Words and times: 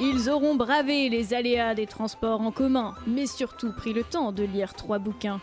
Ils 0.00 0.30
auront 0.30 0.54
bravé 0.54 1.08
les 1.08 1.34
aléas 1.34 1.74
des 1.74 1.86
transports 1.86 2.40
en 2.40 2.52
commun, 2.52 2.94
mais 3.06 3.26
surtout 3.26 3.72
pris 3.72 3.92
le 3.92 4.04
temps 4.04 4.30
de 4.30 4.44
lire 4.44 4.74
trois 4.74 4.98
bouquins. 4.98 5.40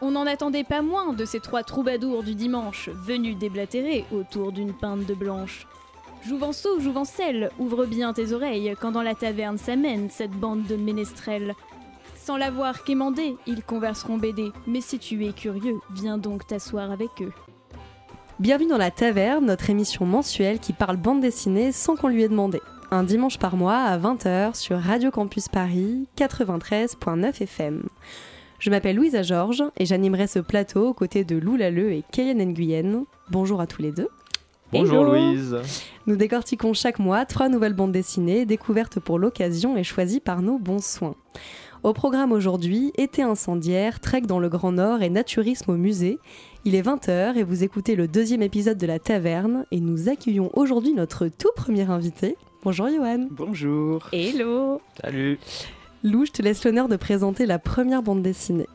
On 0.00 0.12
n'en 0.12 0.26
attendait 0.26 0.64
pas 0.64 0.82
moins 0.82 1.12
de 1.12 1.24
ces 1.24 1.40
trois 1.40 1.62
troubadours 1.62 2.22
du 2.22 2.34
dimanche, 2.34 2.88
venus 2.88 3.36
déblatérer 3.36 4.04
autour 4.10 4.50
d'une 4.50 4.72
pinte 4.72 5.06
de 5.06 5.14
blanche. 5.14 5.66
Jouvenceau, 6.26 6.80
Jouvencelle, 6.80 7.50
ouvre 7.58 7.84
bien 7.84 8.12
tes 8.12 8.32
oreilles 8.32 8.74
quand 8.80 8.92
dans 8.92 9.02
la 9.02 9.14
taverne 9.14 9.58
s'amène 9.58 10.08
cette 10.08 10.30
bande 10.32 10.64
de 10.64 10.76
ménestrels. 10.76 11.54
Sans 12.16 12.36
l'avoir 12.36 12.84
quémandé, 12.84 13.36
ils 13.46 13.62
converseront 13.62 14.16
BD, 14.16 14.52
mais 14.66 14.80
si 14.80 14.98
tu 14.98 15.26
es 15.26 15.32
curieux, 15.32 15.80
viens 15.90 16.18
donc 16.18 16.46
t'asseoir 16.46 16.90
avec 16.90 17.10
eux. 17.20 17.32
Bienvenue 18.40 18.70
dans 18.70 18.78
la 18.78 18.90
taverne, 18.90 19.44
notre 19.44 19.68
émission 19.68 20.06
mensuelle 20.06 20.58
qui 20.58 20.72
parle 20.72 20.96
bande 20.96 21.20
dessinée 21.20 21.70
sans 21.70 21.96
qu'on 21.96 22.08
lui 22.08 22.22
ait 22.22 22.28
demandé. 22.28 22.60
Un 22.90 23.04
dimanche 23.04 23.38
par 23.38 23.56
mois 23.56 23.76
à 23.76 23.98
20h 23.98 24.56
sur 24.56 24.78
Radio 24.78 25.10
Campus 25.10 25.48
Paris 25.48 26.08
93.9 26.16 27.42
FM. 27.42 27.84
Je 28.58 28.70
m'appelle 28.70 28.96
Louisa 28.96 29.22
Georges 29.22 29.64
et 29.76 29.84
j'animerai 29.84 30.26
ce 30.26 30.38
plateau 30.38 30.88
aux 30.88 30.94
côtés 30.94 31.24
de 31.24 31.36
Lou 31.36 31.56
Lalleux 31.56 31.92
et 31.92 32.02
Kayen 32.10 32.44
Nguyen. 32.44 33.04
Bonjour 33.30 33.60
à 33.60 33.66
tous 33.66 33.82
les 33.82 33.92
deux. 33.92 34.08
Bonjour 34.72 35.04
Louise. 35.04 35.58
Nous 36.06 36.16
décortiquons 36.16 36.72
chaque 36.72 36.98
mois 36.98 37.26
trois 37.26 37.50
nouvelles 37.50 37.74
bandes 37.74 37.92
dessinées 37.92 38.46
découvertes 38.46 38.98
pour 38.98 39.18
l'occasion 39.18 39.76
et 39.76 39.84
choisies 39.84 40.20
par 40.20 40.40
nos 40.40 40.58
bons 40.58 40.82
soins. 40.82 41.14
Au 41.82 41.92
programme 41.92 42.30
aujourd'hui, 42.30 42.92
été 42.96 43.22
incendiaire, 43.22 43.98
trek 43.98 44.22
dans 44.22 44.38
le 44.38 44.48
Grand 44.48 44.70
Nord 44.70 45.02
et 45.02 45.10
naturisme 45.10 45.72
au 45.72 45.76
musée. 45.76 46.20
Il 46.64 46.76
est 46.76 46.82
20h 46.82 47.36
et 47.36 47.42
vous 47.42 47.64
écoutez 47.64 47.96
le 47.96 48.06
deuxième 48.06 48.40
épisode 48.40 48.78
de 48.78 48.86
la 48.86 49.00
taverne 49.00 49.66
et 49.72 49.80
nous 49.80 50.08
accueillons 50.08 50.48
aujourd'hui 50.54 50.92
notre 50.92 51.26
tout 51.26 51.50
premier 51.56 51.90
invité. 51.90 52.36
Bonjour 52.62 52.88
Johan. 52.88 53.26
Bonjour. 53.32 54.08
Hello 54.12 54.80
Salut. 55.02 55.40
Lou, 56.04 56.24
je 56.24 56.30
te 56.30 56.40
laisse 56.40 56.64
l'honneur 56.64 56.86
de 56.86 56.94
présenter 56.94 57.46
la 57.46 57.58
première 57.58 58.04
bande 58.04 58.22
dessinée. 58.22 58.68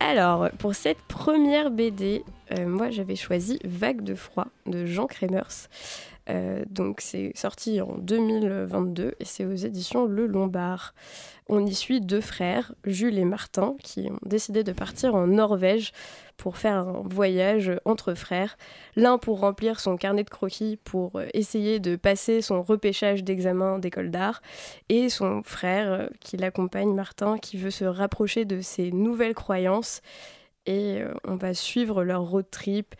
Alors, 0.00 0.50
pour 0.58 0.74
cette 0.74 1.00
première 1.08 1.70
BD, 1.70 2.24
euh, 2.58 2.68
moi 2.68 2.90
j'avais 2.90 3.16
choisi 3.16 3.58
Vague 3.64 4.02
de 4.02 4.14
froid 4.14 4.48
de 4.66 4.84
Jean 4.84 5.06
Kremers. 5.06 5.70
Euh, 6.28 6.62
donc 6.68 7.00
c'est 7.00 7.32
sorti 7.34 7.80
en 7.80 7.96
2022 7.98 9.14
et 9.18 9.24
c'est 9.24 9.44
aux 9.44 9.54
éditions 9.54 10.04
Le 10.04 10.26
Lombard. 10.26 10.94
On 11.48 11.66
y 11.66 11.74
suit 11.74 12.00
deux 12.00 12.20
frères, 12.20 12.74
Jules 12.84 13.18
et 13.18 13.24
Martin, 13.24 13.74
qui 13.82 14.08
ont 14.10 14.18
décidé 14.24 14.62
de 14.62 14.72
partir 14.72 15.14
en 15.14 15.26
Norvège 15.26 15.92
pour 16.36 16.58
faire 16.58 16.76
un 16.76 17.02
voyage 17.04 17.72
entre 17.84 18.14
frères. 18.14 18.56
L'un 18.96 19.18
pour 19.18 19.40
remplir 19.40 19.80
son 19.80 19.96
carnet 19.96 20.22
de 20.22 20.30
croquis 20.30 20.78
pour 20.84 21.16
euh, 21.16 21.26
essayer 21.34 21.80
de 21.80 21.96
passer 21.96 22.42
son 22.42 22.62
repêchage 22.62 23.24
d'examen 23.24 23.78
d'école 23.78 24.10
d'art 24.10 24.42
et 24.88 25.08
son 25.08 25.42
frère 25.42 25.92
euh, 25.92 26.06
qui 26.20 26.36
l'accompagne, 26.36 26.94
Martin, 26.94 27.38
qui 27.38 27.56
veut 27.56 27.70
se 27.70 27.84
rapprocher 27.84 28.44
de 28.44 28.60
ses 28.60 28.92
nouvelles 28.92 29.34
croyances. 29.34 30.02
Et 30.66 31.02
on 31.24 31.36
va 31.36 31.54
suivre 31.54 32.04
leur 32.04 32.22
road 32.22 32.44
trip, 32.50 32.94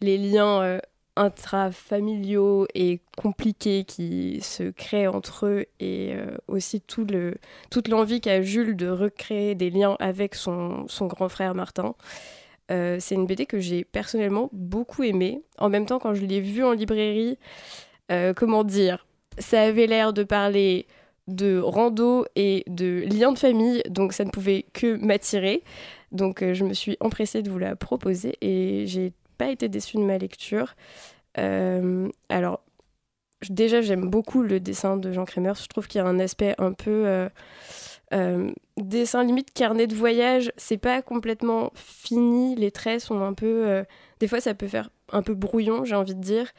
les 0.00 0.16
liens 0.16 0.80
intrafamiliaux 1.16 2.66
et 2.74 3.00
compliqués 3.16 3.84
qui 3.84 4.40
se 4.40 4.70
créent 4.70 5.06
entre 5.06 5.46
eux 5.46 5.66
et 5.78 6.14
euh, 6.14 6.36
aussi 6.48 6.80
toute 6.80 7.88
l'envie 7.88 8.20
qu'a 8.20 8.42
Jules 8.42 8.76
de 8.76 8.88
recréer 8.88 9.54
des 9.54 9.70
liens 9.70 9.96
avec 10.00 10.34
son, 10.34 10.86
son 10.88 11.06
grand 11.06 11.28
frère 11.28 11.54
Martin. 11.54 11.94
Euh, 12.70 12.96
c'est 13.00 13.14
une 13.14 13.26
BD 13.26 13.44
que 13.44 13.58
j'ai 13.58 13.84
personnellement 13.84 14.48
beaucoup 14.52 15.02
aimée. 15.02 15.42
En 15.58 15.68
même 15.68 15.84
temps, 15.84 15.98
quand 15.98 16.14
je 16.14 16.24
l'ai 16.24 16.40
vue 16.40 16.64
en 16.64 16.72
librairie, 16.72 17.38
euh, 18.10 18.32
comment 18.32 18.64
dire, 18.64 19.06
ça 19.38 19.62
avait 19.62 19.86
l'air 19.86 20.12
de 20.12 20.22
parler 20.22 20.86
de 21.28 21.58
rando 21.58 22.24
et 22.36 22.64
de 22.66 23.04
liens 23.06 23.32
de 23.32 23.38
famille, 23.38 23.82
donc 23.88 24.12
ça 24.12 24.24
ne 24.24 24.30
pouvait 24.30 24.64
que 24.72 24.96
m'attirer. 24.96 25.62
Donc 26.10 26.44
je 26.52 26.64
me 26.64 26.74
suis 26.74 26.96
empressée 27.00 27.42
de 27.42 27.50
vous 27.50 27.58
la 27.58 27.76
proposer 27.76 28.36
et 28.40 28.86
j'ai 28.86 29.12
pas 29.38 29.50
été 29.50 29.68
déçue 29.68 29.96
de 29.96 30.02
ma 30.02 30.18
lecture. 30.18 30.74
Euh, 31.38 32.08
alors, 32.28 32.62
déjà, 33.48 33.80
j'aime 33.80 34.08
beaucoup 34.08 34.42
le 34.42 34.60
dessin 34.60 34.96
de 34.96 35.12
Jean 35.12 35.24
Crémer. 35.24 35.52
Je 35.60 35.66
trouve 35.66 35.88
qu'il 35.88 36.00
y 36.00 36.04
a 36.04 36.06
un 36.06 36.18
aspect 36.18 36.54
un 36.58 36.72
peu. 36.72 37.06
Euh, 37.06 37.28
euh, 38.12 38.52
dessin 38.76 39.24
limite 39.24 39.54
carnet 39.54 39.86
de 39.86 39.94
voyage, 39.94 40.52
c'est 40.58 40.76
pas 40.76 41.00
complètement 41.00 41.72
fini, 41.74 42.54
les 42.56 42.70
traits 42.70 43.00
sont 43.00 43.22
un 43.22 43.32
peu. 43.32 43.84
des 44.20 44.28
fois, 44.28 44.40
ça 44.40 44.52
peut 44.54 44.68
faire 44.68 44.90
un 45.12 45.22
peu 45.22 45.34
brouillon, 45.34 45.84
j'ai 45.84 45.94
envie 45.94 46.14
de 46.14 46.20
dire. 46.20 46.52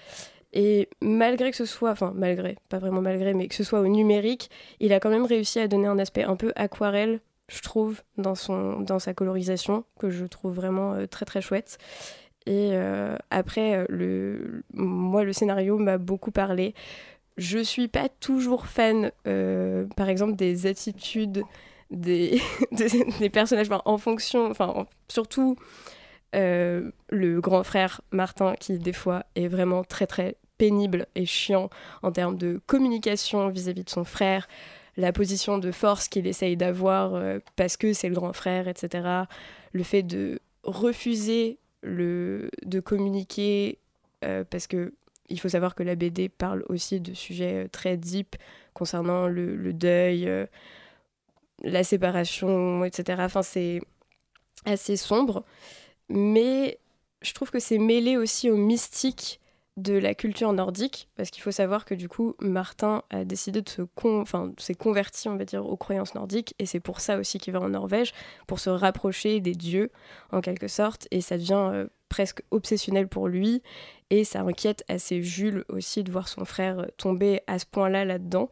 Et 0.52 0.90
malgré 1.02 1.52
que 1.52 1.58
ce 1.58 1.66
soit, 1.66 1.92
enfin 1.92 2.12
malgré, 2.16 2.58
pas 2.70 2.80
vraiment 2.80 3.02
malgré, 3.02 3.34
mais 3.34 3.48
que 3.48 3.56
ce 3.56 3.64
soit 3.64 3.82
au 3.82 3.88
numérique, 3.88 4.50
il 4.80 4.94
a 4.94 5.00
quand 5.00 5.10
même 5.10 5.26
réussi 5.26 5.60
à 5.60 5.68
donner 5.68 5.88
un 5.88 6.00
aspect 6.00 6.24
un 6.24 6.36
peu 6.36 6.54
aquarelle, 6.56 7.22
je 7.50 7.62
trouve, 7.62 8.02
dans, 8.18 8.36
son, 8.36 8.80
dans 8.80 9.00
sa 9.00 9.14
colorisation, 9.14 9.84
que 10.00 10.10
je 10.10 10.26
trouve 10.26 10.54
vraiment 10.54 10.96
très 11.08 11.26
très 11.26 11.42
chouette. 11.42 11.78
Et 12.46 12.72
euh, 12.74 13.16
après, 13.30 13.78
euh, 13.78 13.86
le, 13.90 14.64
moi, 14.74 15.24
le 15.24 15.34
scénario 15.34 15.78
m'a 15.78 15.98
beaucoup 15.98 16.32
parlé. 16.32 16.74
Je 17.38 17.60
suis 17.60 17.88
pas 17.88 18.10
toujours 18.10 18.68
fan, 18.68 19.12
euh, 19.28 19.86
par 19.96 20.10
exemple, 20.10 20.36
des 20.36 20.68
attitudes 20.68 21.44
des, 21.90 22.42
des, 23.20 23.30
personnages, 23.30 23.68
en 23.86 23.98
fonction, 23.98 24.50
enfin, 24.50 24.86
surtout 25.08 25.56
le 26.36 27.40
grand 27.40 27.64
frère 27.64 28.02
Martin, 28.12 28.56
qui 28.60 28.80
des 28.80 28.94
fois 28.94 29.24
est 29.36 29.48
vraiment 29.48 29.84
très 29.84 30.08
très 30.08 30.36
pénible 30.58 31.06
et 31.14 31.28
chiant 31.28 31.70
en 32.02 32.12
termes 32.12 32.38
de 32.38 32.60
communication 32.66 33.50
vis-à-vis 33.50 33.82
-vis 33.82 33.86
de 33.86 33.90
son 33.90 34.04
frère, 34.04 34.48
la 34.98 35.12
position 35.12 35.60
de 35.60 35.72
force 35.72 36.08
qu'il 36.08 36.26
essaye 36.26 36.58
d'avoir 36.58 37.22
parce 37.56 37.78
que 37.78 37.94
c'est 37.94 38.10
le 38.10 38.16
grand 38.16 38.34
frère, 38.34 38.68
etc. 38.68 39.26
Le 39.74 39.84
fait 39.84 40.02
de 40.02 40.40
refuser 40.64 41.60
le, 41.84 42.50
de 42.66 42.80
communiquer, 42.80 43.80
euh, 44.24 44.44
parce 44.50 44.68
que 44.68 44.94
il 45.30 45.40
faut 45.40 45.50
savoir 45.50 45.76
que 45.76 45.84
la 45.84 45.96
BD 45.96 46.30
parle 46.30 46.64
aussi 46.70 47.00
de 47.00 47.14
sujets 47.14 47.66
euh, 47.66 47.68
très 47.68 47.98
deep 47.98 48.36
concernant 48.74 49.28
le, 49.28 49.74
deuil, 49.74 50.28
euh, 50.28 50.46
la 51.64 51.84
séparation, 51.84 52.84
etc. 52.84 53.22
Enfin, 53.24 53.42
c'est 53.42 53.82
assez 54.66 54.98
sombre, 54.98 55.44
mais 56.10 56.80
je 57.22 57.34
trouve 57.34 57.52
que 57.52 57.60
c'est 57.60 57.78
mêlé 57.78 58.18
aussi 58.18 58.50
au 58.50 58.58
mystique 58.58 59.40
de 59.78 59.94
la 59.94 60.14
culture 60.14 60.54
nordique, 60.54 61.10
parce 61.16 61.32
qu'il 61.32 61.42
faut 61.42 61.52
savoir 61.52 61.86
que 61.86 61.96
du 61.96 62.08
coup, 62.08 62.36
Martin 62.40 63.02
a 63.10 63.26
décidé 63.26 63.62
de 63.62 63.70
se 63.70 63.82
enfin, 64.04 64.52
s'est 64.58 64.76
converti, 64.76 65.28
on 65.30 65.36
va 65.36 65.46
dire, 65.46 65.66
aux 65.66 65.78
croyances 65.78 66.14
nordiques, 66.14 66.54
et 66.60 66.66
c'est 66.66 66.80
pour 66.80 67.00
ça 67.00 67.18
aussi 67.18 67.40
qu'il 67.40 67.54
va 67.54 67.60
en 67.60 67.70
Norvège, 67.70 68.14
pour 68.46 68.60
se 68.60 68.70
rapprocher 68.70 69.40
des 69.40 69.56
dieux, 69.56 69.90
en 70.32 70.42
quelque 70.42 70.68
sorte, 70.68 71.08
et 71.10 71.22
ça 71.22 71.38
devient 71.38 71.70
euh, 71.74 71.88
presque 72.08 72.44
obsessionnel 72.52 73.08
pour 73.08 73.28
lui, 73.28 73.64
et 74.12 74.24
ça 74.24 74.42
inquiète 74.42 74.84
assez 74.90 75.24
Jules 75.24 75.66
aussi 75.70 76.04
de 76.04 76.12
voir 76.12 76.28
son 76.28 76.46
frère 76.46 76.86
tomber 76.98 77.42
à 77.48 77.58
ce 77.58 77.66
point-là 77.66 78.06
là-dedans, 78.06 78.50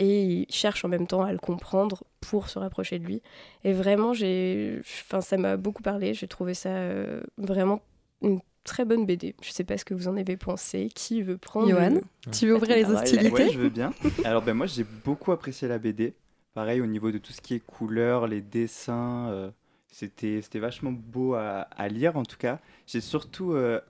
et 0.00 0.22
il 0.22 0.46
cherche 0.50 0.84
en 0.84 0.88
même 0.88 1.06
temps 1.06 1.22
à 1.22 1.30
le 1.30 1.38
comprendre 1.38 2.02
pour 2.20 2.48
se 2.48 2.58
rapprocher 2.58 2.98
de 2.98 3.04
lui. 3.04 3.22
Et 3.64 3.72
vraiment, 3.72 4.14
j'ai, 4.14 4.80
enfin, 4.80 5.20
ça 5.20 5.36
m'a 5.36 5.56
beaucoup 5.56 5.82
parlé, 5.82 6.14
j'ai 6.14 6.26
trouvé 6.26 6.54
ça 6.54 6.70
euh, 6.70 7.22
vraiment 7.36 7.82
une 8.22 8.40
très 8.64 8.84
bonne 8.84 9.06
BD. 9.06 9.34
Je 9.42 9.50
sais 9.50 9.64
pas 9.64 9.78
ce 9.78 9.84
que 9.84 9.94
vous 9.94 10.08
en 10.08 10.16
avez 10.16 10.36
pensé. 10.36 10.88
Qui 10.94 11.22
veut 11.22 11.38
prendre 11.38 11.68
Johan, 11.68 12.00
tu 12.32 12.46
veux 12.46 12.56
ouvrir 12.56 12.76
les 12.76 12.84
hostilités 12.84 13.30
Oui, 13.30 13.50
je 13.52 13.58
veux 13.58 13.68
bien. 13.68 13.92
Alors 14.24 14.42
ben 14.42 14.54
moi 14.54 14.66
j'ai 14.66 14.84
beaucoup 15.04 15.32
apprécié 15.32 15.68
la 15.68 15.78
BD. 15.78 16.14
Pareil 16.54 16.80
au 16.80 16.86
niveau 16.86 17.10
de 17.10 17.18
tout 17.18 17.32
ce 17.32 17.40
qui 17.40 17.54
est 17.54 17.60
couleurs, 17.60 18.26
les 18.26 18.40
dessins, 18.40 19.28
euh, 19.28 19.50
c'était 19.88 20.40
c'était 20.42 20.58
vachement 20.58 20.92
beau 20.92 21.34
à, 21.34 21.88
lire 21.88 22.16
en 22.16 22.24
tout 22.24 22.36
cas. 22.36 22.58
J'ai 22.86 23.00
surtout 23.00 23.52
euh, 23.52 23.80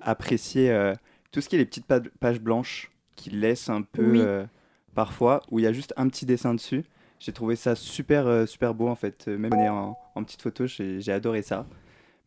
apprécié 0.00 0.70
euh, 0.70 0.94
tout 1.32 1.40
ce 1.40 1.48
qui 1.48 1.56
est 1.56 1.58
les 1.58 1.66
petites 1.66 1.86
pages 1.86 2.40
blanches 2.40 2.90
qui 3.16 3.30
laissent 3.30 3.68
un 3.68 3.82
peu 3.82 4.46
parfois 4.94 5.42
où 5.50 5.58
il 5.58 5.62
y 5.62 5.66
a 5.66 5.72
juste 5.72 5.92
un 5.96 6.08
petit 6.08 6.24
dessin 6.24 6.54
dessus. 6.54 6.84
J'ai 7.18 7.32
trouvé 7.32 7.56
ça 7.56 7.74
super 7.74 8.48
super 8.48 8.74
beau 8.74 8.88
en 8.88 8.94
fait, 8.94 9.26
même 9.26 9.52
en, 9.54 9.98
en 10.14 10.24
petite 10.24 10.40
photo, 10.40 10.66
j'ai 10.66 11.12
adoré 11.12 11.42
ça. 11.42 11.66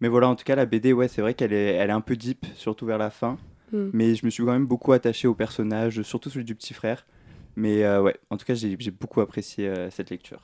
Mais 0.02 0.08
voilà, 0.08 0.28
en 0.28 0.36
tout 0.36 0.44
cas, 0.44 0.56
la 0.56 0.66
BD, 0.66 0.94
ouais, 0.94 1.08
c'est 1.08 1.22
vrai 1.22 1.36
qu'elle 1.36 1.54
est, 1.54 1.76
elle 1.76 1.90
est 1.90 1.94
un 1.94 2.02
peu 2.02 2.16
deep, 2.16 2.46
surtout 2.56 2.86
vers 2.86 2.98
la 2.98 3.12
fin. 3.12 3.38
Hmm. 3.72 3.90
Mais 3.94 4.16
je 4.16 4.26
me 4.26 4.32
suis 4.32 4.44
quand 4.44 4.52
même 4.52 4.66
beaucoup 4.66 4.92
attaché 4.92 5.28
au 5.28 5.36
personnage, 5.36 6.02
surtout 6.02 6.30
celui 6.30 6.44
du 6.44 6.56
petit 6.56 6.74
frère. 6.74 7.06
Mais 7.56 7.84
euh, 7.84 8.02
ouais, 8.02 8.16
en 8.30 8.38
tout 8.38 8.46
cas, 8.46 8.56
j'ai 8.56 8.76
beaucoup 8.92 9.22
apprécié 9.22 9.68
euh, 9.68 9.90
cette 9.92 10.10
lecture. 10.10 10.42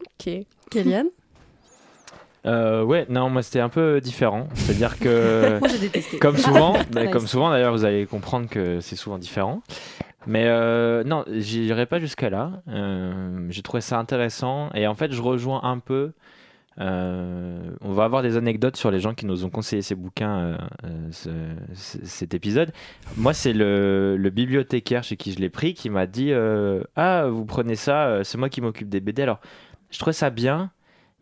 Ok. 0.00 0.32
Kélian 0.70 1.06
euh, 2.46 2.84
ouais, 2.84 3.04
non, 3.10 3.28
moi 3.28 3.42
c'était 3.42 3.60
un 3.60 3.68
peu 3.68 4.00
différent. 4.00 4.48
C'est-à-dire 4.54 4.98
que, 4.98 5.58
moi, 5.60 5.68
détesté. 5.68 6.18
comme 6.18 6.36
souvent, 6.36 6.76
bah, 6.92 7.08
comme 7.08 7.26
souvent 7.26 7.50
d'ailleurs, 7.50 7.72
vous 7.72 7.84
allez 7.84 8.06
comprendre 8.06 8.48
que 8.48 8.80
c'est 8.80 8.96
souvent 8.96 9.18
différent. 9.18 9.60
Mais 10.26 10.44
euh, 10.46 11.02
non, 11.04 11.24
j'irai 11.28 11.84
pas 11.86 11.98
jusqu'à 11.98 12.30
là. 12.30 12.62
j'ai 13.48 13.62
trouvé 13.62 13.80
ça 13.80 13.98
intéressant 13.98 14.70
et 14.72 14.86
en 14.86 14.94
fait, 14.94 15.12
je 15.12 15.20
rejoins 15.20 15.60
un 15.64 15.78
peu 15.78 16.12
Euh, 16.80 17.70
on 17.80 17.92
va 17.92 18.04
avoir 18.04 18.22
des 18.22 18.36
anecdotes 18.36 18.76
sur 18.76 18.90
les 18.90 19.00
gens 19.00 19.12
qui 19.14 19.26
nous 19.26 19.44
ont 19.44 19.50
conseillé 19.50 19.82
ces 19.82 19.94
bouquins, 19.96 20.38
euh, 20.38 20.58
euh, 20.84 21.08
ce- 21.10 21.30
ce- 21.74 22.04
cet 22.04 22.34
épisode. 22.34 22.72
Moi, 23.16 23.32
c'est 23.34 23.52
le, 23.52 24.16
bibliothécaire 24.32 25.02
chez 25.02 25.16
qui 25.16 25.32
je 25.32 25.38
l'ai 25.40 25.48
pris 25.50 25.74
qui 25.74 25.90
m'a 25.90 26.06
dit 26.06 26.32
Ah, 26.96 27.26
vous 27.28 27.44
prenez 27.44 27.74
ça, 27.76 28.22
c'est 28.24 28.38
moi 28.38 28.48
qui 28.48 28.60
m'occupe 28.60 28.88
des 28.88 29.00
BD. 29.00 29.22
Alors, 29.22 29.40
je 29.90 29.98
trouvais 29.98 30.12
ça 30.12 30.30
bien, 30.30 30.70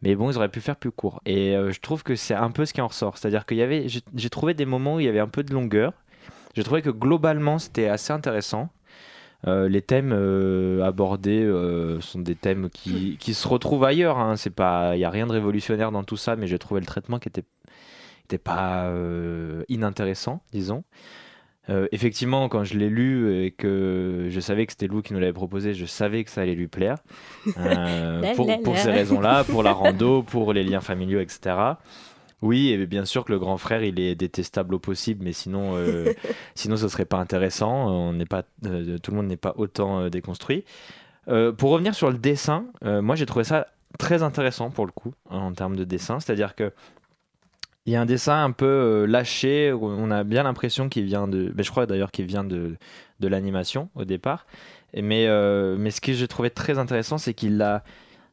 mais 0.02 0.14
bon, 0.14 0.30
ils 0.30 0.36
auraient 0.36 0.48
pu 0.50 0.60
faire 0.60 0.76
plus 0.76 0.90
court. 0.90 1.20
Et 1.26 1.54
je 1.70 1.80
trouve 1.80 2.02
que 2.02 2.14
c'est 2.16 2.34
un 2.34 2.50
peu 2.50 2.66
ce 2.66 2.72
qui 2.74 2.80
en 2.80 2.88
ressort. 2.88 3.16
C'est-à-dire 3.18 3.46
qu'il 3.46 3.56
y 3.58 3.62
avait, 3.62 3.88
j'ai 3.88 4.00
j'ai 4.14 4.30
trouvé 4.30 4.54
des 4.54 4.66
moments 4.66 4.96
où 4.96 5.00
il 5.00 5.06
y 5.06 5.08
avait 5.08 5.20
un 5.20 5.28
peu 5.28 5.42
de 5.42 5.52
longueur. 5.54 5.92
J'ai 6.54 6.64
trouvé 6.64 6.82
que 6.82 6.90
globalement, 6.90 7.58
c'était 7.58 7.88
assez 7.88 8.12
intéressant. 8.12 8.68
Euh, 9.46 9.68
les 9.68 9.82
thèmes 9.82 10.12
euh, 10.12 10.82
abordés 10.82 11.42
euh, 11.42 12.00
sont 12.00 12.18
des 12.18 12.34
thèmes 12.34 12.68
qui, 12.70 13.16
qui 13.18 13.32
se 13.32 13.46
retrouvent 13.46 13.84
ailleurs. 13.84 14.18
Hein. 14.18 14.36
C'est 14.36 14.50
pas, 14.50 14.96
il 14.96 15.00
y 15.00 15.04
a 15.04 15.10
rien 15.10 15.26
de 15.26 15.32
révolutionnaire 15.32 15.92
dans 15.92 16.04
tout 16.04 16.16
ça, 16.16 16.36
mais 16.36 16.46
j'ai 16.46 16.58
trouvé 16.58 16.80
le 16.80 16.86
traitement 16.86 17.18
qui 17.18 17.28
était, 17.28 17.44
était 18.24 18.38
pas 18.38 18.92
inintéressant, 19.68 20.42
disons. 20.52 20.84
Effectivement, 21.90 22.48
quand 22.48 22.62
je 22.62 22.78
l'ai 22.78 22.88
lu 22.88 23.44
et 23.44 23.50
que 23.50 24.28
je 24.30 24.38
savais 24.38 24.66
que 24.66 24.72
c'était 24.72 24.86
Lou 24.86 25.02
qui 25.02 25.12
nous 25.12 25.18
l'avait 25.18 25.32
proposé, 25.32 25.74
je 25.74 25.84
savais 25.84 26.22
que 26.22 26.30
ça 26.30 26.42
allait 26.42 26.54
lui 26.54 26.68
plaire. 26.68 26.98
La 27.56 28.34
pour, 28.36 28.48
pour 28.62 28.78
ces 28.78 28.92
raisons-là, 28.92 29.42
pour 29.42 29.64
la 29.64 29.72
rando, 29.72 30.22
pour 30.22 30.52
les 30.52 30.62
liens 30.62 30.80
familiaux, 30.80 31.18
etc. 31.18 31.56
Oui, 32.42 32.68
et 32.68 32.86
bien 32.86 33.06
sûr 33.06 33.24
que 33.24 33.32
le 33.32 33.38
grand 33.38 33.56
frère, 33.56 33.82
il 33.82 33.98
est 33.98 34.14
détestable 34.14 34.74
au 34.74 34.78
possible, 34.78 35.24
mais 35.24 35.32
sinon, 35.32 35.76
euh, 35.76 36.12
sinon 36.54 36.76
ce 36.76 36.88
serait 36.88 37.06
pas 37.06 37.16
intéressant. 37.16 37.88
On 37.88 38.12
n'est 38.12 38.26
pas, 38.26 38.44
euh, 38.66 38.98
tout 38.98 39.10
le 39.10 39.16
monde 39.16 39.26
n'est 39.26 39.38
pas 39.38 39.54
autant 39.56 40.00
euh, 40.00 40.10
déconstruit. 40.10 40.64
Euh, 41.28 41.52
pour 41.52 41.70
revenir 41.70 41.94
sur 41.94 42.10
le 42.10 42.18
dessin, 42.18 42.66
moi 42.82 43.16
j'ai 43.16 43.26
trouvé 43.26 43.44
ça 43.44 43.66
très 43.98 44.22
intéressant 44.22 44.70
pour 44.70 44.86
le 44.86 44.92
coup 44.92 45.12
en 45.30 45.52
termes 45.52 45.74
de 45.76 45.84
dessin, 45.84 46.20
c'est-à-dire 46.20 46.54
que 46.54 46.72
il 47.86 47.92
y 47.92 47.96
a 47.96 48.00
un 48.00 48.06
dessin 48.06 48.44
un 48.44 48.50
peu 48.50 49.06
lâché, 49.08 49.72
où 49.72 49.86
on 49.86 50.10
a 50.10 50.24
bien 50.24 50.42
l'impression 50.42 50.88
qu'il 50.88 51.04
vient 51.04 51.28
de, 51.28 51.52
mais 51.56 51.62
je 51.62 51.70
crois 51.70 51.86
d'ailleurs 51.86 52.10
qu'il 52.10 52.26
vient 52.26 52.42
de, 52.42 52.76
de 53.20 53.28
l'animation 53.28 53.90
au 53.94 54.04
départ. 54.04 54.44
Mais, 54.94 55.28
mais 55.76 55.90
ce 55.92 56.00
que 56.00 56.12
j'ai 56.12 56.26
trouvé 56.26 56.50
très 56.50 56.78
intéressant, 56.78 57.16
c'est 57.16 57.32
qu'il 57.32 57.62
a, 57.62 57.84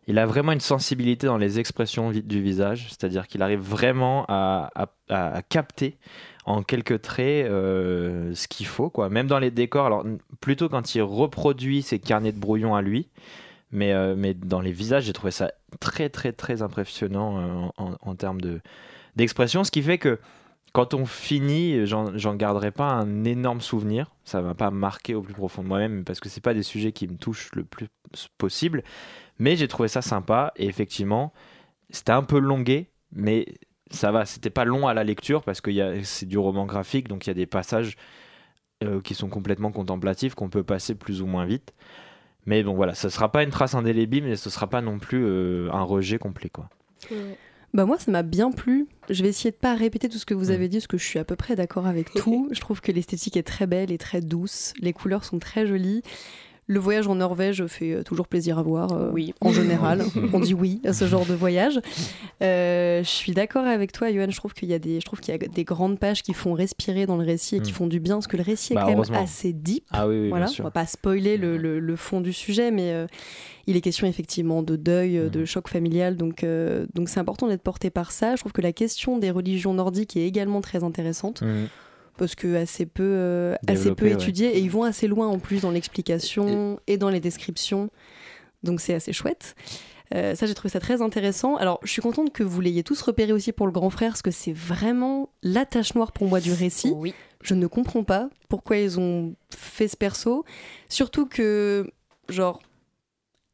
il 0.07 0.19
a 0.19 0.25
vraiment 0.25 0.51
une 0.51 0.59
sensibilité 0.59 1.27
dans 1.27 1.38
les 1.38 1.59
expressions 1.59 2.11
du 2.11 2.41
visage, 2.41 2.88
c'est-à-dire 2.89 3.27
qu'il 3.27 3.41
arrive 3.41 3.59
vraiment 3.59 4.25
à, 4.27 4.69
capter 5.50 5.97
en 6.45 6.61
quelques 6.61 7.01
traits 7.01 7.45
euh, 7.45 8.33
ce 8.35 8.47
qu'il 8.50 8.65
faut, 8.65 8.89
quoi. 8.89 9.09
Même 9.09 9.27
dans 9.27 9.39
les 9.39 9.51
décors, 9.51 9.85
alors 9.85 10.05
plutôt 10.41 10.67
quand 10.67 10.94
il 10.95 11.01
reproduit 11.01 11.81
ses 11.81 12.00
carnets 12.00 12.33
de 12.33 12.39
brouillon 12.39 12.75
à 12.75 12.81
lui, 12.81 13.07
mais, 13.71 13.94
euh, 13.94 14.13
mais 14.17 14.33
dans 14.33 14.59
les 14.59 14.73
visages, 14.73 15.05
j'ai 15.05 15.13
trouvé 15.13 15.31
ça 15.31 15.51
très 15.79 16.09
très 16.09 16.33
très 16.33 16.61
impressionnant 16.61 17.71
euh, 17.79 17.95
en, 18.01 18.15
termes 18.15 18.41
de 18.41 18.59
d'expression, 19.15 19.63
ce 19.63 19.71
qui 19.71 19.81
fait 19.81 19.97
que 19.97 20.19
quand 20.73 20.95
on 20.95 21.06
finit, 21.06 21.85
j'en 21.85 22.35
garderai 22.35 22.71
pas 22.71 22.89
un 22.89 23.23
énorme 23.25 23.61
souvenir. 23.61 24.11
Ça 24.25 24.41
m'a 24.41 24.56
pas 24.56 24.71
marqué 24.71 25.13
au 25.13 25.21
plus 25.21 25.35
profond 25.35 25.61
de 25.61 25.67
moi-même 25.67 26.03
parce 26.03 26.19
que 26.19 26.29
c'est 26.29 26.41
pas 26.41 26.56
des 26.56 26.63
sujets 26.63 26.91
qui 26.91 27.07
me 27.07 27.15
touchent 27.15 27.51
le 27.53 27.63
plus 27.63 27.88
possible. 28.39 28.83
Mais 29.39 29.56
j'ai 29.56 29.68
trouvé 29.68 29.88
ça 29.88 30.01
sympa 30.01 30.53
et 30.56 30.65
effectivement, 30.68 31.33
c'était 31.89 32.12
un 32.12 32.24
peu 32.24 32.39
longué, 32.39 32.89
mais 33.12 33.45
ça 33.91 34.12
va. 34.12 34.25
C'était 34.25 34.50
pas 34.50 34.65
long 34.65 34.88
à 34.88 34.94
la 34.94 35.03
lecture 35.03 35.44
parce 35.44 35.62
que 35.62 35.69
il 35.71 35.75
y 35.75 35.81
a- 35.81 36.03
c'est 36.03 36.25
du 36.27 36.38
roman 36.38 36.65
graphique, 36.65 37.07
donc 37.07 37.25
il 37.25 37.30
y 37.30 37.31
a 37.31 37.35
des 37.35 37.45
passages 37.45 37.95
euh, 38.83 39.00
qui 39.01 39.15
sont 39.15 39.30
complètement 39.30 39.71
contemplatifs 39.71 40.35
qu'on 40.35 40.50
peut 40.50 40.63
passer 40.63 40.95
plus 40.95 41.21
ou 41.21 41.25
moins 41.25 41.45
vite. 41.45 41.74
Mais 42.45 42.63
bon, 42.63 42.74
voilà, 42.74 42.94
ça 42.95 43.09
sera 43.09 43.31
pas 43.31 43.44
une 43.44 43.50
trace 43.50 43.74
indélébile, 43.75 44.25
mais 44.25 44.35
ce 44.35 44.50
sera 44.50 44.68
pas 44.68 44.81
non 44.81 45.00
plus 45.00 45.24
euh, 45.25 45.69
un 45.71 45.83
rejet 45.83 46.18
complet, 46.18 46.50
quoi. 46.50 46.69
Bah 47.74 47.85
moi 47.85 47.97
ça 47.97 48.12
m'a 48.12 48.21
bien 48.24 48.51
plu. 48.51 48.88
Je 49.09 49.24
vais 49.24 49.30
essayer 49.30 49.50
de 49.51 49.56
pas 49.56 49.74
répéter 49.75 50.07
tout 50.09 50.18
ce 50.19 50.25
que 50.25 50.33
vous 50.35 50.50
Mm. 50.51 50.53
avez 50.53 50.68
dit 50.68 50.77
parce 50.77 50.88
que 50.88 50.97
je 50.97 51.06
suis 51.06 51.18
à 51.19 51.24
peu 51.25 51.35
près 51.35 51.56
d'accord 51.56 51.88
avec 51.88 52.13
tout. 52.13 52.47
je 52.51 52.59
trouve 52.59 52.81
que 52.81 52.91
l'esthétique 52.91 53.35
est 53.38 53.44
très 53.44 53.65
belle 53.65 53.91
et 53.91 53.97
très 53.97 54.21
douce. 54.21 54.74
Les 54.80 54.94
couleurs 54.94 55.24
sont 55.24 55.39
très 55.39 55.65
jolies. 55.65 56.03
Le 56.68 56.80
voyage 56.80 57.07
en 57.07 57.15
Norvège 57.15 57.65
fait 57.68 57.92
euh, 57.94 58.04
toujours 58.04 58.27
plaisir 58.27 58.57
à 58.57 58.63
voir. 58.63 58.92
euh, 58.94 59.10
Oui. 59.12 59.33
En 59.42 59.51
général, 59.51 60.01
on 60.33 60.39
dit 60.39 60.54
oui 60.54 60.80
à 60.86 60.94
ce 60.94 61.06
genre 61.07 61.25
de 61.25 61.33
voyage. 61.33 61.80
Euh, 62.42 63.04
je 63.04 63.10
suis 63.10 63.33
d'accord 63.33 63.65
avec 63.65 63.92
toi, 63.92 64.12
Johan. 64.12 64.30
Je 64.30 64.38
trouve 64.38 64.54
qu'il 64.54 64.69
y 64.69 64.74
a 64.74 64.80
des, 64.80 65.00
je 65.00 65.06
trouve 65.06 65.19
qu'il 65.19 65.33
y 65.33 65.36
a 65.36 65.38
des 65.48 65.63
grandes 65.63 66.00
pages 66.00 66.24
qui 66.24 66.33
font 66.33 66.54
respirer 66.54 67.06
dans 67.06 67.18
le 67.18 67.25
récit 67.25 67.57
et 67.57 67.60
qui 67.60 67.71
Mm. 67.71 67.75
font 67.75 67.88
du 67.88 68.00
bien, 68.00 68.15
parce 68.15 68.27
que 68.27 68.38
le 68.38 68.44
récit 68.44 68.74
est 68.74 68.75
Bah, 68.75 68.83
quand 68.88 68.95
même 68.98 69.15
assez 69.21 69.51
deep. 69.54 69.83
Ah 69.92 70.07
oui, 70.07 70.21
oui 70.21 70.30
Voilà, 70.30 70.48
on 70.60 70.63
va 70.63 70.71
pas 70.71 70.86
spoiler 70.86 71.38
le, 71.38 71.57
le- 71.57 71.80
le 71.80 71.95
fond 71.95 72.21
du 72.21 72.33
sujet, 72.33 72.71
mais 72.71 72.92
euh, 72.94 73.07
il 73.68 73.75
est 73.75 73.81
question 73.81 74.07
effectivement 74.07 74.63
de 74.63 74.75
deuil, 74.75 75.30
de 75.31 75.39
Mhm. 75.39 75.45
choc 75.45 75.68
familial, 75.68 76.16
donc 76.18 76.44
euh, 76.44 76.86
donc 76.94 77.09
c'est 77.09 77.19
important 77.19 77.48
d'être 77.48 77.62
porté 77.62 77.89
par 77.89 78.12
ça. 78.12 78.36
Je 78.36 78.42
trouve 78.42 78.51
que 78.54 78.62
la 78.62 78.74
question 78.74 79.18
des 79.18 79.31
religions 79.31 79.74
nordiques 79.74 80.16
est 80.18 80.25
également 80.25 80.62
très 80.62 80.83
intéressante. 80.83 81.44
Parce 82.18 82.36
que 82.36 82.56
assez 82.56 82.86
peu 82.86 83.04
euh, 83.04 83.56
assez 83.68 83.94
peu 83.94 84.06
ouais. 84.06 84.13
étudiée 84.13 84.57
et 84.57 84.60
ils 84.60 84.69
vont 84.69 84.83
assez 84.83 85.07
loin 85.07 85.27
en 85.27 85.39
plus 85.39 85.62
dans 85.62 85.71
l'explication 85.71 86.80
et 86.88 86.98
dans 86.98 87.10
les 87.10 87.19
descriptions, 87.19 87.89
donc 88.63 88.81
c'est 88.81 88.94
assez 88.94 89.13
chouette. 89.13 89.56
Euh, 90.13 90.36
ça, 90.36 90.45
j'ai 90.45 90.54
trouvé 90.54 90.69
ça 90.69 90.80
très 90.80 91.01
intéressant. 91.01 91.56
Alors, 91.56 91.80
je 91.83 91.92
suis 91.92 92.01
contente 92.01 92.31
que 92.31 92.44
vous 92.44 92.62
l'ayez 92.62 92.83
tous 92.83 93.01
repéré 93.01 93.33
aussi 93.33 93.51
pour 93.51 93.65
le 93.65 93.71
grand 93.71 93.89
frère, 93.89 94.12
parce 94.12 94.21
que 94.21 94.31
c'est 94.31 94.54
vraiment 94.54 95.30
la 95.42 95.65
tache 95.65 95.95
noire 95.95 96.12
pour 96.12 96.27
moi 96.27 96.39
du 96.39 96.51
récit. 96.51 96.92
Oui. 96.95 97.13
Je 97.42 97.56
ne 97.56 97.65
comprends 97.68 98.04
pas 98.04 98.30
pourquoi 98.48 98.77
ils 98.77 99.00
ont 99.00 99.36
fait 99.56 99.88
ce 99.88 99.98
perso. 99.98 100.45
Surtout 100.88 101.25
que, 101.25 101.89
genre, 102.30 102.62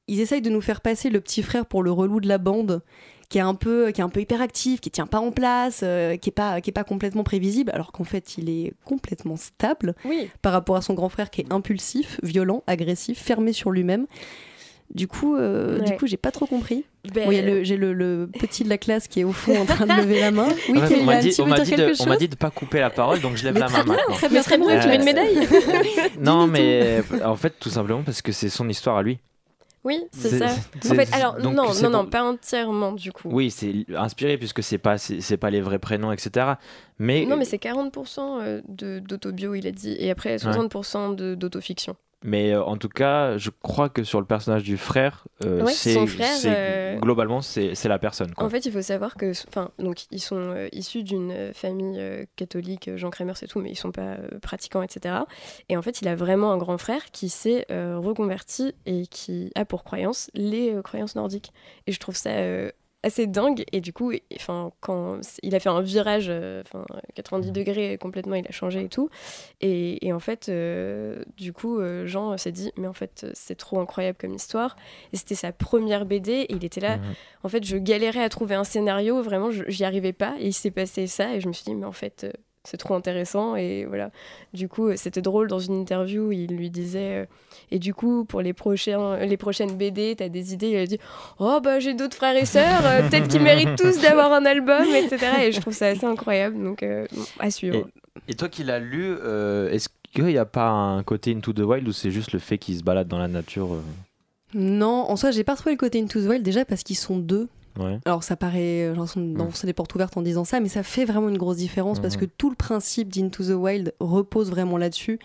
ils 0.07 0.19
essayent 0.19 0.41
de 0.41 0.49
nous 0.49 0.61
faire 0.61 0.81
passer 0.81 1.09
le 1.09 1.21
petit 1.21 1.43
frère 1.43 1.65
pour 1.65 1.81
le 1.81 1.91
relou 1.91 2.19
de 2.19 2.27
la 2.27 2.37
bande, 2.37 2.81
qui 3.29 3.37
est 3.37 3.41
un 3.41 3.53
peu, 3.53 3.91
qui 3.91 4.01
est 4.01 4.03
un 4.03 4.09
peu 4.09 4.21
hyperactif, 4.21 4.81
qui 4.81 4.89
tient 4.89 5.05
pas 5.05 5.19
en 5.19 5.31
place, 5.31 5.81
euh, 5.83 6.17
qui 6.17 6.29
est 6.29 6.33
pas, 6.33 6.61
qui 6.61 6.71
est 6.71 6.73
pas 6.73 6.83
complètement 6.83 7.23
prévisible, 7.23 7.71
alors 7.73 7.91
qu'en 7.91 8.03
fait, 8.03 8.37
il 8.37 8.49
est 8.49 8.73
complètement 8.85 9.35
stable 9.35 9.93
Oui. 10.03 10.29
par 10.41 10.51
rapport 10.51 10.75
à 10.75 10.81
son 10.81 10.95
grand 10.95 11.09
frère 11.09 11.29
qui 11.29 11.41
est 11.41 11.53
impulsif, 11.53 12.19
violent, 12.23 12.63
agressif, 12.65 13.19
fermé 13.21 13.53
sur 13.53 13.69
lui-même. 13.69 14.07
Du 14.91 15.07
coup, 15.07 15.35
euh, 15.35 15.77
du 15.81 15.91
Ouais. 15.91 15.97
coup, 15.97 16.07
j'ai 16.07 16.17
pas 16.17 16.31
trop 16.31 16.47
compris. 16.47 16.83
Ben, 17.13 17.25
Bon, 17.25 17.29
le- 17.29 17.63
j'ai 17.63 17.77
le, 17.77 17.93
le 17.93 18.27
petit 18.39 18.63
de 18.63 18.69
la 18.69 18.79
classe 18.79 19.07
qui 19.07 19.19
est 19.19 19.23
au 19.23 19.31
fond 19.31 19.55
en 19.61 19.65
train 19.65 19.85
de 19.85 19.93
lever 20.01 20.19
la 20.19 20.31
main. 20.31 20.47
Oui, 20.67 20.79
on 20.99 21.03
m'a 21.03 21.17
dit, 21.19 21.31
on 21.39 21.45
m'a 21.45 21.59
dit 21.59 21.75
dit 22.17 22.27
de 22.27 22.35
pas 22.35 22.49
couper 22.49 22.79
la 22.79 22.89
parole, 22.89 23.19
donc 23.21 23.35
je 23.35 23.43
lève 23.43 23.53
Mais 23.53 23.59
la 23.59 23.67
très 23.67 23.77
main 23.77 23.83
bien, 23.83 23.93
maintenant. 23.97 24.15
très 24.15 24.29
bien, 24.29 24.41
très 24.41 24.57
bien. 24.57 24.79
tu 24.79 24.87
mets 24.87 24.95
une 24.95 25.01
Euh, 25.01 25.05
médaille. 25.05 25.47
Non, 26.19 26.45
Dis-nous 26.47 26.51
mais 26.51 27.03
en 27.23 27.35
fait, 27.35 27.53
tout 27.59 27.69
simplement 27.69 28.01
parce 28.01 28.23
que 28.23 28.31
c'est 28.31 28.49
son 28.49 28.67
histoire 28.67 28.97
à 28.97 29.03
lui. 29.03 29.19
Oui, 29.85 30.03
c'est 30.11 30.37
ça. 30.39 30.49
c'est- 30.81 30.91
En 30.91 30.95
fait, 30.95 31.13
alors, 31.13 31.35
donc 31.37 31.53
non, 31.55 31.73
non, 31.83 31.89
non, 31.89 32.05
pas 32.05 32.23
entièrement 32.23 32.91
du 32.91 33.11
coup. 33.13 33.29
Oui, 33.31 33.49
c'est 33.49 33.85
inspiré 33.95 34.37
puisque 34.37 34.61
c'est 34.61 34.77
pas 34.77 34.97
c'est 34.97 35.37
pas 35.37 35.49
les 35.49 35.61
vrais 35.61 35.79
prénoms, 35.79 36.11
etc. 36.11 36.53
Mais, 36.99 37.25
Non, 37.25 37.37
mais 37.37 37.45
c'est 37.45 37.57
40% 37.59 38.39
euh, 38.41 38.61
de- 38.67 38.99
d'autobio, 38.99 39.55
il 39.55 39.65
a 39.67 39.71
dit, 39.71 39.95
et 39.97 40.11
après 40.11 40.37
60% 40.37 41.09
de- 41.15 41.33
d'autofiction. 41.35 41.95
Mais 42.23 42.51
euh, 42.51 42.63
en 42.63 42.75
tout 42.75 42.89
cas, 42.89 43.37
je 43.37 43.49
crois 43.49 43.87
que 43.87 44.03
sur 44.03 44.19
le 44.19 44.25
personnage 44.25 44.63
du 44.63 44.77
frère, 44.77 45.25
euh, 45.45 45.63
Ouais, 45.63 45.71
c'est 45.71 46.05
frère, 46.05 46.35
euh, 46.45 46.99
globalement 46.99 47.41
c'est 47.41 47.75
c'est 47.75 47.87
la 47.87 47.97
personne. 47.97 48.33
Quoi. 48.33 48.45
En 48.45 48.49
fait, 48.49 48.65
il 48.65 48.71
faut 48.73 48.81
savoir 48.81 49.15
que, 49.15 49.31
enfin, 49.47 49.71
donc 49.79 50.05
ils 50.11 50.19
sont 50.19 50.35
euh, 50.35 50.67
issus 50.73 51.03
d'une 51.03 51.53
famille 51.53 52.01
catholique, 52.35 52.89
Jean 52.97 53.09
Crémer, 53.09 53.33
c'est 53.35 53.47
tout, 53.47 53.59
mais 53.59 53.71
ils 53.71 53.77
sont 53.77 53.91
pas 53.91 54.17
pratiquants, 54.41 54.81
etc. 54.81 55.15
Et 55.69 55.77
en 55.77 55.81
fait, 55.81 56.01
il 56.01 56.07
a 56.09 56.15
vraiment 56.15 56.51
un 56.51 56.57
grand 56.57 56.77
frère 56.77 57.05
qui 57.11 57.29
s'est 57.29 57.65
reconverti 57.69 58.73
et 58.85 59.07
qui 59.07 59.51
a 59.55 59.63
pour 59.63 59.83
croyance 59.83 60.29
les 60.33 60.75
croyances 60.83 61.15
nordiques. 61.15 61.53
Et 61.87 61.91
je 61.93 61.99
trouve 61.99 62.15
ça 62.15 62.31
assez 63.03 63.27
dingue. 63.27 63.63
Et 63.71 63.81
du 63.81 63.93
coup, 63.93 64.11
enfin, 64.35 64.71
quand 64.81 65.19
il 65.41 65.55
a 65.55 65.59
fait 65.59 65.69
un 65.69 65.81
virage, 65.81 66.27
euh, 66.29 66.61
enfin, 66.65 66.85
90 67.15 67.51
degrés 67.51 67.97
complètement, 67.97 68.35
il 68.35 68.45
a 68.47 68.51
changé 68.51 68.83
et 68.83 68.89
tout. 68.89 69.09
Et, 69.61 70.05
et 70.05 70.13
en 70.13 70.19
fait, 70.19 70.49
euh, 70.49 71.23
du 71.37 71.53
coup, 71.53 71.79
euh, 71.79 72.05
Jean 72.05 72.37
s'est 72.37 72.51
dit, 72.51 72.71
mais 72.77 72.87
en 72.87 72.93
fait, 72.93 73.27
c'est 73.33 73.55
trop 73.55 73.79
incroyable 73.79 74.17
comme 74.19 74.33
histoire. 74.33 74.75
Et 75.13 75.17
c'était 75.17 75.35
sa 75.35 75.51
première 75.51 76.05
BD. 76.05 76.31
Et 76.31 76.53
il 76.53 76.65
était 76.65 76.81
là. 76.81 76.97
Mhm. 76.97 77.13
En 77.43 77.49
fait, 77.49 77.63
je 77.63 77.77
galérais 77.77 78.23
à 78.23 78.29
trouver 78.29 78.55
un 78.55 78.63
scénario, 78.63 79.21
vraiment, 79.21 79.49
j'y 79.51 79.83
arrivais 79.85 80.13
pas. 80.13 80.35
Et 80.39 80.47
il 80.47 80.53
s'est 80.53 80.71
passé 80.71 81.07
ça, 81.07 81.35
et 81.35 81.41
je 81.41 81.47
me 81.47 81.53
suis 81.53 81.63
dit, 81.63 81.75
mais 81.75 81.85
en 81.85 81.91
fait, 81.91 82.25
c'est 82.69 82.77
trop 82.77 82.95
intéressant. 82.95 83.55
Et 83.55 83.85
voilà. 83.85 84.11
Du 84.53 84.67
coup, 84.67 84.87
euh, 84.87 84.95
c'était 84.95 85.21
drôle 85.21 85.47
dans 85.47 85.59
une 85.59 85.75
interview, 85.75 86.31
il 86.31 86.55
lui 86.55 86.69
disait, 86.69 87.23
euh, 87.23 87.25
et 87.71 87.79
du 87.79 87.93
coup, 87.93 88.25
pour 88.25 88.41
les, 88.41 88.53
prochains, 88.53 89.17
les 89.17 89.37
prochaines 89.37 89.75
BD, 89.75 90.15
t'as 90.17 90.29
des 90.29 90.53
idées? 90.53 90.69
Il 90.69 90.77
a 90.77 90.85
dit, 90.85 90.99
oh 91.39 91.59
bah 91.63 91.79
j'ai 91.79 91.93
d'autres 91.93 92.15
frères 92.15 92.35
et 92.35 92.45
sœurs, 92.45 92.85
euh, 92.85 93.07
peut-être 93.07 93.27
qu'ils 93.27 93.41
méritent 93.41 93.77
tous 93.77 94.01
d'avoir 94.01 94.33
un 94.33 94.45
album, 94.45 94.85
etc. 94.95 95.17
Et 95.43 95.51
je 95.51 95.61
trouve 95.61 95.73
ça 95.73 95.87
assez 95.87 96.05
incroyable, 96.05 96.61
donc 96.63 96.83
euh, 96.83 97.05
à 97.39 97.51
suivre. 97.51 97.87
Et 98.27 98.33
toi 98.33 98.49
qui 98.49 98.63
l'as 98.63 98.79
lu, 98.79 99.15
euh, 99.23 99.69
est-ce 99.71 99.89
qu'il 100.13 100.25
n'y 100.25 100.37
a 100.37 100.45
pas 100.45 100.69
un 100.69 101.03
côté 101.03 101.33
Into 101.35 101.53
the 101.53 101.59
Wild 101.59 101.87
ou 101.87 101.91
c'est 101.91 102.11
juste 102.11 102.33
le 102.33 102.39
fait 102.39 102.57
qu'il 102.57 102.77
se 102.77 102.83
balade 102.83 103.07
dans 103.07 103.17
la 103.17 103.27
nature 103.27 103.73
euh, 103.73 103.81
Non, 104.53 105.09
en 105.09 105.15
soi, 105.15 105.31
j'ai 105.31 105.43
pas 105.43 105.55
trouvé 105.55 105.71
le 105.71 105.77
côté 105.77 106.01
Into 106.01 106.21
the 106.21 106.27
Wild 106.27 106.43
déjà 106.43 106.65
parce 106.65 106.83
qu'ils 106.83 106.97
sont 106.97 107.17
deux. 107.17 107.47
Ouais. 107.79 107.99
Alors 108.05 108.23
ça 108.23 108.35
paraît, 108.35 108.83
euh, 108.83 108.93
j'ai 108.93 108.99
l'impression 108.99 109.21
d'enfoncer 109.21 109.67
des 109.67 109.73
portes 109.73 109.93
ouvertes 109.95 110.17
en 110.17 110.21
disant 110.21 110.43
ça, 110.43 110.59
mais 110.59 110.69
ça 110.69 110.83
fait 110.83 111.05
vraiment 111.05 111.29
une 111.29 111.37
grosse 111.37 111.57
différence 111.57 111.99
parce 111.99 112.17
que 112.17 112.25
tout 112.25 112.49
le 112.49 112.55
principe 112.55 113.09
d'Into 113.09 113.43
the 113.43 113.55
Wild 113.55 113.93
repose 113.99 114.49
vraiment 114.49 114.77
là-dessus. 114.77 115.19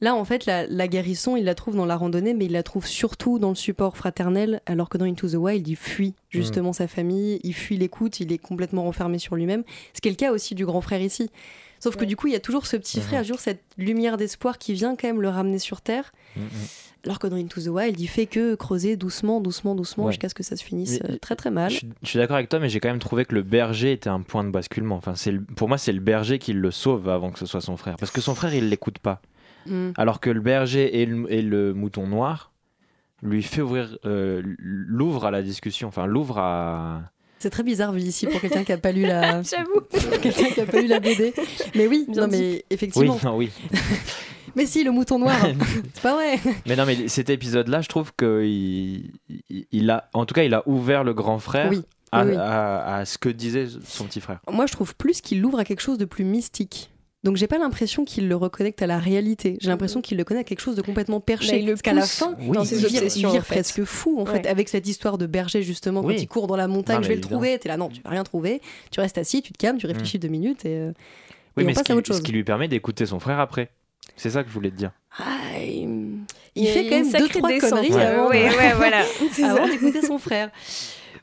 Là, 0.00 0.14
en 0.14 0.24
fait, 0.24 0.46
la, 0.46 0.64
la 0.66 0.86
guérison, 0.86 1.36
il 1.36 1.44
la 1.44 1.56
trouve 1.56 1.74
dans 1.74 1.86
la 1.86 1.96
randonnée, 1.96 2.32
mais 2.32 2.44
il 2.44 2.52
la 2.52 2.62
trouve 2.62 2.86
surtout 2.86 3.40
dans 3.40 3.48
le 3.48 3.56
support 3.56 3.96
fraternel, 3.96 4.60
alors 4.66 4.88
que 4.88 4.96
dans 4.96 5.04
Into 5.04 5.28
the 5.28 5.34
Wild, 5.34 5.66
il 5.66 5.74
fuit 5.74 6.14
justement 6.28 6.72
sa 6.72 6.86
famille, 6.86 7.40
il 7.42 7.52
fuit 7.52 7.76
l'écoute, 7.76 8.20
il 8.20 8.32
est 8.32 8.38
complètement 8.38 8.84
renfermé 8.84 9.18
sur 9.18 9.34
lui-même. 9.34 9.64
Ce 9.94 10.00
qui 10.00 10.06
est 10.06 10.12
le 10.12 10.16
cas 10.16 10.30
aussi 10.30 10.54
du 10.54 10.64
grand 10.64 10.80
frère 10.80 11.02
ici. 11.02 11.30
Sauf 11.80 11.96
que 11.96 12.04
du 12.04 12.16
coup, 12.16 12.26
il 12.26 12.32
y 12.32 12.36
a 12.36 12.40
toujours 12.40 12.66
ce 12.66 12.76
petit 12.76 12.98
Mhm. 12.98 13.04
frère, 13.04 13.22
toujours 13.22 13.40
cette 13.40 13.62
lumière 13.76 14.16
d'espoir 14.16 14.58
qui 14.58 14.74
vient 14.74 14.96
quand 14.96 15.06
même 15.08 15.20
le 15.22 15.28
ramener 15.28 15.58
sur 15.58 15.80
Terre. 15.80 16.12
Mm, 16.36 16.40
mm. 16.42 16.46
Alors 17.06 17.18
que 17.20 17.26
dans 17.28 17.36
Into 17.36 17.60
the 17.60 17.68
Wild, 17.68 17.98
il 18.00 18.08
fait 18.08 18.26
que 18.26 18.54
creuser 18.56 18.96
doucement, 18.96 19.40
doucement, 19.40 19.74
doucement, 19.76 20.04
Ouais. 20.06 20.12
jusqu'à 20.12 20.28
ce 20.28 20.34
que 20.34 20.42
ça 20.42 20.56
se 20.56 20.64
finisse 20.64 21.00
Mais- 21.04 21.12
euh, 21.12 21.18
très 21.18 21.36
très 21.36 21.50
mal. 21.50 21.70
Je, 21.70 21.76
suis- 21.76 21.88
je 22.02 22.08
suis 22.08 22.18
d'accord 22.18 22.36
avec 22.36 22.48
toi, 22.48 22.58
mais 22.58 22.68
j'ai 22.68 22.80
quand 22.80 22.88
même 22.88 22.98
trouvé 22.98 23.24
que 23.24 23.34
le 23.34 23.42
berger 23.42 23.92
était 23.92 24.10
un 24.10 24.20
point 24.20 24.42
de 24.44 24.50
basculement. 24.50 24.96
Enfin, 24.96 25.14
c'est 25.14 25.30
le- 25.30 25.40
pour 25.42 25.68
moi, 25.68 25.78
c'est 25.78 25.92
le 25.92 26.00
berger 26.00 26.38
qui 26.40 26.52
le 26.52 26.70
sauve 26.72 27.08
avant 27.08 27.30
que 27.30 27.38
ce 27.38 27.46
soit 27.46 27.60
son 27.60 27.76
frère. 27.76 27.96
Parce 27.96 28.10
que 28.10 28.20
son 28.20 28.34
frère, 28.34 28.52
il 28.54 28.68
l'écoute 28.68 28.98
pas. 28.98 29.22
Mm. 29.66 29.90
Alors 29.96 30.18
que 30.20 30.30
le 30.30 30.40
berger 30.40 31.00
et 31.00 31.06
le, 31.06 31.32
et 31.32 31.42
le 31.42 31.72
mouton 31.72 32.06
noir 32.08 32.50
lui 33.22 33.42
fait 33.42 33.62
ouvrir, 33.62 33.96
euh, 34.04 34.42
l'ouvre 34.58 35.24
à 35.24 35.30
la 35.30 35.42
discussion. 35.42 35.88
Enfin, 35.88 36.06
l'ouvre 36.06 36.38
à. 36.38 37.02
C'est 37.38 37.50
très 37.50 37.62
bizarre 37.62 37.92
vu 37.92 38.00
ici 38.00 38.26
pour 38.26 38.40
quelqu'un 38.40 38.64
qui 38.64 38.72
a 38.72 38.78
pas 38.78 38.90
lu 38.92 39.02
la, 39.02 39.42
J'avoue. 39.42 39.80
quelqu'un 40.20 40.50
qui 40.50 40.60
a 40.60 40.66
pas 40.66 40.80
lu 40.80 40.88
la 40.88 40.98
BD. 41.00 41.32
Mais 41.74 41.86
oui, 41.86 42.04
Bien 42.08 42.22
non 42.22 42.28
dit. 42.28 42.36
mais 42.38 42.48
Oui, 42.52 42.62
effectivement. 42.70 43.18
non, 43.22 43.36
oui. 43.36 43.50
Mais 44.56 44.66
si, 44.66 44.82
le 44.82 44.90
mouton 44.90 45.20
noir, 45.20 45.36
c'est 45.94 46.02
pas 46.02 46.14
vrai. 46.14 46.40
Mais 46.66 46.74
non, 46.74 46.84
mais 46.84 47.06
cet 47.06 47.30
épisode-là, 47.30 47.80
je 47.80 47.88
trouve 47.88 48.12
que 48.16 48.42
il, 48.44 49.12
il- 49.70 49.90
a, 49.90 50.08
en 50.14 50.26
tout 50.26 50.34
cas, 50.34 50.42
il 50.42 50.52
a 50.52 50.66
ouvert 50.66 51.04
le 51.04 51.14
grand 51.14 51.38
frère 51.38 51.70
Oui, 51.70 51.82
à, 52.10 52.24
oui, 52.24 52.30
oui. 52.32 52.36
à- 52.38 52.96
à 52.96 53.04
ce 53.04 53.18
que 53.18 53.28
disait 53.28 53.66
son 53.84 54.04
petit 54.06 54.20
frère. 54.20 54.40
Moi, 54.50 54.66
je 54.66 54.72
trouve 54.72 54.96
plus 54.96 55.20
qu'il 55.20 55.40
l'ouvre 55.40 55.60
à 55.60 55.64
quelque 55.64 55.82
chose 55.82 55.98
de 55.98 56.06
plus 56.06 56.24
mystique. 56.24 56.90
Donc, 57.24 57.36
j'ai 57.36 57.48
pas 57.48 57.58
l'impression 57.58 58.04
qu'il 58.04 58.28
le 58.28 58.36
reconnecte 58.36 58.80
à 58.80 58.86
la 58.86 58.98
réalité. 58.98 59.56
J'ai 59.60 59.68
l'impression 59.70 60.00
qu'il 60.00 60.16
le 60.16 60.24
connecte 60.24 60.46
à 60.46 60.48
quelque 60.50 60.60
chose 60.60 60.76
de 60.76 60.82
complètement 60.82 61.18
perché. 61.20 61.50
Bah, 61.50 61.56
il 61.56 61.66
le 61.66 61.72
Parce 61.72 61.82
qu'à 61.82 61.92
la 61.92 62.02
fin, 62.02 62.36
Oui, 62.38 62.50
dans 62.50 62.62
il 62.62 62.66
ses 62.68 62.76
vire, 62.76 62.86
obsessions. 63.02 63.28
il 63.30 63.32
vire 63.32 63.40
en 63.40 63.44
fait. 63.44 63.54
presque 63.56 63.84
fou, 63.84 64.20
en 64.20 64.24
fait, 64.26 64.32
Ouais. 64.42 64.46
avec 64.46 64.68
cette 64.68 64.86
histoire 64.86 65.18
de 65.18 65.26
berger, 65.26 65.62
justement, 65.64 66.00
Oui. 66.02 66.14
quand 66.14 66.22
il 66.22 66.28
court 66.28 66.46
dans 66.46 66.54
la 66.56 66.68
montagne, 66.68 66.98
Non, 66.98 67.02
je 67.02 67.08
vais 67.08 67.16
le 67.16 67.20
trouver. 67.20 67.58
T'es 67.58 67.68
là, 67.68 67.76
non, 67.76 67.88
tu 67.88 68.00
vas 68.02 68.10
rien 68.10 68.22
trouver. 68.22 68.60
Tu 68.92 69.00
restes 69.00 69.18
assis, 69.18 69.42
tu 69.42 69.52
te 69.52 69.58
calmes, 69.58 69.78
tu 69.78 69.86
réfléchis 69.86 70.20
deux 70.20 70.28
minutes 70.28 70.64
et, 70.64 70.76
euh, 70.76 70.92
Oui, 71.56 71.64
et 71.64 71.66
mais 71.66 71.72
on 71.72 71.74
ce 71.74 71.80
passe 71.80 71.90
à 71.90 71.96
autre 71.96 72.06
ce 72.06 72.12
chose. 72.14 72.22
qui 72.22 72.30
lui 72.30 72.44
permet 72.44 72.68
d'écouter 72.68 73.04
son 73.04 73.18
frère 73.18 73.40
après. 73.40 73.70
C'est 74.16 74.30
ça 74.30 74.42
que 74.44 74.48
je 74.48 74.54
voulais 74.54 74.70
te 74.70 74.76
dire. 74.76 74.92
Ah, 75.18 75.24
il... 75.60 76.18
Il 76.54 76.66
fait 76.68 76.84
quand 76.88 77.00
même 77.00 77.10
deux, 77.12 77.28
trois 77.28 77.48
descente. 77.50 77.70
conneries 77.70 77.92
Ouais, 77.94 78.02
avant, 78.02 78.28
ouais, 78.28 78.72
voilà. 78.76 79.02
C'est 79.32 79.42
avant 79.44 79.66
d'écouter 79.68 80.02
son 80.02 80.18
frère. 80.18 80.50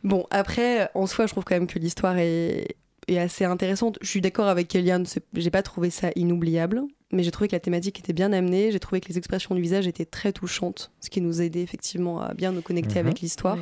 Bon, 0.03 0.25
après, 0.29 0.89
en 0.93 1.07
soi, 1.07 1.25
je 1.25 1.31
trouve 1.31 1.45
quand 1.45 1.55
même 1.55 1.67
que 1.67 1.79
l'histoire 1.79 2.17
est, 2.17 2.75
est 3.07 3.17
assez 3.19 3.45
intéressante. 3.45 3.97
Je 4.01 4.07
suis 4.07 4.21
d'accord 4.21 4.47
avec 4.47 4.67
Kellyanne, 4.67 5.05
c'est- 5.05 5.23
j'ai 5.35 5.51
pas 5.51 5.61
trouvé 5.63 5.89
ça 5.89 6.09
inoubliable, 6.15 6.81
mais 7.11 7.23
j'ai 7.23 7.31
trouvé 7.31 7.47
que 7.47 7.55
la 7.55 7.59
thématique 7.59 7.99
était 7.99 8.13
bien 8.13 8.33
amenée, 8.33 8.71
j'ai 8.71 8.79
trouvé 8.79 9.01
que 9.01 9.09
les 9.09 9.17
expressions 9.17 9.53
du 9.55 9.61
visage 9.61 9.87
étaient 9.87 10.05
très 10.05 10.31
touchantes, 10.33 10.91
ce 11.01 11.09
qui 11.09 11.21
nous 11.21 11.41
a 11.41 11.43
aidé 11.45 11.61
effectivement 11.61 12.21
à 12.21 12.33
bien 12.33 12.51
nous 12.51 12.61
connecter 12.61 12.99
Mhm. 12.99 13.05
avec 13.07 13.21
l'histoire. 13.21 13.57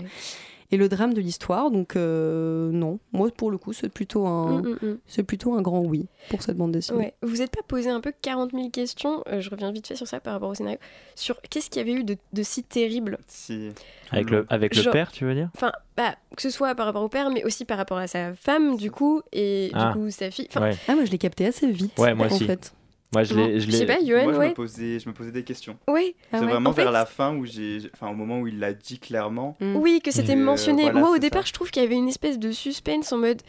Et 0.73 0.77
le 0.77 0.89
drame 0.89 1.13
de 1.13 1.21
l'histoire, 1.21 1.69
donc 1.69 1.95
euh, 1.95 2.71
non, 2.71 2.97
moi 3.11 3.29
pour 3.35 3.51
le 3.51 3.57
coup, 3.59 3.73
c'est 3.73 3.89
plutôt, 3.89 4.25
un, 4.25 4.61
Mm, 4.61 4.67
mm, 4.81 4.87
mm. 4.87 4.97
c'est 5.05 5.21
plutôt 5.23 5.53
un 5.53 5.61
grand 5.61 5.81
oui 5.81 6.07
pour 6.29 6.41
cette 6.41 6.57
bande 6.57 6.71
dessinée. 6.71 6.97
Ouais. 6.97 7.13
Vous 7.21 7.37
n'êtes 7.37 7.51
pas 7.51 7.61
posé 7.67 7.89
un 7.91 7.99
peu 8.01 8.11
40 8.23 8.51
000 8.53 8.69
questions, 8.71 9.23
euh, 9.27 9.39
je 9.39 9.49
reviens 9.51 9.71
vite 9.71 9.85
fait 9.87 9.95
sur 9.95 10.07
ça 10.07 10.19
par 10.19 10.33
rapport 10.33 10.49
au 10.49 10.55
scénario, 10.55 10.79
sur 11.15 11.39
qu'est-ce 11.41 11.69
qu'il 11.69 11.79
y 11.79 11.89
avait 11.89 11.99
eu 11.99 12.03
de, 12.03 12.17
de 12.33 12.43
si 12.43 12.63
terrible? 12.63 13.19
Si. 13.27 13.69
Avec 14.11 14.29
le, 14.31 14.45
avec 14.49 14.75
le 14.75 14.81
Genre- 14.81 14.93
père, 14.93 15.11
tu 15.11 15.25
veux 15.25 15.35
dire? 15.35 15.49
Enfin, 15.55 15.71
bah, 15.95 16.15
que 16.35 16.41
ce 16.41 16.49
soit 16.49 16.73
par 16.75 16.87
rapport 16.87 17.03
au 17.03 17.09
père, 17.09 17.29
mais 17.29 17.43
aussi 17.45 17.65
par 17.65 17.77
rapport 17.77 17.97
à 17.99 18.07
sa 18.07 18.33
femme, 18.33 18.75
du 18.75 18.89
coup, 18.89 19.21
et 19.31 19.69
Ah. 19.73 19.93
du 19.93 19.99
coup 19.99 20.09
sa 20.09 20.31
fille. 20.31 20.47
Ouais. 20.59 20.75
Ah, 20.87 20.95
moi 20.95 21.05
je 21.05 21.11
l'ai 21.11 21.17
capté 21.19 21.45
assez 21.45 21.69
vite. 21.71 21.97
Ouais, 21.99 22.13
moi 22.15 22.25
en 22.25 22.29
aussi. 22.33 22.45
fait. 22.45 22.73
Moi, 23.13 23.23
je 23.23 23.33
l'ai. 23.35 23.59
je 23.59 23.65
je 23.67 23.71
sais 23.71 23.79
l'ai- 23.79 23.85
pas, 23.85 23.99
Yoann, 23.99 24.23
Moi, 24.25 24.33
je, 24.33 24.37
ouais. 24.39 24.49
me 24.49 24.53
posais, 24.53 24.99
je 24.99 25.07
me 25.07 25.13
posais 25.13 25.31
des 25.31 25.43
questions. 25.43 25.77
Ouais, 25.87 26.15
Ah 26.31 26.39
c'est 26.39 26.45
ouais. 26.45 26.51
vraiment 26.51 26.71
En 26.71 26.73
vers 26.73 26.87
fait- 26.87 26.91
la 26.91 27.05
fin 27.05 27.35
où 27.35 27.45
j'ai. 27.45 27.79
Enfin, 27.93 28.09
au 28.09 28.13
moment 28.15 28.39
où 28.39 28.47
il 28.47 28.59
l'a 28.59 28.73
dit 28.73 28.99
clairement. 28.99 29.55
Mm. 29.59 29.75
oui, 29.77 30.01
que 30.03 30.11
c'était 30.11 30.33
Euh, 30.33 30.43
mentionné. 30.43 30.83
voilà, 30.83 30.99
Moi, 30.99 31.11
au 31.11 31.17
départ, 31.19 31.43
ça. 31.43 31.47
je 31.49 31.53
trouve 31.53 31.71
qu'il 31.71 31.81
y 31.83 31.85
avait 31.85 31.95
une 31.95 32.09
espèce 32.09 32.39
de 32.39 32.51
suspense 32.51 33.11
en 33.11 33.17
mode, 33.17 33.41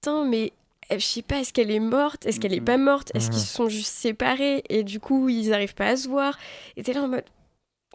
Tain, 0.00 0.24
mais 0.24 0.52
euh, 0.92 0.96
je 0.98 1.04
sais 1.04 1.22
pas, 1.22 1.36
est-ce 1.38 1.52
qu'elle 1.52 1.70
est 1.70 1.80
morte? 1.80 2.26
Est-ce 2.26 2.38
qu'elle 2.40 2.52
est 2.54 2.60
pas 2.60 2.76
morte? 2.76 3.10
Est-ce 3.14 3.26
qu'ils 3.30 3.38
Mhm. 3.38 3.44
se 3.44 3.54
sont 3.54 3.68
juste 3.68 3.92
séparés 3.94 4.62
et 4.68 4.82
du 4.82 5.00
coup, 5.00 5.28
ils 5.28 5.52
arrivent 5.54 5.74
pas 5.74 5.86
à 5.88 5.96
se 5.96 6.08
voir? 6.08 6.36
Et 6.76 6.82
t'es 6.82 6.92
là 6.92 7.02
en 7.04 7.08
mode. 7.08 7.24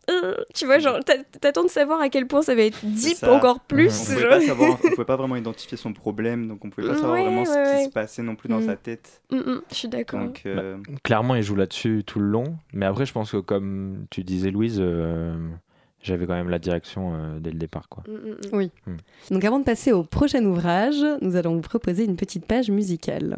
Tu 0.53 0.65
vois, 0.65 0.79
genre, 0.79 0.99
t'a- 1.03 1.23
t'attends 1.39 1.63
de 1.63 1.69
savoir 1.69 2.01
à 2.01 2.09
quel 2.09 2.27
point 2.27 2.41
ça 2.41 2.55
va 2.55 2.61
être 2.63 2.79
deep 2.85 3.23
encore 3.23 3.59
plus. 3.61 3.87
On 4.01 4.05
pouvait, 4.13 4.21
genre. 4.21 4.29
pas 4.29 4.41
savoir, 4.45 4.71
on 4.83 4.89
pouvait 4.89 5.05
pas 5.05 5.15
vraiment 5.15 5.35
identifier 5.35 5.77
son 5.77 5.93
problème, 5.93 6.47
donc 6.47 6.63
on 6.65 6.69
pouvait 6.69 6.87
pas 6.87 6.95
savoir 6.95 7.13
Ouais, 7.13 7.23
vraiment 7.23 7.45
ce 7.45 7.51
ouais, 7.51 7.63
qui 7.63 7.77
ouais. 7.77 7.85
se 7.85 7.89
passait 7.89 8.21
non 8.23 8.35
plus 8.35 8.49
dans 8.49 8.59
Mm. 8.59 8.65
sa 8.65 8.75
tête. 8.75 9.21
Mm, 9.31 9.37
mm, 9.37 9.61
je 9.69 9.75
suis 9.75 9.87
d'accord. 9.87 10.21
Euh, 10.45 10.77
Clairement, 11.03 11.35
il 11.35 11.43
joue 11.43 11.55
là-dessus 11.55 12.03
tout 12.05 12.19
le 12.19 12.27
long. 12.27 12.57
Mais 12.73 12.85
après, 12.85 13.05
je 13.05 13.13
pense 13.13 13.31
que, 13.31 13.37
comme 13.37 14.05
tu 14.09 14.23
disais, 14.23 14.51
Louise, 14.51 14.77
euh, 14.79 15.33
j'avais 16.01 16.25
quand 16.27 16.33
même 16.35 16.49
la 16.49 16.59
direction 16.59 17.13
euh, 17.15 17.39
dès 17.39 17.51
le 17.51 17.57
départ. 17.57 17.89
Quoi. 17.89 18.03
Oui. 18.53 18.71
Donc 19.31 19.43
avant 19.43 19.59
de 19.59 19.65
passer 19.65 19.91
au 19.91 20.03
prochain 20.03 20.43
ouvrage, 20.45 21.03
nous 21.21 21.35
allons 21.35 21.55
vous 21.55 21.61
proposer 21.61 22.05
une 22.05 22.15
petite 22.15 22.45
page 22.45 22.69
musicale. 22.71 23.37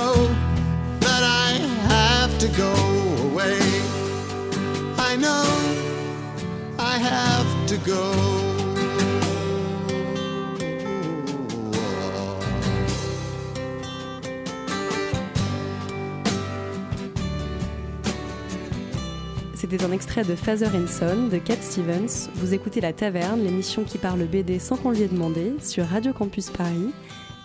C'était 19.55 19.85
un 19.85 19.91
extrait 19.93 20.25
de 20.25 20.35
Father 20.35 20.67
and 20.75 20.87
Son 20.87 21.27
de 21.29 21.37
Cat 21.37 21.61
Stevens. 21.61 22.29
Vous 22.35 22.53
écoutez 22.53 22.81
La 22.81 22.91
Taverne, 22.91 23.41
l'émission 23.41 23.85
qui 23.85 23.97
parle 23.97 24.25
BD 24.25 24.59
sans 24.59 24.75
qu'on 24.75 24.91
lui 24.91 25.03
ait 25.03 25.07
demandé, 25.07 25.53
sur 25.61 25.85
Radio 25.85 26.11
Campus 26.11 26.49
Paris, 26.49 26.91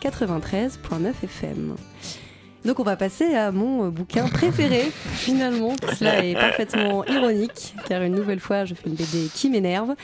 93.9 0.03 1.13
FM. 1.23 1.77
Donc 2.67 2.81
on 2.81 2.83
va 2.83 2.97
passer 2.97 3.35
à 3.35 3.53
mon 3.53 3.87
euh, 3.87 3.91
bouquin 3.91 4.27
préféré, 4.29 4.83
finalement. 5.15 5.75
Cela 5.99 6.25
est 6.25 6.35
parfaitement 6.35 7.05
ironique, 7.07 7.75
car 7.89 8.03
une 8.03 8.15
nouvelle 8.15 8.41
fois, 8.41 8.65
je 8.65 8.75
fais 8.75 8.89
une 8.89 8.95
BD 8.97 9.29
qui 9.33 9.49
m'énerve. 9.51 9.95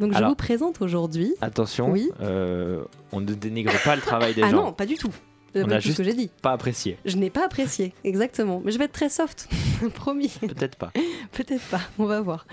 Donc 0.00 0.12
je 0.12 0.16
Alors- 0.16 0.30
vous 0.30 0.36
présente 0.36 0.80
aujourd'hui. 0.80 1.34
Attention, 1.42 1.90
Oui. 1.90 2.10
euh, 2.22 2.82
on 3.12 3.20
ne 3.20 3.34
dénigre 3.34 3.72
pas 3.84 3.94
le 3.94 4.02
travail 4.02 4.34
des 4.34 4.42
Ah 4.42 4.50
gens. 4.50 4.64
non, 4.64 4.72
pas 4.72 4.86
du 4.86 4.94
tout. 4.96 5.12
C'est 5.54 5.62
On 5.64 5.66
pas 5.68 5.74
a 5.74 5.76
tout 5.76 5.82
ce 5.82 5.86
juste- 5.88 5.98
que 5.98 6.04
j'ai 6.04 6.14
dit. 6.14 6.30
Pas 6.40 6.52
apprécié. 6.52 6.96
Je 7.04 7.16
n'ai 7.18 7.28
pas 7.28 7.44
apprécié, 7.44 7.92
exactement. 8.04 8.62
Mais 8.64 8.72
je 8.72 8.78
vais 8.78 8.86
être 8.86 8.92
très 8.92 9.10
soft, 9.10 9.48
promis. 9.94 10.32
Peut-être 10.40 10.76
pas. 10.76 10.90
Peut-être 11.32 11.62
pas, 11.70 11.82
on 11.98 12.06
va 12.06 12.22
voir. 12.22 12.46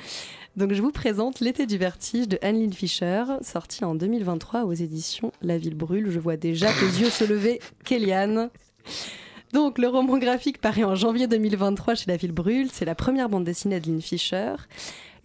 Donc 0.57 0.73
je 0.73 0.81
vous 0.81 0.91
présente 0.91 1.39
L'été 1.39 1.65
du 1.65 1.77
vertige 1.77 2.27
de 2.27 2.37
Anne-Lynn 2.41 2.73
Fischer, 2.73 3.23
sorti 3.41 3.85
en 3.85 3.95
2023 3.95 4.63
aux 4.65 4.73
éditions 4.73 5.31
La 5.41 5.57
Ville 5.57 5.75
Brûle. 5.75 6.09
Je 6.09 6.19
vois 6.19 6.35
déjà 6.35 6.67
tes 6.67 6.99
yeux 7.01 7.09
se 7.09 7.23
lever, 7.23 7.61
Kéliane. 7.85 8.49
Donc 9.53 9.79
le 9.79 9.87
roman 9.87 10.19
graphique 10.19 10.61
paraît 10.61 10.83
en 10.83 10.93
janvier 10.95 11.27
2023 11.27 11.95
chez 11.95 12.05
La 12.07 12.17
Ville 12.17 12.31
Brûle. 12.31 12.69
C'est 12.71 12.85
la 12.85 12.95
première 12.95 13.29
bande 13.29 13.43
dessinée 13.43 13.79
de 13.79 13.87
Lynn 13.87 14.01
Fischer. 14.01 14.53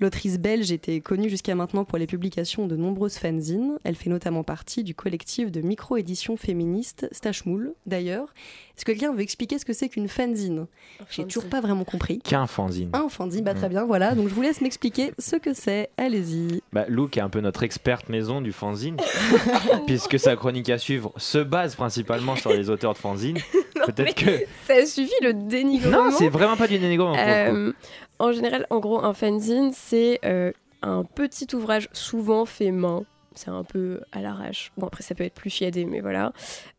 L'autrice 0.00 0.38
belge 0.38 0.72
était 0.72 1.00
connue 1.00 1.28
jusqu'à 1.28 1.54
maintenant 1.54 1.84
pour 1.84 1.98
les 1.98 2.06
publications 2.06 2.66
de 2.66 2.76
nombreuses 2.76 3.16
fanzines. 3.16 3.78
Elle 3.84 3.94
fait 3.94 4.10
notamment 4.10 4.42
partie 4.42 4.82
du 4.84 4.94
collectif 4.94 5.50
de 5.52 5.60
micro-éditions 5.60 6.36
féministes 6.36 7.08
Stachmoul. 7.12 7.74
D'ailleurs, 7.86 8.32
est-ce 8.76 8.84
que 8.84 8.92
quelqu'un 8.92 9.12
veut 9.12 9.20
expliquer 9.20 9.58
ce 9.58 9.64
que 9.64 9.72
c'est 9.72 9.88
qu'une 9.88 10.08
fanzine? 10.08 10.66
J'ai 11.10 11.24
toujours 11.24 11.48
pas 11.48 11.60
vraiment 11.60 11.84
compris. 11.84 12.18
Qu'un 12.20 12.46
fanzine. 12.46 12.90
Un 12.92 13.08
fanzine, 13.08 13.44
bah 13.44 13.54
très 13.54 13.66
Mm. 13.68 13.70
bien, 13.70 13.84
voilà. 13.84 14.14
Donc 14.14 14.28
je 14.28 14.34
vous 14.34 14.42
laisse 14.42 14.60
m'expliquer 14.60 15.12
ce 15.18 15.36
que 15.36 15.54
c'est. 15.54 15.90
Allez-y. 15.96 16.60
Bah, 16.72 16.84
Lou, 16.88 17.08
qui 17.08 17.18
est 17.18 17.22
un 17.22 17.28
peu 17.30 17.40
notre 17.40 17.62
experte 17.62 18.08
maison 18.08 18.40
du 18.40 18.52
fanzine, 18.52 18.96
puisque 19.86 20.18
sa 20.18 20.36
chronique 20.36 20.70
à 20.70 20.78
suivre 20.78 21.12
se 21.16 21.38
base 21.38 21.74
principalement 21.76 22.36
sur 22.36 22.52
les 22.52 22.70
auteurs 22.70 22.92
de 22.94 22.98
fanzine. 22.98 23.38
Peut-être 23.86 24.14
que. 24.14 24.30
Ça 24.66 24.86
suffit 24.86 25.12
le 25.22 25.34
dénigrement. 25.34 26.06
Non, 26.06 26.10
c'est 26.10 26.28
vraiment 26.28 26.56
pas 26.56 26.66
du 26.66 26.78
dénigrement. 26.78 27.12
pour 27.12 27.20
le 27.24 27.50
coup. 27.50 27.56
Euh, 27.56 27.72
en 28.24 28.32
général, 28.32 28.66
en 28.70 28.80
gros, 28.80 29.04
un 29.04 29.12
fanzine, 29.12 29.72
c'est 29.74 30.18
euh, 30.24 30.50
un 30.80 31.04
petit 31.04 31.54
ouvrage 31.54 31.90
souvent 31.92 32.46
fait 32.46 32.70
main. 32.70 33.04
C'est 33.34 33.50
un 33.50 33.64
peu 33.64 34.00
à 34.12 34.22
l'arrache. 34.22 34.72
Bon, 34.78 34.86
après, 34.86 35.02
ça 35.02 35.14
peut 35.14 35.24
être 35.24 35.34
plus 35.34 35.50
chiadé, 35.50 35.84
mais 35.84 36.00
voilà. 36.00 36.32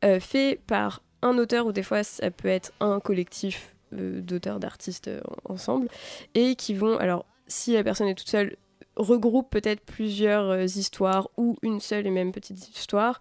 Euh, 0.04 0.20
fait 0.20 0.60
par 0.66 1.04
un 1.22 1.38
auteur, 1.38 1.68
ou 1.68 1.72
des 1.72 1.84
fois, 1.84 2.04
ça 2.04 2.32
peut 2.32 2.48
être 2.48 2.72
un 2.80 3.00
collectif 3.00 3.76
euh, 3.94 4.22
d'auteurs, 4.22 4.60
d'artistes 4.60 5.12
ensemble. 5.48 5.88
Et 6.34 6.56
qui 6.56 6.74
vont, 6.74 6.98
alors, 6.98 7.26
si 7.46 7.74
la 7.74 7.84
personne 7.84 8.08
est 8.08 8.16
toute 8.16 8.30
seule, 8.30 8.56
regroupe 8.96 9.52
peut-être 9.52 9.82
plusieurs 9.82 10.64
histoires 10.64 11.30
ou 11.38 11.58
une 11.62 11.80
seule 11.80 12.08
et 12.08 12.12
même 12.12 12.32
petite 12.32 12.76
histoire. 12.76 13.20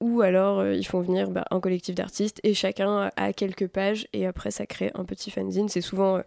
Ou 0.00 0.22
alors 0.22 0.66
ils 0.66 0.86
font 0.86 1.00
venir 1.00 1.30
bah, 1.30 1.44
un 1.50 1.60
collectif 1.60 1.94
d'artistes 1.94 2.40
et 2.42 2.54
chacun 2.54 3.10
a 3.14 3.32
quelques 3.32 3.68
pages 3.68 4.08
et 4.12 4.26
après 4.26 4.50
ça 4.50 4.66
crée 4.66 4.90
un 4.94 5.04
petit 5.04 5.30
fanzine. 5.30 5.68
C'est 5.68 5.80
souvent 5.80 6.22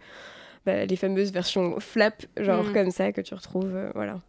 bah, 0.66 0.86
les 0.86 0.96
fameuses 0.96 1.32
versions 1.32 1.80
flap, 1.80 2.24
genre 2.38 2.64
Mhm. 2.64 2.74
comme 2.74 2.92
ça, 2.92 3.12
que 3.12 3.22
tu 3.22 3.34
retrouves. 3.34 3.76
euh, 3.76 3.92
voilà. 3.96 4.20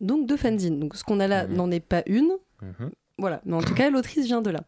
Donc 0.00 0.26
deux 0.26 0.36
fanzines. 0.36 0.78
Donc 0.80 0.96
ce 0.96 1.04
qu'on 1.04 1.20
a 1.20 1.26
là 1.28 1.46
Mhm. 1.46 1.54
n'en 1.56 1.70
est 1.70 1.80
pas 1.80 2.02
une. 2.06 2.30
Mhm. 2.62 2.90
Voilà. 3.18 3.40
Mais 3.44 3.54
en 3.54 3.62
tout 3.62 3.74
cas, 3.74 3.90
l'autrice 3.90 4.24
vient 4.26 4.42
de 4.42 4.50
là. 4.50 4.60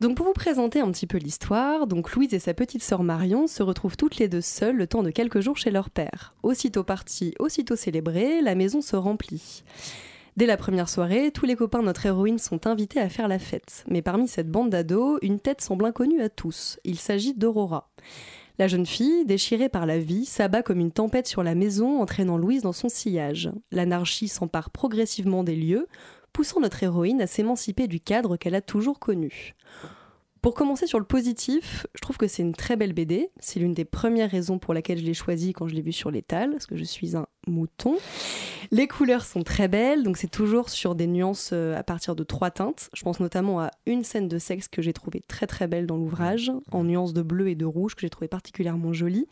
Donc 0.00 0.16
pour 0.16 0.26
vous 0.26 0.32
présenter 0.32 0.80
un 0.80 0.90
petit 0.92 1.08
peu 1.08 1.18
l'histoire, 1.18 1.88
donc 1.88 2.12
Louise 2.12 2.32
et 2.32 2.38
sa 2.38 2.54
petite 2.54 2.84
sœur 2.84 3.02
Marion 3.02 3.48
se 3.48 3.64
retrouvent 3.64 3.96
toutes 3.96 4.18
les 4.18 4.28
deux 4.28 4.40
seules 4.40 4.76
le 4.76 4.86
temps 4.86 5.02
de 5.02 5.10
quelques 5.10 5.40
jours 5.40 5.56
chez 5.56 5.72
leur 5.72 5.90
père. 5.90 6.34
Aussitôt 6.44 6.84
partis, 6.84 7.34
aussitôt 7.40 7.74
célébrés, 7.74 8.40
la 8.40 8.54
maison 8.54 8.80
se 8.80 8.94
remplit. 8.94 9.64
Dès 10.36 10.46
la 10.46 10.56
première 10.56 10.88
soirée, 10.88 11.32
tous 11.32 11.46
les 11.46 11.56
copains 11.56 11.80
de 11.80 11.86
notre 11.86 12.06
héroïne 12.06 12.38
sont 12.38 12.68
invités 12.68 13.00
à 13.00 13.08
faire 13.08 13.26
la 13.26 13.40
fête. 13.40 13.84
Mais 13.88 14.00
parmi 14.02 14.28
cette 14.28 14.48
bande 14.48 14.70
d'ados, 14.70 15.18
une 15.20 15.40
tête 15.40 15.60
semble 15.62 15.84
inconnue 15.84 16.22
à 16.22 16.28
tous. 16.28 16.78
Il 16.84 17.00
s'agit 17.00 17.34
d'Aurora. 17.34 17.90
La 18.58 18.66
jeune 18.66 18.86
fille, 18.86 19.24
déchirée 19.24 19.68
par 19.68 19.86
la 19.86 20.00
vie, 20.00 20.24
s'abat 20.24 20.64
comme 20.64 20.80
une 20.80 20.90
tempête 20.90 21.28
sur 21.28 21.44
la 21.44 21.54
maison, 21.54 22.00
entraînant 22.02 22.36
Louise 22.36 22.62
dans 22.62 22.72
son 22.72 22.88
sillage. 22.88 23.52
L'anarchie 23.70 24.26
s'empare 24.26 24.70
progressivement 24.70 25.44
des 25.44 25.54
lieux, 25.54 25.86
poussant 26.32 26.58
notre 26.58 26.82
héroïne 26.82 27.22
à 27.22 27.28
s'émanciper 27.28 27.86
du 27.86 28.00
cadre 28.00 28.36
qu'elle 28.36 28.56
a 28.56 28.60
toujours 28.60 28.98
connu. 28.98 29.54
Pour 30.40 30.54
commencer 30.54 30.86
sur 30.86 31.00
le 31.00 31.04
positif, 31.04 31.86
je 31.94 32.00
trouve 32.00 32.16
que 32.16 32.28
c'est 32.28 32.42
une 32.42 32.54
très 32.54 32.76
belle 32.76 32.92
BD. 32.92 33.30
C'est 33.40 33.58
l'une 33.58 33.74
des 33.74 33.84
premières 33.84 34.30
raisons 34.30 34.58
pour 34.58 34.72
laquelle 34.72 34.98
je 34.98 35.04
l'ai 35.04 35.14
choisie 35.14 35.52
quand 35.52 35.66
je 35.66 35.74
l'ai 35.74 35.82
vue 35.82 35.92
sur 35.92 36.10
l'étal, 36.10 36.52
parce 36.52 36.66
que 36.66 36.76
je 36.76 36.84
suis 36.84 37.16
un 37.16 37.26
mouton. 37.48 37.96
Les 38.70 38.86
couleurs 38.86 39.24
sont 39.24 39.42
très 39.42 39.66
belles, 39.66 40.04
donc 40.04 40.16
c'est 40.16 40.30
toujours 40.30 40.70
sur 40.70 40.94
des 40.94 41.08
nuances 41.08 41.50
euh, 41.52 41.76
à 41.76 41.82
partir 41.82 42.14
de 42.14 42.22
trois 42.22 42.50
teintes. 42.50 42.88
Je 42.94 43.02
pense 43.02 43.18
notamment 43.18 43.60
à 43.60 43.70
une 43.86 44.04
scène 44.04 44.28
de 44.28 44.38
sexe 44.38 44.68
que 44.68 44.80
j'ai 44.80 44.92
trouvée 44.92 45.22
très 45.26 45.46
très 45.46 45.66
belle 45.66 45.86
dans 45.86 45.96
l'ouvrage, 45.96 46.52
en 46.70 46.84
nuances 46.84 47.14
de 47.14 47.22
bleu 47.22 47.48
et 47.48 47.54
de 47.56 47.64
rouge 47.64 47.96
que 47.96 48.02
j'ai 48.02 48.10
trouvé 48.10 48.28
particulièrement 48.28 48.92
jolie. 48.92 49.26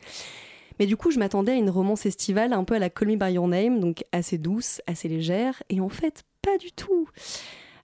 Mais 0.79 0.87
du 0.87 0.97
coup, 0.97 1.11
je 1.11 1.19
m'attendais 1.19 1.53
à 1.53 1.57
une 1.57 1.71
romance 1.71 2.05
estivale 2.05 2.53
un 2.53 2.64
peu 2.64 2.75
à 2.75 2.79
la 2.79 2.90
Call 2.90 3.09
Me 3.09 3.16
By 3.16 3.33
Your 3.33 3.49
Name, 3.49 3.81
donc 3.81 4.05
assez 4.12 4.38
douce, 4.38 4.81
assez 4.87 5.09
légère, 5.09 5.62
et 5.69 5.81
en 5.81 5.88
fait, 5.88 6.25
pas 6.42 6.59
du 6.59 6.73
tout. 6.73 7.09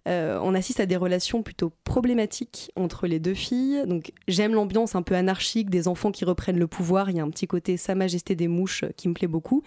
Euh, 0.08 0.38
on 0.42 0.54
assiste 0.54 0.80
à 0.80 0.86
des 0.86 0.96
relations 0.96 1.42
plutôt 1.42 1.72
problématiques 1.84 2.72
entre 2.76 3.06
les 3.06 3.20
deux 3.20 3.34
filles. 3.34 3.82
Donc 3.86 4.12
j'aime 4.26 4.52
l'ambiance 4.54 4.94
un 4.94 5.02
peu 5.02 5.14
anarchique 5.14 5.70
des 5.70 5.86
enfants 5.86 6.10
qui 6.10 6.24
reprennent 6.24 6.58
le 6.58 6.66
pouvoir. 6.66 7.10
Il 7.10 7.16
y 7.16 7.20
a 7.20 7.22
un 7.22 7.30
petit 7.30 7.46
côté 7.46 7.76
Sa 7.76 7.94
Majesté 7.94 8.34
des 8.34 8.48
mouches 8.48 8.82
euh, 8.84 8.90
qui 8.96 9.08
me 9.08 9.14
plaît 9.14 9.28
beaucoup, 9.28 9.62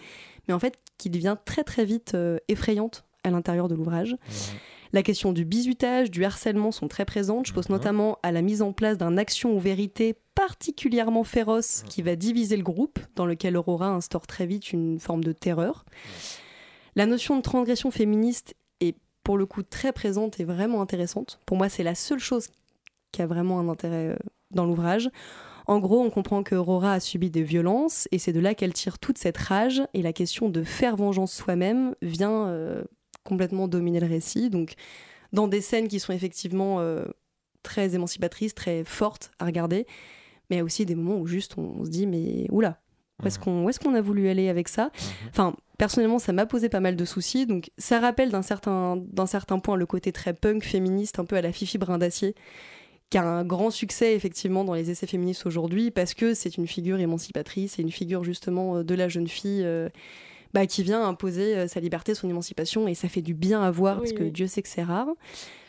mais 0.48 0.54
en 0.54 0.58
fait 0.58 0.78
qui 0.98 1.08
devient 1.10 1.36
très 1.44 1.64
très 1.64 1.84
vite 1.84 2.14
euh, 2.14 2.38
effrayante 2.48 3.04
à 3.24 3.30
l'intérieur 3.30 3.68
de 3.68 3.74
l'ouvrage. 3.74 4.16
La 4.92 5.02
question 5.02 5.32
du 5.32 5.44
bizutage, 5.44 6.10
du 6.10 6.24
harcèlement 6.24 6.70
sont 6.70 6.86
très 6.86 7.04
présentes. 7.04 7.46
Je 7.46 7.52
pense 7.52 7.68
Mhm. 7.68 7.76
notamment 7.76 8.18
à 8.22 8.30
la 8.30 8.40
mise 8.40 8.62
en 8.62 8.72
place 8.72 8.96
d'un 8.96 9.16
action 9.18 9.54
ou 9.56 9.58
vérité 9.58 10.14
particulièrement 10.34 11.24
féroce 11.24 11.82
qui 11.88 12.02
va 12.02 12.14
diviser 12.14 12.56
le 12.56 12.62
groupe, 12.62 12.98
dans 13.16 13.26
lequel 13.26 13.56
Aurora 13.56 13.88
instaure 13.88 14.26
très 14.26 14.46
vite 14.46 14.72
une 14.72 15.00
forme 15.00 15.24
de 15.24 15.32
terreur. 15.32 15.84
La 16.94 17.06
notion 17.06 17.36
de 17.36 17.42
transgression 17.42 17.90
féministe 17.90 18.54
pour 19.26 19.38
le 19.38 19.44
coup 19.44 19.64
très 19.64 19.90
présente 19.90 20.38
et 20.38 20.44
vraiment 20.44 20.80
intéressante. 20.80 21.40
Pour 21.46 21.56
moi, 21.56 21.68
c'est 21.68 21.82
la 21.82 21.96
seule 21.96 22.20
chose 22.20 22.46
qui 23.10 23.22
a 23.22 23.26
vraiment 23.26 23.58
un 23.58 23.68
intérêt 23.68 24.10
euh, 24.10 24.16
dans 24.52 24.64
l'ouvrage. 24.64 25.10
En 25.66 25.80
gros, 25.80 26.00
on 26.00 26.10
comprend 26.10 26.44
que 26.44 26.54
Aurora 26.54 26.92
a 26.92 27.00
subi 27.00 27.28
des 27.28 27.42
violences 27.42 28.06
et 28.12 28.20
c'est 28.20 28.32
de 28.32 28.38
là 28.38 28.54
qu'elle 28.54 28.72
tire 28.72 29.00
toute 29.00 29.18
cette 29.18 29.36
rage 29.36 29.82
et 29.94 30.02
la 30.02 30.12
question 30.12 30.48
de 30.48 30.62
faire 30.62 30.94
vengeance 30.94 31.32
soi-même 31.32 31.96
vient 32.02 32.46
euh, 32.46 32.84
complètement 33.24 33.66
dominer 33.66 33.98
le 33.98 34.06
récit. 34.06 34.48
Donc, 34.48 34.74
dans 35.32 35.48
des 35.48 35.60
scènes 35.60 35.88
qui 35.88 35.98
sont 35.98 36.12
effectivement 36.12 36.78
euh, 36.78 37.04
très 37.64 37.96
émancipatrices, 37.96 38.54
très 38.54 38.84
fortes 38.84 39.32
à 39.40 39.46
regarder, 39.46 39.88
mais 40.50 40.54
il 40.54 40.58
y 40.60 40.62
a 40.62 40.64
aussi 40.64 40.86
des 40.86 40.94
moments 40.94 41.18
où 41.18 41.26
juste 41.26 41.58
on, 41.58 41.74
on 41.80 41.84
se 41.84 41.90
dit 41.90 42.06
mais 42.06 42.46
oula, 42.52 42.78
où 43.22 43.26
est-ce 43.26 43.38
qu'on 43.38 43.64
où 43.64 43.70
est-ce 43.70 43.80
qu'on 43.80 43.94
a 43.94 44.00
voulu 44.00 44.28
aller 44.28 44.48
avec 44.48 44.68
ça? 44.68 44.90
Enfin, 45.30 45.54
personnellement, 45.78 46.18
ça 46.18 46.32
m'a 46.32 46.46
posé 46.46 46.68
pas 46.68 46.80
mal 46.80 46.96
de 46.96 47.04
soucis. 47.04 47.46
Donc, 47.46 47.70
ça 47.78 47.98
rappelle 48.00 48.30
d'un 48.30 48.42
certain, 48.42 49.58
point 49.62 49.76
le 49.76 49.86
côté 49.86 50.12
très 50.12 50.34
punk 50.34 50.64
féministe, 50.64 51.18
un 51.18 51.24
peu 51.24 51.36
à 51.36 51.42
la 51.42 51.52
Fifi 51.52 51.78
Brin 51.78 51.98
d'Acier, 51.98 52.34
qui 53.10 53.18
a 53.18 53.24
un 53.24 53.44
grand 53.44 53.70
succès 53.70 54.14
effectivement 54.14 54.64
dans 54.64 54.74
les 54.74 54.90
essais 54.90 55.06
féministes 55.06 55.46
aujourd'hui, 55.46 55.90
parce 55.90 56.14
que 56.14 56.34
c'est 56.34 56.56
une 56.56 56.66
figure 56.66 56.98
émancipatrice, 56.98 57.74
c'est 57.76 57.82
une 57.82 57.92
figure 57.92 58.24
justement 58.24 58.78
euh, 58.78 58.82
de 58.84 58.94
la 58.94 59.08
jeune 59.08 59.28
fille. 59.28 59.62
euh, 59.64 59.88
bah, 60.54 60.66
qui 60.66 60.82
vient 60.82 61.06
imposer 61.06 61.54
euh, 61.54 61.68
sa 61.68 61.80
liberté, 61.80 62.14
son 62.14 62.30
émancipation, 62.30 62.88
et 62.88 62.94
ça 62.94 63.08
fait 63.08 63.20
du 63.20 63.34
bien 63.34 63.60
à 63.62 63.70
voir, 63.70 63.96
Oui, 63.96 64.02
parce 64.04 64.12
que 64.12 64.22
oui. 64.24 64.30
Dieu 64.30 64.46
sait 64.46 64.62
que 64.62 64.68
c'est 64.68 64.82
rare. 64.82 65.08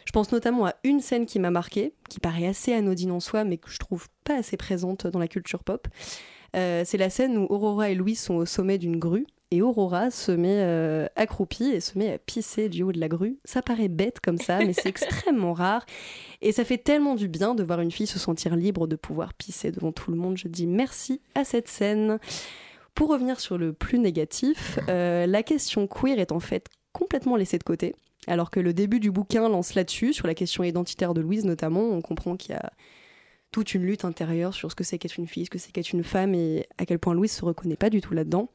Je 0.06 0.12
pense 0.14 0.32
notamment 0.32 0.66
à 0.68 0.76
une 0.86 1.02
scène 1.02 1.26
qui 1.26 1.40
m'a 1.40 1.52
marquée, 1.52 1.94
qui 2.10 2.20
paraît 2.20 2.48
assez 2.48 2.74
anodine 2.74 3.12
en 3.12 3.20
soi, 3.20 3.44
mais 3.44 3.58
que 3.58 3.70
je 3.70 3.80
trouve 3.80 4.08
pas 4.24 4.36
assez 4.36 4.56
présente 4.56 5.06
dans 5.06 5.20
la 5.20 5.28
culture 5.28 5.64
pop. 5.64 5.90
Euh, 6.56 6.84
c'est 6.86 6.98
la 6.98 7.10
scène 7.10 7.38
où 7.38 7.48
Aurora 7.50 7.90
et 7.90 7.96
Louis 7.96 8.16
sont 8.16 8.36
au 8.36 8.46
sommet 8.46 8.78
d'une 8.78 8.98
grue, 8.98 9.26
et 9.50 9.62
Aurora 9.62 10.12
se 10.12 10.32
met 10.32 10.60
euh, 10.60 11.08
accroupie 11.16 11.70
et 11.70 11.80
se 11.80 11.98
met 11.98 12.12
à 12.12 12.18
pisser 12.18 12.68
du 12.68 12.84
haut 12.84 12.92
de 12.92 13.00
la 13.00 13.08
grue. 13.08 13.38
Ça 13.46 13.62
paraît 13.62 13.88
bête 13.88 14.20
comme 14.20 14.38
ça, 14.38 14.60
mais 14.60 14.74
c'est 14.74 14.90
extrêmement 14.90 15.54
rare. 15.54 15.86
Et 16.42 16.52
ça 16.52 16.66
fait 16.66 16.78
tellement 16.78 17.16
du 17.16 17.30
bien 17.30 17.56
de 17.56 17.64
voir 17.64 17.80
une 17.80 17.92
fille 17.92 18.08
se 18.08 18.20
sentir 18.20 18.56
libre 18.58 18.88
de 18.88 18.98
pouvoir 18.98 19.34
pisser 19.34 19.72
devant 19.72 19.94
tout 19.94 20.12
le 20.12 20.18
monde. 20.18 20.38
Je 20.38 20.50
dis 20.50 20.68
merci 20.68 21.22
à 21.34 21.46
cette 21.46 21.70
scène. 21.70 22.20
Pour 22.94 23.10
revenir 23.10 23.40
sur 23.40 23.58
le 23.58 23.74
plus 23.74 24.00
négatif, 24.00 24.80
euh, 24.90 25.28
la 25.28 25.44
question 25.44 25.88
queer 25.88 26.20
est 26.20 26.32
en 26.32 26.40
fait 26.40 26.68
complètement 26.92 27.36
laissée 27.36 27.60
de 27.60 27.64
côté. 27.64 27.96
Alors 28.26 28.50
que 28.50 28.60
le 28.60 28.74
début 28.74 29.00
du 29.00 29.12
bouquin 29.12 29.48
lance 29.48 29.76
là-dessus, 29.76 30.12
sur 30.12 30.28
la 30.28 30.34
question 30.34 30.64
identitaire 30.64 31.14
de 31.14 31.22
Louise 31.22 31.46
notamment, 31.46 31.84
on 31.84 32.02
comprend 32.02 32.36
qu'il 32.36 32.52
y 32.52 32.58
a 32.58 32.72
toute 33.52 33.74
une 33.74 33.84
lutte 33.84 34.06
intérieure 34.06 34.54
sur 34.54 34.72
ce 34.72 34.76
que 34.76 34.84
c'est 34.84 34.98
qu'être 34.98 35.18
une 35.18 35.28
fille, 35.28 35.46
ce 35.46 35.50
que 35.50 35.58
c'est 35.58 35.72
qu'être 35.72 35.94
une 35.94 36.04
femme 36.04 36.34
et 36.34 36.68
à 36.78 36.86
quel 36.86 37.00
point 37.00 37.14
Louise 37.14 37.32
se 37.32 37.46
reconnaît 37.46 37.78
pas 37.78 37.90
du 37.90 38.02
tout 38.02 38.14
là-dedans. 38.14 38.50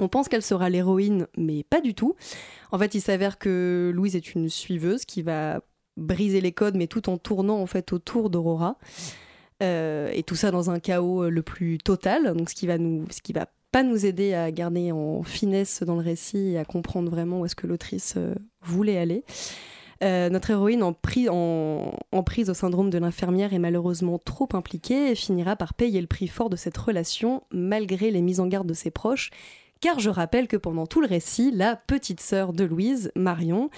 On 0.00 0.08
pense 0.08 0.28
qu'elle 0.28 0.42
sera 0.42 0.68
l'héroïne, 0.70 1.26
mais 1.36 1.62
pas 1.62 1.80
du 1.80 1.94
tout. 1.94 2.14
En 2.72 2.78
fait, 2.78 2.94
il 2.94 3.00
s'avère 3.00 3.38
que 3.38 3.92
Louise 3.94 4.16
est 4.16 4.34
une 4.34 4.48
suiveuse 4.48 5.04
qui 5.04 5.22
va 5.22 5.60
briser 5.96 6.40
les 6.40 6.52
codes, 6.52 6.76
mais 6.76 6.86
tout 6.86 7.08
en 7.08 7.18
tournant 7.18 7.60
en 7.60 7.66
fait 7.66 7.92
autour 7.92 8.30
d'Aurora. 8.30 8.76
Euh, 9.62 10.10
et 10.12 10.22
tout 10.22 10.36
ça 10.36 10.52
dans 10.52 10.70
un 10.70 10.78
chaos 10.78 11.24
euh, 11.24 11.30
le 11.30 11.42
plus 11.42 11.78
total, 11.78 12.32
donc 12.36 12.48
ce 12.48 12.54
qui 12.54 12.68
va 12.68 12.78
nous, 12.78 13.06
ce 13.10 13.20
qui 13.20 13.32
va 13.32 13.46
pas 13.72 13.82
nous 13.82 14.06
aider 14.06 14.32
à 14.32 14.52
garder 14.52 14.92
en 14.92 15.24
finesse 15.24 15.82
dans 15.82 15.96
le 15.96 16.02
récit 16.02 16.52
et 16.52 16.58
à 16.58 16.64
comprendre 16.64 17.10
vraiment 17.10 17.40
où 17.40 17.44
est-ce 17.44 17.56
que 17.56 17.66
l'autrice 17.66 18.14
euh, 18.16 18.34
voulait 18.62 18.98
aller. 18.98 19.24
Euh, 20.04 20.28
notre 20.30 20.50
héroïne 20.50 20.82
en, 20.84 20.92
pri- 20.92 21.28
en- 21.28 21.92
en 22.12 22.22
prise 22.22 22.50
au 22.50 22.54
syndrome 22.54 22.88
de 22.90 22.98
l'infirmière 22.98 23.52
est 23.52 23.58
malheureusement 23.58 24.18
trop 24.18 24.48
impliquée 24.52 25.10
et 25.10 25.14
finira 25.16 25.56
par 25.56 25.74
payer 25.74 26.00
le 26.00 26.06
prix 26.06 26.28
fort 26.28 26.50
de 26.50 26.56
cette 26.56 26.76
relation 26.78 27.42
malgré 27.50 28.10
les 28.12 28.20
mises 28.20 28.38
en 28.38 28.46
garde 28.46 28.68
de 28.68 28.74
ses 28.74 28.90
proches 28.92 29.30
car 29.80 29.98
je 30.00 30.10
rappelle 30.10 30.46
que 30.48 30.56
pendant 30.56 30.86
tout 30.86 31.00
le 31.00 31.06
récit, 31.06 31.50
la 31.52 31.76
petite 31.76 32.20
sœur 32.20 32.52
de 32.52 32.64
Louise, 32.64 33.12
Marion, 33.16 33.70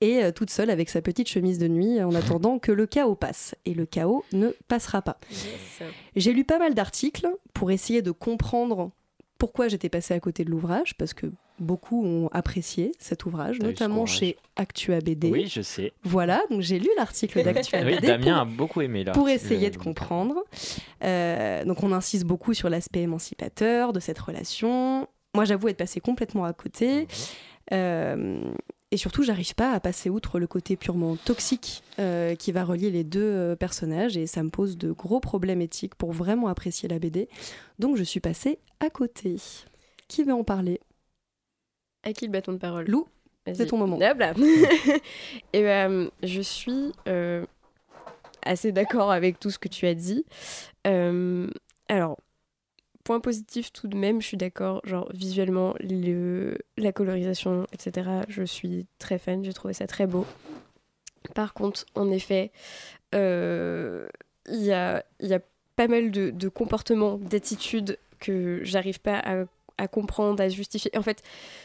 est 0.00 0.24
euh, 0.24 0.32
toute 0.32 0.48
seule 0.50 0.70
avec 0.70 0.88
sa 0.90 1.00
petite 1.02 1.28
chemise 1.28 1.58
de 1.58 1.68
nuit 1.68 2.02
en 2.02 2.14
attendant 2.14 2.58
que 2.58 2.72
le 2.72 2.86
chaos 2.86 3.14
passe. 3.14 3.54
Et 3.66 3.74
le 3.74 3.84
chaos 3.86 4.24
ne 4.32 4.48
passera 4.68 5.02
pas. 5.02 5.18
J'ai 6.16 6.32
lu 6.32 6.44
pas 6.44 6.58
mal 6.58 6.74
d'articles 6.74 7.28
pour 7.52 7.70
essayer 7.70 8.00
de 8.02 8.10
comprendre 8.10 8.90
pourquoi 9.38 9.68
j'étais 9.68 9.88
passée 9.88 10.14
à 10.14 10.20
côté 10.20 10.44
de 10.44 10.50
l'ouvrage, 10.50 10.96
parce 10.96 11.12
que 11.14 11.26
beaucoup 11.60 12.04
ont 12.04 12.28
apprécié 12.32 12.92
cet 12.98 13.26
ouvrage, 13.26 13.60
notamment 13.60 14.06
chez 14.06 14.36
Actua 14.56 15.00
BD. 15.00 15.30
Oui, 15.30 15.46
je 15.46 15.60
sais. 15.60 15.92
Voilà, 16.02 16.42
donc 16.50 16.60
j'ai 16.62 16.78
lu 16.78 16.88
l'article 16.96 17.42
d'Actua 17.44 17.80
Oui, 17.82 17.94
BD 17.96 18.06
Damien 18.08 18.24
pour- 18.32 18.40
a 18.40 18.44
beaucoup 18.44 18.80
aimé 18.80 19.04
là. 19.04 19.12
pour 19.12 19.28
essayer 19.28 19.70
de 19.70 19.76
comprendre. 19.76 20.36
Euh, 21.02 21.64
donc 21.64 21.82
on 21.82 21.92
insiste 21.92 22.24
beaucoup 22.24 22.54
sur 22.54 22.68
l'aspect 22.68 23.02
émancipateur 23.02 23.92
de 23.92 24.00
cette 24.00 24.18
relation. 24.18 25.06
Moi 25.34 25.44
j'avoue 25.44 25.68
être 25.68 25.76
passée 25.76 26.00
complètement 26.00 26.44
à 26.44 26.52
côté. 26.52 27.06
Euh, 27.72 28.40
et 28.94 28.96
surtout 28.96 29.24
j'arrive 29.24 29.56
pas 29.56 29.72
à 29.72 29.80
passer 29.80 30.08
outre 30.08 30.38
le 30.38 30.46
côté 30.46 30.76
purement 30.76 31.16
toxique 31.16 31.82
euh, 31.98 32.36
qui 32.36 32.52
va 32.52 32.62
relier 32.62 32.92
les 32.92 33.02
deux 33.02 33.24
euh, 33.24 33.56
personnages 33.56 34.16
et 34.16 34.28
ça 34.28 34.44
me 34.44 34.50
pose 34.50 34.78
de 34.78 34.92
gros 34.92 35.18
problèmes 35.18 35.60
éthiques 35.60 35.96
pour 35.96 36.12
vraiment 36.12 36.46
apprécier 36.46 36.88
la 36.88 37.00
BD. 37.00 37.28
Donc 37.80 37.96
je 37.96 38.04
suis 38.04 38.20
passée 38.20 38.60
à 38.78 38.90
côté. 38.90 39.34
Qui 40.06 40.22
veut 40.22 40.32
en 40.32 40.44
parler? 40.44 40.80
À 42.04 42.12
qui 42.12 42.26
le 42.26 42.30
bâton 42.30 42.52
de 42.52 42.58
parole? 42.58 42.84
Lou, 42.86 43.08
c'est 43.52 43.66
ton 43.66 43.78
moment. 43.78 43.98
Et 45.52 45.62
ben, 45.62 46.08
je 46.22 46.40
suis 46.40 46.92
euh, 47.08 47.44
assez 48.46 48.70
d'accord 48.70 49.10
avec 49.10 49.40
tout 49.40 49.50
ce 49.50 49.58
que 49.58 49.66
tu 49.68 49.88
as 49.88 49.94
dit. 49.94 50.24
Euh, 50.86 51.48
alors, 51.88 52.18
point 53.04 53.20
positif 53.20 53.72
tout 53.72 53.86
de 53.86 53.96
même, 53.96 54.20
je 54.20 54.26
suis 54.26 54.36
d'accord. 54.36 54.80
Genre, 54.84 55.08
visuellement, 55.14 55.74
le, 55.80 56.58
la 56.76 56.92
colorisation, 56.92 57.66
etc., 57.72 58.10
je 58.28 58.42
suis 58.42 58.86
très 58.98 59.18
fan. 59.18 59.44
J'ai 59.44 59.52
trouvé 59.52 59.74
ça 59.74 59.86
très 59.86 60.06
beau. 60.06 60.26
Par 61.34 61.54
contre, 61.54 61.86
en 61.94 62.10
effet, 62.10 62.50
euh, 63.14 64.06
il 64.48 64.62
y, 64.62 64.72
a, 64.72 65.04
pas 65.76 65.88
mal 65.88 66.10
de, 66.10 66.48
comportements, 66.48 67.18
d'attitudes 67.18 67.98
que 68.20 68.60
j'arrive 68.62 69.00
pas 69.00 69.18
à, 69.18 69.44
à 69.78 69.88
comprendre, 69.88 70.42
à 70.42 70.48
justifier. 70.48 70.90
En 70.96 71.02
fait, 71.02 71.22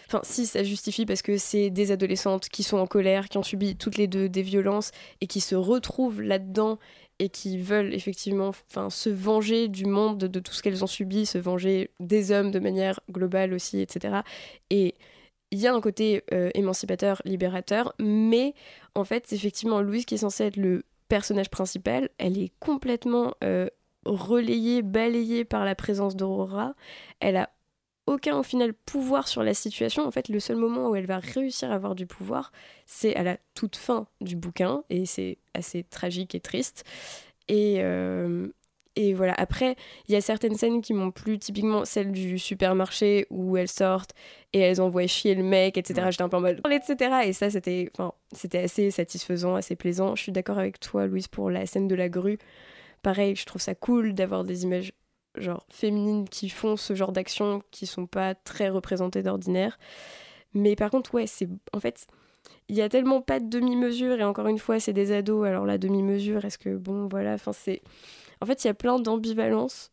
Enfin, 0.10 0.22
si, 0.24 0.48
ça 0.48 0.64
justifie 0.64 1.06
parce 1.06 1.22
que 1.22 1.38
c'est 1.38 1.70
des 1.70 1.92
adolescentes 1.92 2.50
qui 2.50 2.64
sont 2.64 2.78
en 2.78 2.88
colère, 2.88 3.30
qui 3.30 3.38
ont 3.38 3.44
subi 3.44 3.76
toutes 3.76 3.96
les 3.96 4.08
deux 4.08 4.28
des 4.28 4.42
violences 4.42 4.90
et 5.22 5.28
qui 5.28 5.40
se 5.40 5.54
retrouvent 5.54 6.20
là-dedans 6.20 6.80
et 7.20 7.30
qui 7.30 7.58
veulent 7.58 7.94
effectivement 7.94 8.52
se 8.90 9.10
venger 9.10 9.68
du 9.68 9.86
monde, 9.86 10.18
de, 10.18 10.40
tout 10.40 10.54
ce 10.54 10.64
qu'elles 10.64 10.84
ont 10.84 10.88
subi, 10.88 11.26
se 11.26 11.38
venger 11.38 11.92
des 12.00 12.32
hommes 12.32 12.52
de 12.52 12.60
manière 12.60 13.00
globale 13.12 13.54
aussi, 13.54 13.82
etc. 13.82 14.20
Et 14.70 14.96
il 15.52 15.60
y 15.60 15.68
a 15.68 15.74
un 15.74 15.82
côté 15.82 16.24
euh, 16.34 16.50
émancipateur, 16.54 17.22
libérateur, 17.26 17.94
mais 18.00 18.54
en 18.96 19.04
fait, 19.04 19.34
effectivement, 19.34 19.82
Louise, 19.82 20.06
qui 20.06 20.16
est 20.16 20.20
censée 20.20 20.46
être 20.46 20.58
le 20.58 20.84
personnage 21.10 21.50
principal, 21.50 22.10
elle 22.20 22.38
est 22.38 22.52
complètement 22.60 23.34
euh, 23.44 23.68
relayée, 24.06 24.82
balayée 24.82 25.44
par 25.44 25.66
la 25.66 25.76
présence 25.76 26.16
d'Aurora. 26.16 26.76
Elle 27.20 27.36
a 27.36 27.50
aucun 28.10 28.38
au 28.38 28.44
final 28.44 28.74
pouvoir 28.74 29.28
sur 29.28 29.44
la 29.44 29.54
situation. 29.54 30.06
En 30.06 30.12
fait, 30.12 30.28
le 30.30 30.40
seul 30.40 30.58
moment 30.58 30.90
où 30.90 30.96
elle 30.96 31.06
va 31.06 31.20
réussir 31.20 31.72
à 31.72 31.76
avoir 31.76 31.96
du 31.96 32.08
pouvoir, 32.08 32.52
c'est 32.86 33.16
à 33.16 33.24
la 33.24 33.38
toute 33.54 33.76
fin 33.76 34.08
du 34.20 34.36
bouquin, 34.36 34.84
et 34.90 35.06
c'est 35.06 35.38
assez 35.54 35.84
tragique 35.84 36.34
et 36.34 36.40
triste. 36.40 36.84
Et, 37.48 37.78
euh, 37.80 38.48
et 38.96 39.14
voilà, 39.14 39.34
après, 39.38 39.76
il 40.08 40.14
y 40.14 40.16
a 40.16 40.22
certaines 40.22 40.56
scènes 40.56 40.82
qui 40.82 40.94
m'ont 40.94 41.12
plu, 41.12 41.38
typiquement 41.38 41.86
celle 41.86 42.12
du 42.12 42.40
supermarché 42.40 43.28
où 43.30 43.58
elles 43.58 43.70
sortent 43.70 44.14
et 44.54 44.60
elles 44.60 44.82
envoient 44.82 45.08
chier 45.08 45.36
le 45.36 45.44
mec, 45.44 45.78
etc. 45.78 46.08
J'étais 46.10 46.24
un 46.24 46.30
peu 46.30 46.38
en 46.38 46.42
mode, 46.42 46.62
etc. 46.72 47.22
Et 47.26 47.34
ça, 47.34 47.52
c'était 47.52 47.92
enfin, 47.96 48.14
c'était 48.32 48.60
assez 48.60 48.90
satisfaisant, 48.90 49.56
assez 49.56 49.76
plaisant. 49.76 50.16
Je 50.16 50.24
suis 50.24 50.32
d'accord 50.32 50.58
avec 50.58 50.80
toi, 50.80 51.06
Louise, 51.06 51.28
pour 51.28 51.52
la 51.52 51.68
scène 51.68 51.88
de 51.88 51.96
la 51.96 52.10
grue. 52.10 52.40
Pareil, 53.04 53.36
je 53.36 53.46
trouve 53.46 53.62
ça 53.62 53.76
cool 53.76 54.14
d'avoir 54.14 54.44
des 54.44 54.64
images 54.64 54.92
genre 55.36 55.66
féminines 55.70 56.28
qui 56.28 56.50
font 56.50 56.78
ce 56.78 56.94
genre 56.96 57.12
d'actions 57.12 57.62
qui 57.72 57.86
sont 57.86 58.08
pas 58.08 58.36
très 58.36 58.70
représentées 58.70 59.24
d'ordinaire. 59.24 59.80
Mais 60.54 60.76
par 60.76 60.90
contre, 60.90 61.14
ouais, 61.14 61.28
c'est 61.28 61.48
en 61.74 61.80
fait, 61.80 62.08
il 62.70 62.76
y 62.76 62.82
a 62.82 62.90
tellement 62.90 63.22
pas 63.22 63.40
de 63.40 63.48
demi-mesure 63.48 64.20
et 64.20 64.24
encore 64.24 64.48
une 64.48 64.60
fois, 64.60 64.80
c'est 64.80 64.94
des 64.94 65.12
ados. 65.12 65.48
Alors 65.48 65.66
la 65.66 65.78
demi-mesure, 65.78 66.46
est-ce 66.46 66.58
que 66.58 66.76
bon, 66.76 67.08
voilà, 67.08 67.34
enfin 67.34 67.54
c'est, 67.54 67.82
en 68.42 68.46
fait, 68.46 68.64
il 68.64 68.68
y 68.68 68.70
a 68.70 68.74
plein 68.74 69.00
d'ambivalences 69.00 69.92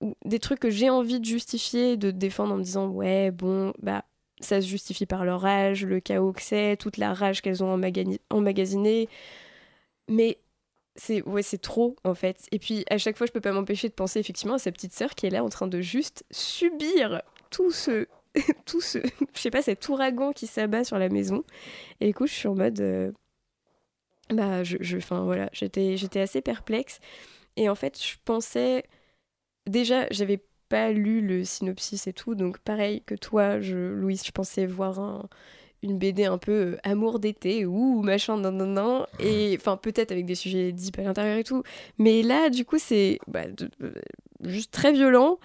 ou 0.00 0.14
des 0.24 0.38
trucs 0.38 0.60
que 0.60 0.70
j'ai 0.70 0.90
envie 0.90 1.20
de 1.20 1.24
justifier, 1.24 1.96
de 1.96 2.10
défendre 2.10 2.54
en 2.54 2.58
me 2.58 2.62
disant 2.62 2.88
ouais, 2.88 3.30
bon, 3.30 3.72
bah 3.82 4.04
ça 4.40 4.60
se 4.60 4.66
justifie 4.66 5.06
par 5.06 5.24
leur 5.24 5.44
âge, 5.46 5.84
le 5.86 6.00
chaos 6.00 6.32
que 6.32 6.42
c'est, 6.42 6.76
toute 6.76 6.98
la 6.98 7.14
rage 7.14 7.40
qu'elles 7.40 7.64
ont 7.64 7.80
emmagasinée. 8.30 9.08
Mais 10.08 10.38
c'est 10.96 11.22
ouais, 11.22 11.42
c'est 11.42 11.58
trop 11.58 11.96
en 12.04 12.14
fait. 12.14 12.46
Et 12.52 12.58
puis 12.58 12.84
à 12.90 12.98
chaque 12.98 13.16
fois, 13.16 13.26
je 13.26 13.32
peux 13.32 13.40
pas 13.40 13.52
m'empêcher 13.52 13.88
de 13.88 13.94
penser 13.94 14.18
effectivement 14.20 14.54
à 14.54 14.58
sa 14.58 14.72
petite 14.72 14.92
sœur 14.92 15.14
qui 15.14 15.26
est 15.26 15.30
là 15.30 15.44
en 15.44 15.48
train 15.48 15.68
de 15.68 15.80
juste 15.80 16.24
subir 16.30 17.22
tout 17.50 17.70
ce 17.70 18.06
tout 18.66 18.80
ce 18.80 18.98
je 19.34 19.40
sais 19.40 19.50
pas 19.50 19.62
cet 19.62 19.88
ouragan 19.88 20.32
qui 20.32 20.46
s'abat 20.46 20.84
sur 20.84 20.98
la 20.98 21.08
maison. 21.08 21.44
Et 22.00 22.12
coup, 22.12 22.26
je 22.26 22.32
suis 22.34 22.48
en 22.48 22.54
mode 22.54 22.80
euh, 22.80 23.12
bah 24.30 24.64
je 24.64 24.76
je 24.80 24.96
enfin 24.96 25.24
voilà, 25.24 25.48
j'étais 25.52 25.96
j'étais 25.96 26.20
assez 26.20 26.40
perplexe 26.40 27.00
et 27.56 27.68
en 27.68 27.74
fait, 27.74 28.00
je 28.02 28.16
pensais 28.24 28.84
déjà, 29.66 30.06
j'avais 30.10 30.40
pas 30.68 30.92
lu 30.92 31.20
le 31.20 31.44
synopsis 31.44 32.06
et 32.06 32.12
tout, 32.12 32.34
donc 32.34 32.58
pareil 32.58 33.02
que 33.02 33.14
toi, 33.14 33.60
je, 33.60 33.76
Louise, 33.76 34.24
je 34.24 34.32
pensais 34.32 34.66
voir 34.66 34.98
un, 34.98 35.28
une 35.86 35.98
BD 35.98 36.24
un 36.24 36.38
peu 36.38 36.52
euh, 36.52 36.76
amour 36.82 37.18
d'été 37.18 37.64
ou 37.66 38.02
machin, 38.02 38.36
non, 38.36 38.52
non, 38.52 38.66
non, 38.66 39.06
et 39.18 39.56
enfin 39.58 39.76
peut-être 39.76 40.12
avec 40.12 40.26
des 40.26 40.34
sujets 40.34 40.72
deep 40.72 40.98
à 40.98 41.02
l'intérieur 41.02 41.38
et 41.38 41.44
tout, 41.44 41.62
mais 41.98 42.22
là, 42.22 42.50
du 42.50 42.64
coup, 42.64 42.78
c'est 42.78 43.18
bah, 43.28 43.46
de- 43.46 43.70
euh, 43.82 43.92
juste 44.44 44.70
très 44.72 44.92
violent. 44.92 45.38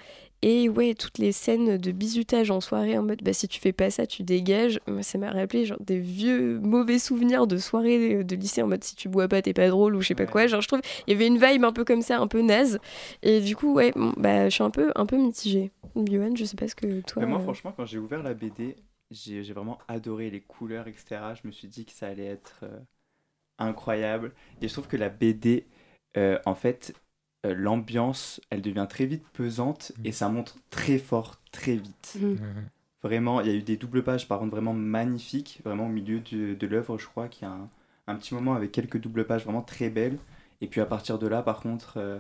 Et 0.44 0.70
ouais, 0.70 0.96
toutes 0.96 1.20
les 1.20 1.32
scènes 1.34 1.78
de 1.78 1.92
bizutage 1.92 2.50
en 2.50 2.62
soirée 2.62 2.98
en 2.98 3.04
mode 3.04 3.20
bah 3.22 3.32
si 3.32 3.48
tu 3.48 3.60
fais 3.60 3.74
pas 3.74 3.92
ça, 3.92 4.08
tu 4.08 4.24
dégages. 4.24 4.80
Moi, 4.88 5.04
ça 5.04 5.20
m'a 5.20 5.30
rappelé 5.30 5.66
genre 5.66 5.78
des 5.86 6.00
vieux 6.00 6.60
mauvais 6.60 6.98
souvenirs 6.98 7.46
de 7.46 7.58
soirée 7.60 8.24
de 8.24 8.36
lycée 8.36 8.64
en 8.64 8.68
mode 8.68 8.84
si 8.84 8.96
tu 8.96 9.08
bois 9.08 9.28
pas, 9.28 9.44
t'es 9.44 9.54
pas 9.54 9.70
drôle 9.70 9.96
ou 9.96 10.02
je 10.02 10.08
sais 10.08 10.16
pas 10.16 10.26
quoi. 10.26 10.48
Genre, 10.48 10.60
je 10.62 10.68
trouve 10.68 10.82
il 11.06 11.14
y 11.14 11.16
avait 11.16 11.28
une 11.28 11.38
vibe 11.38 11.64
un 11.64 11.72
peu 11.72 11.86
comme 11.86 12.02
ça, 12.02 12.18
un 12.18 12.26
peu 12.26 12.42
naze. 12.42 12.80
Et 13.22 13.40
du 13.40 13.56
coup, 13.56 13.72
ouais, 13.76 13.94
bah 14.18 14.50
je 14.50 14.56
suis 14.56 14.64
un 14.64 14.72
peu, 14.72 14.92
un 14.96 15.06
peu 15.06 15.16
mitigée. 15.18 15.70
Johan, 15.96 16.32
je 16.36 16.44
sais 16.46 16.56
pas 16.58 16.68
ce 16.68 16.74
que 16.74 17.02
toi. 17.02 17.22
Mais 17.22 17.28
moi, 17.30 17.38
euh, 17.38 17.44
franchement, 17.44 17.72
quand 17.78 17.86
j'ai 17.86 18.00
ouvert 18.00 18.24
la 18.24 18.34
BD, 18.34 18.76
j'ai 19.12 19.54
vraiment 19.54 19.80
adoré 19.88 20.30
les 20.30 20.42
couleurs, 20.42 20.88
etc. 20.88 21.36
Je 21.36 21.48
me 21.48 21.52
suis 21.52 21.68
dit 21.68 21.86
que 21.86 21.92
ça 21.92 22.08
allait 22.08 22.26
être 22.26 22.62
euh, 22.64 22.80
incroyable. 23.60 24.34
Et 24.62 24.68
je 24.68 24.74
trouve 24.74 24.88
que 24.88 24.98
la 24.98 25.10
BD, 25.10 25.68
euh, 26.18 26.40
en 26.46 26.56
fait, 26.56 26.94
euh, 27.46 27.54
l'ambiance, 27.56 28.42
elle 28.50 28.62
devient 28.62 28.88
très 28.90 29.06
vite 29.06 29.24
pesante 29.34 29.92
et 30.04 30.12
ça 30.12 30.30
montre 30.30 30.58
très 30.70 30.98
fort, 30.98 31.42
très 31.52 31.76
vite. 31.76 32.18
Mhm. 32.20 32.70
Vraiment, 33.04 33.42
il 33.42 33.48
y 33.48 33.50
a 33.50 33.54
eu 33.54 33.64
des 33.64 33.78
doubles 33.78 34.04
pages, 34.04 34.28
par 34.28 34.40
contre, 34.40 34.52
vraiment 34.52 34.74
magnifiques. 34.74 35.62
Vraiment 35.66 35.88
au 35.88 35.90
milieu 35.90 36.20
de, 36.20 36.54
de 36.54 36.68
l'œuvre, 36.68 36.98
je 37.00 37.08
crois 37.08 37.28
qu'il 37.28 37.48
y 37.48 37.52
a 37.52 37.54
un, 37.54 37.70
un 38.08 38.16
petit 38.16 38.34
moment 38.34 38.54
avec 38.54 38.72
quelques 38.72 39.00
doubles 39.00 39.26
pages 39.26 39.44
vraiment 39.44 39.64
très 39.64 39.90
belles. 39.90 40.20
Et 40.62 40.68
puis 40.68 40.82
à 40.82 40.86
partir 40.86 41.18
de 41.20 41.28
là, 41.28 41.42
par 41.42 41.62
contre, 41.62 41.98
euh, 41.98 42.20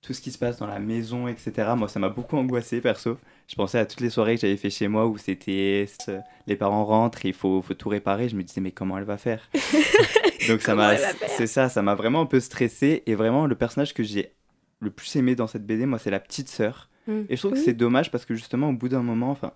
tout 0.00 0.12
ce 0.14 0.20
qui 0.20 0.30
se 0.30 0.38
passe 0.38 0.58
dans 0.58 0.66
la 0.66 0.78
maison, 0.78 1.26
etc., 1.28 1.52
moi, 1.76 1.88
ça 1.88 1.98
m'a 1.98 2.08
beaucoup 2.08 2.36
angoissé, 2.36 2.80
perso. 2.80 3.18
Je 3.48 3.54
pensais 3.56 3.78
à 3.78 3.86
toutes 3.86 4.00
les 4.00 4.10
soirées 4.10 4.36
que 4.36 4.40
j'avais 4.42 4.56
fait 4.56 4.70
chez 4.70 4.86
moi 4.88 5.06
où 5.06 5.18
c'était 5.18 5.86
euh, 6.08 6.18
les 6.46 6.56
parents 6.56 6.84
rentrent, 6.84 7.24
et 7.26 7.28
il 7.28 7.34
faut, 7.34 7.60
faut 7.62 7.74
tout 7.74 7.88
réparer. 7.88 8.28
Je 8.28 8.36
me 8.36 8.42
disais, 8.42 8.60
mais 8.60 8.70
comment 8.70 8.96
elle 8.98 9.04
va 9.04 9.16
faire? 9.18 9.48
Donc 10.48 10.62
ça 10.62 10.74
m'a, 10.74 10.96
c'est 10.96 11.46
ça, 11.46 11.68
ça 11.68 11.82
m'a 11.82 11.94
vraiment 11.94 12.20
un 12.22 12.26
peu 12.26 12.40
stressé. 12.40 13.02
Et 13.06 13.14
vraiment, 13.14 13.46
le 13.46 13.54
personnage 13.54 13.92
que 13.94 14.02
j'ai 14.02 14.32
le 14.80 14.90
plus 14.90 15.14
aimé 15.16 15.34
dans 15.34 15.46
cette 15.46 15.66
BD, 15.66 15.84
moi, 15.86 15.98
c'est 15.98 16.10
la 16.10 16.20
petite 16.20 16.48
sœur. 16.48 16.88
Mm. 17.06 17.22
Et 17.28 17.36
je 17.36 17.40
trouve 17.40 17.52
Oui. 17.52 17.58
que 17.58 17.64
c'est 17.64 17.72
dommage 17.74 18.10
parce 18.10 18.24
que 18.24 18.34
justement, 18.34 18.68
au 18.70 18.72
bout 18.74 18.88
d'un 18.88 19.02
moment, 19.02 19.30
enfin, 19.30 19.52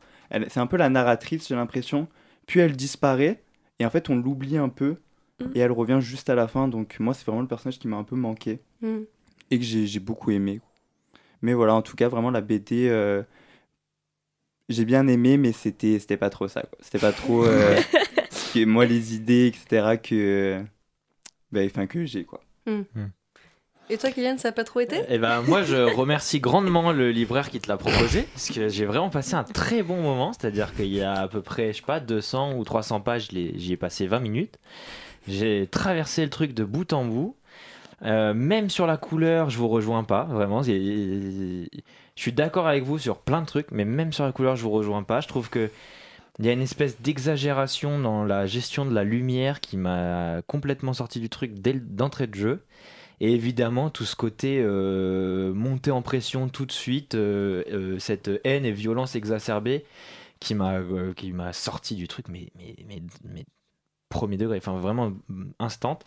c'est 0.48 0.58
un 0.60 0.66
peu 0.66 0.76
la 0.76 0.88
narratrice, 0.88 1.46
j'ai 1.48 1.54
l'impression. 1.54 2.08
Puis 2.46 2.60
elle 2.60 2.76
disparaît 2.76 3.42
et 3.78 3.86
en 3.86 3.90
fait, 3.90 4.10
on 4.10 4.16
l'oublie 4.16 4.56
un 4.58 4.68
peu 4.68 4.96
Mm. 5.40 5.44
et 5.54 5.60
elle 5.60 5.72
revient 5.72 5.98
juste 6.00 6.28
à 6.28 6.34
la 6.34 6.46
fin. 6.48 6.68
Donc 6.68 6.96
moi, 7.00 7.14
c'est 7.14 7.24
vraiment 7.24 7.40
le 7.42 7.48
personnage 7.48 7.78
qui 7.78 7.88
m'a 7.88 7.96
un 7.96 8.04
peu 8.04 8.16
manqué 8.16 8.60
Mm. 8.82 9.02
Et 9.52 9.58
que 9.58 9.64
j'ai 9.64 10.00
beaucoup 10.00 10.30
aimé. 10.30 10.60
Mais 11.42 11.52
voilà, 11.54 11.74
en 11.74 11.82
tout 11.82 11.96
cas, 11.96 12.08
vraiment 12.08 12.30
la 12.30 12.40
BD, 12.40 12.88
euh, 12.88 13.22
j'ai 14.68 14.84
bien 14.84 15.06
aimé, 15.08 15.36
mais 15.36 15.52
c'était 15.52 15.98
c'était 15.98 16.16
pas 16.16 16.30
trop 16.30 16.48
ça. 16.48 16.64
C'était 16.80 16.98
pas 16.98 17.12
trop 17.12 17.44
euh, 17.44 17.76
ce 18.30 18.54
que- 18.54 18.64
moi 18.64 18.84
les 18.86 19.14
idées, 19.14 19.46
etc. 19.48 19.96
que 19.96 20.62
ben, 21.50 21.66
enfin 21.66 21.86
que 21.86 22.06
j'ai 22.06 22.24
quoi. 22.24 22.40
Et 23.90 23.98
toi, 23.98 24.10
Kylian, 24.10 24.38
ça 24.38 24.48
a 24.48 24.52
pas 24.52 24.64
trop 24.64 24.80
été? 24.80 25.02
Eh 25.10 25.18
ben, 25.18 25.42
moi, 25.42 25.62
je 25.64 25.76
remercie 25.96 26.40
grandement 26.40 26.92
le 26.92 27.10
libraire 27.10 27.50
qui 27.50 27.60
te 27.60 27.68
l'a 27.68 27.76
proposé, 27.76 28.22
parce 28.22 28.48
que 28.48 28.68
j'ai 28.68 28.86
vraiment 28.86 29.10
passé 29.10 29.34
un 29.34 29.44
très 29.44 29.82
bon 29.82 30.00
moment. 30.00 30.32
C'est-à-dire 30.32 30.74
qu'il 30.74 30.86
y 30.94 31.02
a 31.02 31.20
à 31.20 31.28
peu 31.28 31.42
près, 31.42 31.72
je 31.72 31.78
sais 31.78 31.82
pas, 31.84 32.00
200 32.00 32.54
ou 32.56 32.64
300 32.64 33.00
pages, 33.00 33.28
j'y 33.30 33.72
ai 33.72 33.76
passé 33.76 34.06
20 34.06 34.20
minutes. 34.20 34.58
J'ai 35.28 35.66
traversé 35.70 36.22
le 36.24 36.30
truc 36.30 36.54
de 36.54 36.64
bout 36.64 36.92
en 36.94 37.04
bout. 37.04 37.36
Euh, 38.04 38.34
même 38.34 38.68
sur 38.70 38.86
la 38.86 38.96
couleur, 38.96 39.50
je 39.50 39.58
vous 39.58 39.68
rejoins 39.68 40.04
pas, 40.04 40.24
vraiment. 40.24 40.62
Je 40.62 41.66
suis 42.16 42.32
d'accord 42.32 42.66
avec 42.66 42.84
vous 42.84 42.98
sur 42.98 43.18
plein 43.18 43.40
de 43.40 43.46
trucs, 43.46 43.70
mais 43.70 43.84
même 43.84 44.12
sur 44.12 44.24
la 44.24 44.32
couleur, 44.32 44.56
je 44.56 44.62
vous 44.62 44.70
rejoins 44.70 45.02
pas. 45.02 45.20
Je 45.20 45.28
trouve 45.28 45.50
que 45.50 45.70
il 46.38 46.46
y 46.46 46.48
a 46.48 46.52
une 46.52 46.62
espèce 46.62 47.00
d'exagération 47.00 47.98
dans 47.98 48.24
la 48.24 48.46
gestion 48.46 48.86
de 48.86 48.94
la 48.94 49.04
lumière 49.04 49.60
qui 49.60 49.76
m'a 49.76 50.40
complètement 50.46 50.94
sorti 50.94 51.20
du 51.20 51.28
truc 51.28 51.54
dès 51.54 51.74
d'entrée 51.74 52.26
de 52.26 52.34
jeu. 52.34 52.64
Et 53.20 53.32
évidemment, 53.34 53.90
tout 53.90 54.04
ce 54.04 54.16
côté 54.16 54.60
euh, 54.60 55.54
montée 55.54 55.90
en 55.92 56.02
pression 56.02 56.48
tout 56.48 56.66
de 56.66 56.72
suite, 56.72 57.14
euh, 57.14 57.62
euh, 57.70 57.98
cette 58.00 58.30
haine 58.44 58.64
et 58.64 58.72
violence 58.72 59.14
exacerbée 59.14 59.84
qui 60.40 60.54
m'a 60.56 60.80
qui 61.16 61.32
m'a 61.32 61.52
sorti 61.52 61.94
du 61.94 62.08
truc, 62.08 62.26
mais, 62.28 62.50
mais, 62.56 62.74
mais, 62.88 63.02
mais 63.24 63.44
premier 64.08 64.36
degré, 64.36 64.58
enfin 64.58 64.76
vraiment 64.78 65.12
instant. 65.60 65.98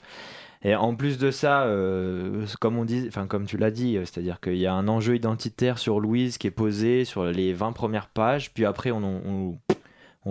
Et 0.66 0.74
en 0.74 0.96
plus 0.96 1.20
de 1.20 1.30
ça, 1.30 1.66
euh, 1.66 2.48
comme 2.60 2.80
on 2.80 2.88
comme 3.28 3.46
tu 3.46 3.56
l'as 3.56 3.70
dit, 3.70 3.98
euh, 3.98 4.00
c'est-à-dire 4.04 4.40
qu'il 4.40 4.58
y 4.58 4.66
a 4.66 4.74
un 4.74 4.88
enjeu 4.88 5.16
identitaire 5.16 5.78
sur 5.78 6.00
Louise 6.00 6.40
qui 6.40 6.48
est 6.48 6.52
posé 6.52 7.06
sur 7.06 7.26
les 7.26 7.54
20 7.54 7.72
premières 7.72 8.08
pages, 8.08 8.52
puis 8.52 8.66
après 8.66 8.90
on, 8.90 9.60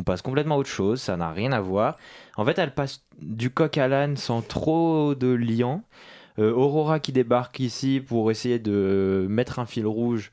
passe 0.04 0.22
complètement 0.22 0.56
à 0.56 0.58
autre 0.58 0.68
chose, 0.68 1.00
ça 1.00 1.16
n'a 1.16 1.30
rien 1.30 1.52
à 1.52 1.60
voir. 1.60 1.98
En 2.36 2.44
fait, 2.44 2.58
elle 2.58 2.74
passe 2.74 3.06
du 3.22 3.48
coq 3.50 3.78
à 3.78 3.86
l'âne 3.86 4.16
sans 4.16 4.42
trop 4.42 5.14
de 5.14 5.28
liant. 5.28 5.84
Euh, 6.40 6.52
Aurora 6.52 6.98
qui 6.98 7.12
débarque 7.12 7.60
ici 7.60 8.02
pour 8.04 8.32
essayer 8.32 8.58
de 8.58 9.26
mettre 9.30 9.60
un 9.60 9.66
fil 9.66 9.86
rouge. 9.86 10.32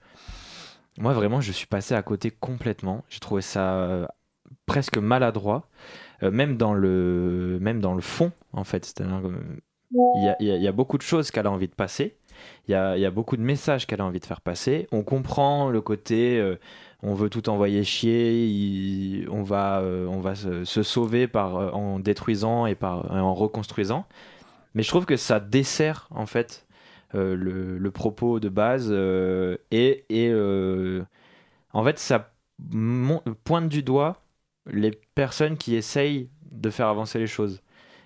Moi, 0.97 1.13
vraiment, 1.13 1.41
je 1.41 1.51
suis 1.51 1.67
passé 1.67 1.93
à 1.93 2.01
côté 2.01 2.31
complètement. 2.31 3.05
J'ai 3.07 3.19
trouvé 3.19 3.43
ça 3.43 4.11
presque 4.65 4.97
maladroit, 4.97 5.69
même, 6.23 6.57
dans 6.57 6.73
le, 6.73 7.59
même 7.61 7.81
dans 7.81 7.93
le 7.93 8.01
fond, 8.01 8.31
en 8.51 8.63
fait. 8.63 8.99
Il 9.93 10.36
y, 10.39 10.67
a, 10.67 10.71
beaucoup 10.71 10.97
de 10.97 11.01
choses 11.01 11.32
qu'elle 11.32 11.47
a 11.47 11.51
envie 11.51 11.67
de 11.67 11.73
passer. 11.73 12.15
Il 12.67 12.71
y 12.71 12.75
a, 12.75 13.12
beaucoup 13.12 13.36
de 13.36 13.41
messages 13.41 13.86
qu'elle 13.86 14.01
a 14.01 14.06
envie 14.06 14.19
de 14.19 14.25
faire 14.25 14.41
passer. 14.41 14.88
On 14.91 15.04
comprend 15.04 15.69
le 15.69 15.82
côté 15.82 16.39
euh, 16.39 16.56
on 17.04 17.13
veut 17.13 17.30
tout 17.30 17.49
envoyer 17.49 17.84
chier, 17.84 19.25
on 19.30 19.43
va, 19.43 19.80
euh, 19.80 20.06
on 20.06 20.19
va 20.19 20.36
se, 20.36 20.63
sauver 20.84 21.27
euh, 21.36 21.71
en 21.71 21.99
détruisant 21.99 22.67
et 22.67 22.77
en 22.82 23.34
reconstruisant. 23.34 24.06
Mais 24.75 24.84
je 24.84 24.89
trouve 24.89 25.06
que 25.06 25.17
ça 25.17 25.39
dessert 25.39 26.08
en 26.12 26.25
fait 26.25 26.67
le, 27.13 27.89
propos 27.89 28.39
de 28.39 28.47
base 28.47 28.91
et, 29.71 30.06
et 30.10 31.01
en 31.73 31.84
fait 31.84 31.99
ça 31.99 32.32
pointe 33.43 33.67
du 33.67 33.84
doigt 33.84 34.21
les 34.67 34.91
personnes 35.15 35.58
qui 35.58 35.75
essayent 35.75 36.30
de 36.51 36.69
faire 36.69 36.88
avancer 36.88 37.19
les 37.19 37.27
choses. 37.27 37.62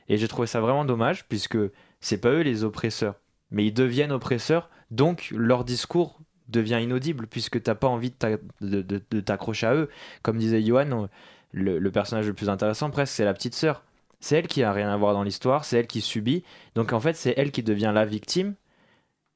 Et 0.08 0.18
j'ai 0.18 0.28
trouvé 0.28 0.48
ça 0.48 0.62
vraiment 0.62 0.86
dommage 0.86 1.28
puisque 1.28 1.58
c'est 2.00 2.20
pas 2.20 2.30
eux 2.30 2.42
les 2.42 2.64
oppresseurs, 2.64 3.16
mais 3.52 3.66
ils 3.66 3.74
deviennent 3.74 4.12
oppresseurs, 4.12 4.70
donc 4.92 5.32
leur 5.36 5.64
discours 5.66 6.20
devient 6.48 6.80
inaudible 6.82 7.28
puisque 7.28 7.62
t'as 7.64 7.76
pas 7.76 7.88
envie 7.88 8.12
de 8.12 8.16
t'a- 8.16 8.38
de- 8.62 8.82
de- 8.82 9.02
de 9.10 9.20
t'accrocher 9.20 9.68
à 9.68 9.76
eux. 9.76 9.90
Comme 10.22 10.38
disait 10.38 10.62
Johan, 10.62 11.08
le, 11.52 11.80
le 11.80 11.92
personnage 11.92 12.28
le 12.28 12.34
plus 12.34 12.50
intéressant 12.50 12.92
presque 12.92 13.14
c'est 13.14 13.26
la 13.26 13.34
petite 13.34 13.56
sœur. 13.56 13.84
C'est 14.20 14.38
elle 14.38 14.48
qui 14.48 14.64
a 14.64 14.72
rien 14.72 14.90
à 14.92 14.98
voir 14.98 15.14
dans 15.14 15.24
l'histoire, 15.24 15.66
c'est 15.66 15.78
elle 15.80 15.88
qui 15.88 16.02
subit. 16.02 16.44
Donc 16.76 16.94
en 16.94 17.00
fait 17.00 17.16
c'est 17.16 17.34
elle 17.38 17.52
qui 17.52 17.64
devient 17.64 17.92
la 17.94 18.06
victime 18.06 18.56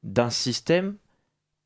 d'un 0.02 0.30
système 0.30 0.96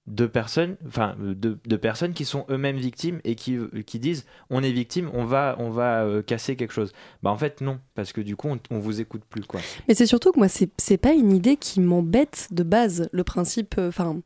de 0.07 0.27
personnes, 0.27 0.77
enfin 0.87 1.17
de, 1.19 1.59
de 1.65 1.77
personnes 1.77 2.13
qui 2.13 2.27
sont 2.27 2.45
eux-mêmes 2.51 2.77
victimes 2.77 3.21
et 3.25 3.35
qui, 3.37 3.57
qui 3.87 3.99
disent 3.99 4.27
on 4.51 4.63
est 4.63 4.71
victime, 4.71 5.11
on 5.15 5.25
va, 5.25 5.57
on 5.59 5.71
va 5.71 6.05
euh, 6.05 6.21
casser 6.23 6.57
quelque 6.57 6.75
chose. 6.75 6.93
Bah 7.23 7.31
en 7.31 7.39
fait 7.39 7.63
non, 7.63 7.79
parce 7.95 8.13
que 8.13 8.21
du 8.21 8.37
coup 8.37 8.49
on, 8.49 8.59
on 8.71 8.79
vous 8.81 9.01
écoute 9.01 9.23
plus 9.31 9.43
quoi. 9.47 9.61
Mais 9.89 9.95
c'est 9.95 10.05
surtout 10.07 10.31
que 10.33 10.39
moi, 10.39 10.49
c'est 10.49 10.69
c'est 10.77 10.99
pas 10.99 11.13
une 11.15 11.33
idée 11.33 11.57
qui 11.57 11.81
m'embête 11.81 12.49
de 12.51 12.63
base. 12.63 13.09
Le 13.13 13.25
principe, 13.25 13.77
euh, 13.79 13.89
enfin, 13.89 14.21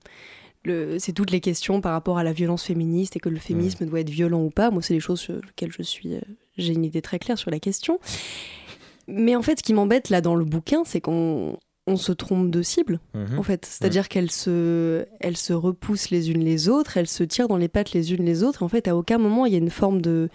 le- 0.65 0.99
c'est 0.99 1.13
toutes 1.13 1.31
les 1.31 1.41
questions 1.41 1.81
par 1.81 1.93
rapport 1.93 2.19
à 2.19 2.25
la 2.25 2.33
violence 2.33 2.65
féministe 2.65 3.15
et 3.15 3.21
que 3.21 3.29
le 3.29 3.39
féminisme 3.39 3.87
doit 3.87 4.01
être 4.01 4.11
violent 4.11 4.43
ou 4.43 4.51
pas. 4.51 4.71
Moi, 4.73 4.83
c'est 4.83 4.95
les 4.95 5.01
choses 5.01 5.21
sur 5.21 5.35
lesquelles 5.37 5.71
je 5.73 5.83
suis. 5.83 6.15
euh, 6.17 6.21
J'ai 6.57 6.73
une 6.73 6.85
idée 6.85 7.03
très 7.03 7.21
claire 7.21 7.39
sur 7.39 7.53
la 7.53 7.61
question. 7.61 8.01
Mais 9.07 9.37
en 9.37 9.43
fait, 9.43 9.61
ce 9.61 9.63
qui 9.63 9.73
m'embête 9.75 10.11
là 10.11 10.21
dans 10.21 10.35
le 10.35 10.45
bouquin, 10.45 10.83
c'est 10.85 11.01
qu'on 11.01 11.59
on 11.89 11.97
se 11.97 12.13
trompe 12.13 12.51
de 12.51 12.63
cible, 12.63 13.01
Mhm. 13.15 13.39
en 13.39 13.43
fait. 13.43 13.65
C'est-à-dire 13.67 14.09
qu'elles 14.09 14.31
se, 14.31 15.07
elles 15.21 15.37
se 15.37 15.53
repoussent 15.53 16.11
les 16.11 16.31
unes 16.31 16.45
les 16.45 16.69
autres, 16.69 16.97
elles 16.97 17.09
se 17.09 17.25
tirent 17.25 17.49
dans 17.49 17.57
les 17.57 17.69
pattes 17.69 17.93
les 17.93 18.13
unes 18.13 18.25
les 18.25 18.43
autres. 18.45 18.63
Et 18.63 18.65
en 18.65 18.69
fait, 18.69 18.87
à 18.89 18.97
aucun 18.97 19.19
moment, 19.19 19.47
il 19.47 19.53
y 19.53 19.57
a 19.57 19.59
une 19.59 19.71
forme 19.71 20.01
de, 20.01 20.29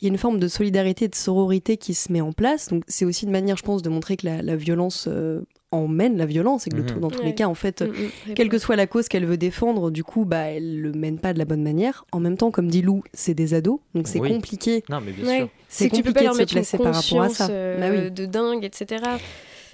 il 0.00 0.04
y 0.04 0.10
a 0.10 0.12
une 0.12 0.18
forme 0.18 0.38
de 0.38 0.48
solidarité, 0.48 1.08
de 1.08 1.14
sororité 1.14 1.76
qui 1.76 1.94
se 1.94 2.12
met 2.12 2.20
en 2.20 2.32
place. 2.32 2.68
Donc, 2.68 2.82
c'est 2.86 3.04
aussi 3.04 3.24
une 3.24 3.32
manière, 3.32 3.56
je 3.56 3.62
pense, 3.64 3.82
de 3.82 3.88
montrer 3.88 4.16
que 4.16 4.26
la, 4.26 4.42
la 4.42 4.56
violence 4.56 5.06
euh, 5.08 5.40
emmène 5.70 6.16
la 6.16 6.24
violence 6.24 6.66
et 6.66 6.70
que 6.70 6.76
Mhm. 6.78 6.86
tout- 6.86 6.98
dans 7.00 7.10
tous 7.10 7.18
Ouais. 7.18 7.26
les 7.26 7.34
cas, 7.34 7.46
en 7.46 7.52
fait, 7.54 7.82
mm, 7.82 8.34
quelle 8.34 8.48
que 8.48 8.56
soit 8.56 8.74
la 8.76 8.86
cause 8.86 9.06
qu'elle 9.06 9.26
veut 9.26 9.36
défendre, 9.36 9.90
du 9.90 10.02
coup, 10.02 10.24
bah, 10.24 10.44
elle 10.46 10.80
le 10.80 10.92
mène 10.92 11.18
pas 11.18 11.34
de 11.34 11.38
la 11.38 11.44
bonne 11.44 11.62
manière. 11.62 12.06
En 12.10 12.20
même 12.20 12.38
temps, 12.38 12.50
comme 12.50 12.68
dit 12.68 12.80
Lou, 12.80 13.02
c'est 13.12 13.34
des 13.34 13.52
ados, 13.52 13.78
donc 13.94 14.08
c'est 14.08 14.18
Oui. 14.18 14.30
compliqué. 14.32 14.82
Non 14.88 15.02
mais 15.02 15.12
bien 15.12 15.26
Ouais. 15.26 15.36
sûr. 15.40 15.48
C'est 15.68 15.90
que 15.90 15.96
tu 15.96 16.02
peux 16.02 16.08
compliqué 16.12 16.14
pas 16.26 16.32
leur 16.34 16.42
de 16.42 16.48
se 16.48 16.54
placer 16.54 16.78
par 16.78 16.94
rapport 16.94 17.20
à 17.20 17.28
ça. 17.28 17.48
euh, 17.50 17.78
Bah 17.78 18.04
oui. 18.04 18.10
de 18.10 18.24
dingue, 18.24 18.64
etc. 18.64 19.02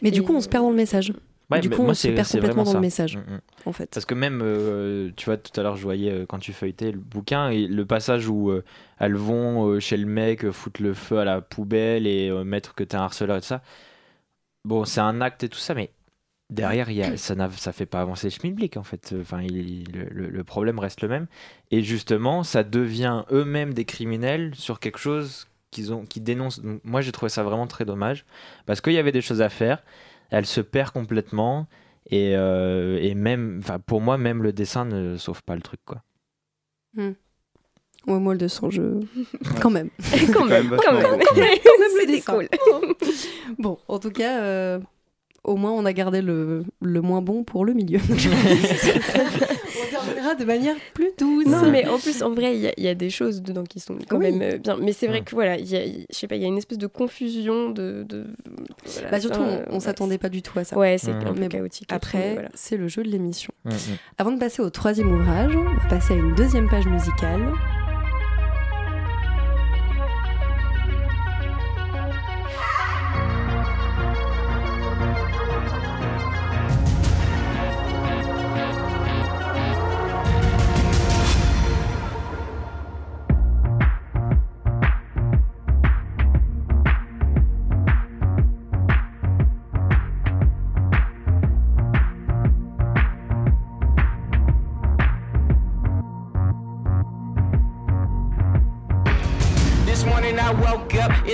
Mais 0.05 0.11
du 0.13 0.23
coup, 0.23 0.35
on 0.35 0.41
se 0.41 0.49
perd 0.49 0.63
dans 0.65 0.71
le 0.71 0.77
message, 0.77 1.13
Ouais, 1.51 1.61
Du 1.61 1.69
coup, 1.69 1.83
moi, 1.83 1.91
on 1.91 1.95
se 1.95 2.09
perd 2.09 2.27
complètement 2.29 2.63
dans 2.65 2.73
le 2.73 2.81
message. 2.81 3.17
Mhm. 3.19 3.41
en 3.67 3.73
fait. 3.73 3.91
Parce 3.93 4.07
que 4.07 4.15
même, 4.15 4.41
euh, 4.43 5.11
tu 5.17 5.27
vois, 5.27 5.37
tout 5.37 5.59
à 5.61 5.63
l'heure, 5.63 5.77
je 5.77 5.83
voyais 5.83 6.11
euh, 6.11 6.27
quand 6.27 6.39
tu 6.39 6.53
feuilletais 6.55 6.91
le 6.91 6.99
bouquin, 6.99 7.51
et 7.51 7.67
le 7.67 7.85
passage 7.85 8.29
où 8.29 8.51
euh, 8.51 8.65
elles 8.99 9.15
vont 9.15 9.69
euh, 9.69 9.79
chez 9.81 9.97
le 9.99 10.07
mec 10.07 10.45
euh, 10.45 10.53
foutre 10.53 10.83
le 10.83 10.95
feu 10.95 11.19
à 11.19 11.25
la 11.27 11.41
poubelle 11.43 12.07
et 12.07 12.31
euh, 12.31 12.45
mettre 12.45 12.75
que 12.75 12.83
t'es 12.83 12.97
un 12.97 13.03
harceleur 13.03 13.37
et 13.37 13.41
tout 13.41 13.47
ça. 13.47 13.63
Bon, 14.65 14.85
c'est 14.87 15.01
un 15.01 15.21
acte 15.21 15.45
et 15.45 15.49
tout 15.51 15.59
ça, 15.59 15.75
mais 15.75 15.91
derrière, 16.51 16.91
y 16.91 17.03
a, 17.03 17.17
ça, 17.19 17.35
n'a- 17.35 17.51
ça 17.51 17.73
fait 17.73 17.87
pas 17.87 18.01
avancer 18.01 18.29
le 18.29 18.31
schmilblick 18.33 18.77
en 18.79 18.83
fait. 18.83 19.15
Enfin, 19.21 19.43
il- 19.43 19.85
le, 19.93 20.05
le- 20.11 20.31
le 20.31 20.45
problème 20.45 20.79
reste 20.79 21.03
le 21.03 21.09
même. 21.09 21.27
Et 21.71 21.83
justement, 21.83 22.43
ça 22.43 22.65
devient 22.65 23.25
eux-mêmes 23.31 23.75
des 23.75 23.85
criminels 23.85 24.53
sur 24.55 24.81
quelque 24.81 24.99
chose 24.99 25.47
qu'ils 25.75 25.93
ont, 25.93 26.05
qui 26.07 26.21
dénoncent. 26.21 26.61
Donc, 26.61 26.81
moi, 26.85 27.01
j'ai 27.03 27.13
trouvé 27.13 27.29
ça 27.29 27.43
vraiment 27.43 27.67
très 27.67 27.85
dommage 27.85 28.25
parce 28.67 28.81
qu'il 28.81 28.93
y 28.95 28.99
avait 28.99 29.13
des 29.13 29.21
choses 29.21 29.43
à 29.43 29.49
faire. 29.51 29.83
Elle 30.31 30.47
se 30.47 30.61
perd 30.63 30.91
complètement. 30.91 31.67
Et, 32.11 32.35
euh, 32.37 32.99
et 33.01 33.15
même, 33.15 33.61
enfin, 33.63 33.79
pour 33.79 34.01
moi, 34.01 34.19
même 34.19 34.43
le 34.43 34.53
dessin 34.53 34.85
ne 34.85 35.17
sauve 35.17 35.43
pas 35.43 35.57
le 35.57 35.63
truc, 35.63 35.81
quoi. 35.87 36.03
Ouais, 36.97 37.15
moi, 38.21 38.35
le 38.35 38.39
dessin, 38.39 38.69
je. 38.71 38.83
Quand 39.63 39.71
même. 39.71 39.89
quand 40.33 40.45
même, 40.45 40.69
quand 40.69 40.93
même. 40.93 41.19
Quand 41.25 41.37
même 41.39 41.59
le 41.59 42.01
C'était 42.01 42.07
dessin. 42.13 42.35
cool. 42.35 42.49
Bon, 43.59 43.79
en 43.89 43.99
tout 43.99 44.11
cas, 44.11 44.41
euh, 44.43 44.79
au 45.45 45.57
moins, 45.57 45.73
on 45.73 45.85
a 45.87 45.93
gardé 45.93 46.21
le, 46.23 46.65
le 46.83 47.01
moins 47.01 47.23
bon 47.23 47.45
pour 47.45 47.65
le 47.65 47.73
milieu. 47.73 47.99
De 50.39 50.45
manière 50.45 50.77
plus 50.95 51.11
douce. 51.19 51.47
Non, 51.47 51.71
mais 51.71 51.87
en 51.89 51.99
plus, 51.99 52.23
en 52.23 52.31
vrai, 52.35 52.55
il 52.57 52.63
y, 52.63 52.67
a- 52.69 52.73
il 52.77 52.85
y 52.85 52.89
a 52.89 52.95
des 52.95 53.11
choses 53.11 53.43
dedans 53.43 53.65
qui 53.65 53.81
sont 53.81 53.97
quand 54.09 54.19
Oui. 54.19 54.33
même 54.33 54.43
euh, 54.55 54.59
bien. 54.59 54.77
Mais 54.81 54.93
c'est 54.93 55.07
vrai 55.07 55.19
Ouais. 55.19 55.25
que 55.25 55.31
voilà, 55.35 55.57
il 55.59 55.67
y 55.69 55.77
a, 55.77 55.85
je 55.85 56.17
sais 56.17 56.27
pas, 56.27 56.37
il 56.37 56.43
y 56.43 56.45
a 56.45 56.49
une 56.49 56.59
espèce 56.59 56.79
de 56.79 56.87
confusion 56.87 57.71
de. 57.71 58.05
de 58.09 58.27
voilà, 58.85 59.11
Bah, 59.11 59.21
surtout, 59.21 59.37
ça, 59.37 59.43
on, 59.43 59.49
euh, 59.49 59.63
on 59.71 59.75
ouais, 59.75 59.81
s'attendait 59.81 60.19
pas 60.19 60.29
du 60.29 60.43
tout 60.43 60.59
à 60.59 60.65
ça. 60.65 60.77
Ouais, 60.77 60.97
c'est 60.99 61.13
un 61.13 61.33
peu 61.35 61.49
chaotique. 61.49 61.93
Après, 61.93 62.35
voilà. 62.35 62.49
c'est 62.55 62.77
le 62.77 62.89
jeu 62.89 63.03
de 63.03 63.09
l'émission. 63.09 63.53
Avant 64.19 64.33
de 64.33 64.39
passer 64.39 64.63
au 64.63 64.71
troisième 64.71 65.11
ouvrage, 65.13 65.55
on 65.57 65.63
va 65.65 65.89
passer 65.89 66.15
à 66.15 66.17
une 66.17 66.35
deuxième 66.35 66.69
page 66.69 66.87
musicale. 66.87 67.41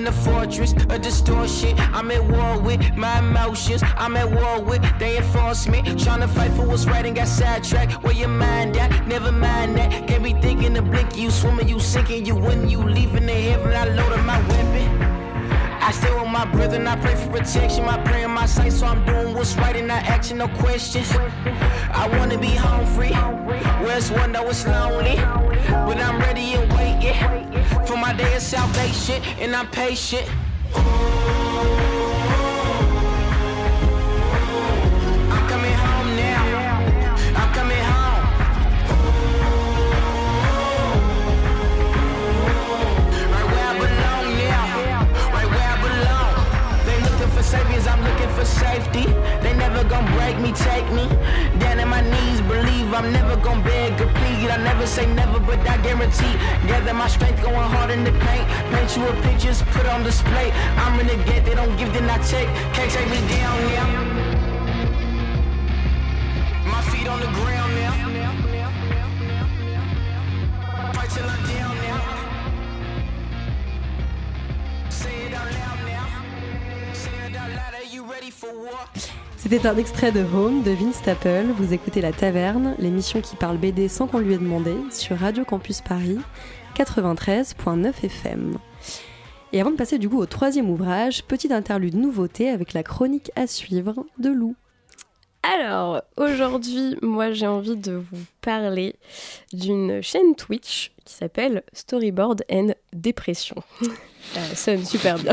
In 0.01 0.07
a 0.07 0.13
fortress 0.13 0.73
of 0.73 1.03
distortion. 1.03 1.79
I'm 1.93 2.11
at 2.11 2.25
war 2.25 2.59
with 2.59 2.81
my 2.97 3.19
emotions. 3.19 3.83
I'm 3.99 4.17
at 4.17 4.31
war 4.31 4.63
with 4.63 4.83
they 4.99 5.19
enforce 5.19 5.69
me. 5.69 5.83
Trying 6.05 6.21
to 6.21 6.29
fight 6.29 6.53
for 6.53 6.67
what's 6.67 6.87
right 6.87 7.05
and 7.05 7.15
got 7.15 7.29
sidetracked. 7.29 8.03
Where 8.03 8.15
your 8.15 8.29
mind 8.29 8.79
at? 8.79 9.07
Never 9.07 9.31
mind 9.31 9.77
that. 9.77 10.09
Can't 10.09 10.25
be 10.25 10.33
thinking 10.33 10.73
to 10.75 10.83
blink. 10.83 11.17
You 11.17 11.31
swimming, 11.31 11.69
you 11.69 11.79
sinking. 11.79 12.25
You 12.25 12.35
when 12.35 12.71
you 12.71 12.83
leaving 12.83 13.27
the 13.27 13.33
heaven. 13.33 13.75
I 13.75 13.85
loaded 13.85 14.25
my 14.25 14.41
weapon. 14.49 15.00
I 15.81 15.93
stay 15.93 16.13
with 16.13 16.29
my 16.29 16.45
brother 16.45 16.77
and 16.77 16.89
I 16.89 16.97
pray 16.97 17.15
for 17.17 17.31
protection. 17.31 17.85
My 17.85 17.99
prayer 18.05 18.27
in 18.27 18.31
my 18.31 18.47
sight, 18.47 18.73
so 18.73 18.87
I'm 18.87 19.05
doing 19.05 19.35
what's 19.35 19.57
right 19.57 19.77
and 19.77 19.89
not 19.89 20.05
action, 20.05 20.39
no 20.39 20.49
questions. 20.49 21.11
I 21.13 22.09
wanna 22.17 22.39
be 22.39 22.55
home 22.55 22.87
free. 22.95 23.15
Where's 23.85 24.11
one 24.11 24.33
though 24.33 24.49
it's 24.49 24.67
lonely? 24.67 25.17
But 25.17 25.99
I'm 25.99 26.21
ready 26.21 26.55
and 26.55 26.71
waiting 26.73 27.15
for 27.87 27.97
my 27.97 28.13
day 28.13 28.37
of 28.37 28.43
salvation, 28.43 29.23
and 29.41 29.57
I'm 29.57 29.69
patient. 29.71 30.29
I'm 30.75 31.90
for 48.37 48.45
safety. 48.45 49.05
They 49.43 49.55
never 49.57 49.83
gonna 49.85 50.11
break 50.17 50.39
me, 50.39 50.53
take 50.53 50.89
me. 50.93 51.07
Down 51.59 51.79
in 51.81 51.89
my 51.89 52.03
knees, 52.03 52.41
believe 52.43 52.93
I'm 52.93 53.13
never 53.13 53.37
gonna 53.37 53.65
beg 53.65 54.01
or 54.01 54.11
plead. 54.19 54.51
I 54.51 54.57
never 54.57 54.87
say 54.87 55.07
never, 55.15 55.39
but 55.41 55.59
I 55.69 55.77
guarantee. 55.79 56.35
Gather 56.67 56.95
my 56.95 57.09
strength, 57.09 57.43
going 57.43 57.69
hard 57.75 57.91
in 57.91 58.05
the 58.05 58.13
paint. 58.13 58.47
Paint 58.73 58.97
you 58.97 59.07
a 59.09 59.13
picture, 59.23 59.55
put 59.73 59.87
on 59.87 60.03
display. 60.03 60.51
I'm 60.83 60.99
in 61.01 61.07
the 61.07 61.17
get, 61.25 61.45
they 61.45 61.55
don't 61.55 61.77
give, 61.77 61.93
then 61.93 62.09
I 62.09 62.19
take. 62.19 62.49
Can't 62.75 62.91
take 62.91 63.09
me 63.11 63.21
down 63.35 63.57
now. 63.75 63.89
My 66.73 66.83
feet 66.91 67.09
on 67.09 67.21
the 67.21 67.31
ground 67.39 67.73
now. 67.75 67.95
Fight 70.95 71.11
till 71.11 71.29
I'm 71.29 71.50
C'était 79.37 79.67
un 79.67 79.77
extrait 79.77 80.13
de 80.13 80.21
Home 80.21 80.63
de 80.63 80.71
Vince 80.71 80.97
Staple. 80.97 81.47
Vous 81.57 81.73
écoutez 81.73 82.01
La 82.01 82.13
Taverne, 82.13 82.75
l'émission 82.79 83.21
qui 83.21 83.37
parle 83.37 83.59
BD 83.59 83.89
sans 83.89 84.07
qu'on 84.07 84.19
lui 84.19 84.35
ait 84.35 84.39
demandé, 84.39 84.75
sur 84.91 85.19
Radio 85.19 85.45
Campus 85.45 85.81
Paris 85.81 86.19
93.9 86.77 88.05
FM. 88.05 88.59
Et 89.53 89.61
avant 89.61 89.71
de 89.71 89.77
passer 89.77 89.99
du 89.99 90.09
coup 90.09 90.19
au 90.19 90.27
troisième 90.27 90.71
ouvrage, 90.71 91.25
petite 91.25 91.53
interlude 91.53 91.95
nouveauté 91.95 92.51
avec 92.51 92.73
la 92.73 92.83
chronique 92.83 93.33
à 93.37 93.47
suivre 93.47 94.07
de 94.19 94.31
Lou. 94.31 94.55
Alors, 95.43 96.03
aujourd'hui, 96.19 96.97
moi 97.01 97.33
j'ai 97.33 97.47
envie 97.47 97.77
de 97.77 97.93
vous 97.93 98.25
parler 98.43 98.95
d'une 99.55 100.03
chaîne 100.03 100.35
Twitch 100.35 100.93
qui 101.05 101.15
s'appelle 101.15 101.63
Storyboard 101.73 102.45
and 102.53 102.75
Dépression. 102.93 103.57
Ça 104.35 104.55
sonne 104.55 104.85
super 104.85 105.19
bien. 105.19 105.33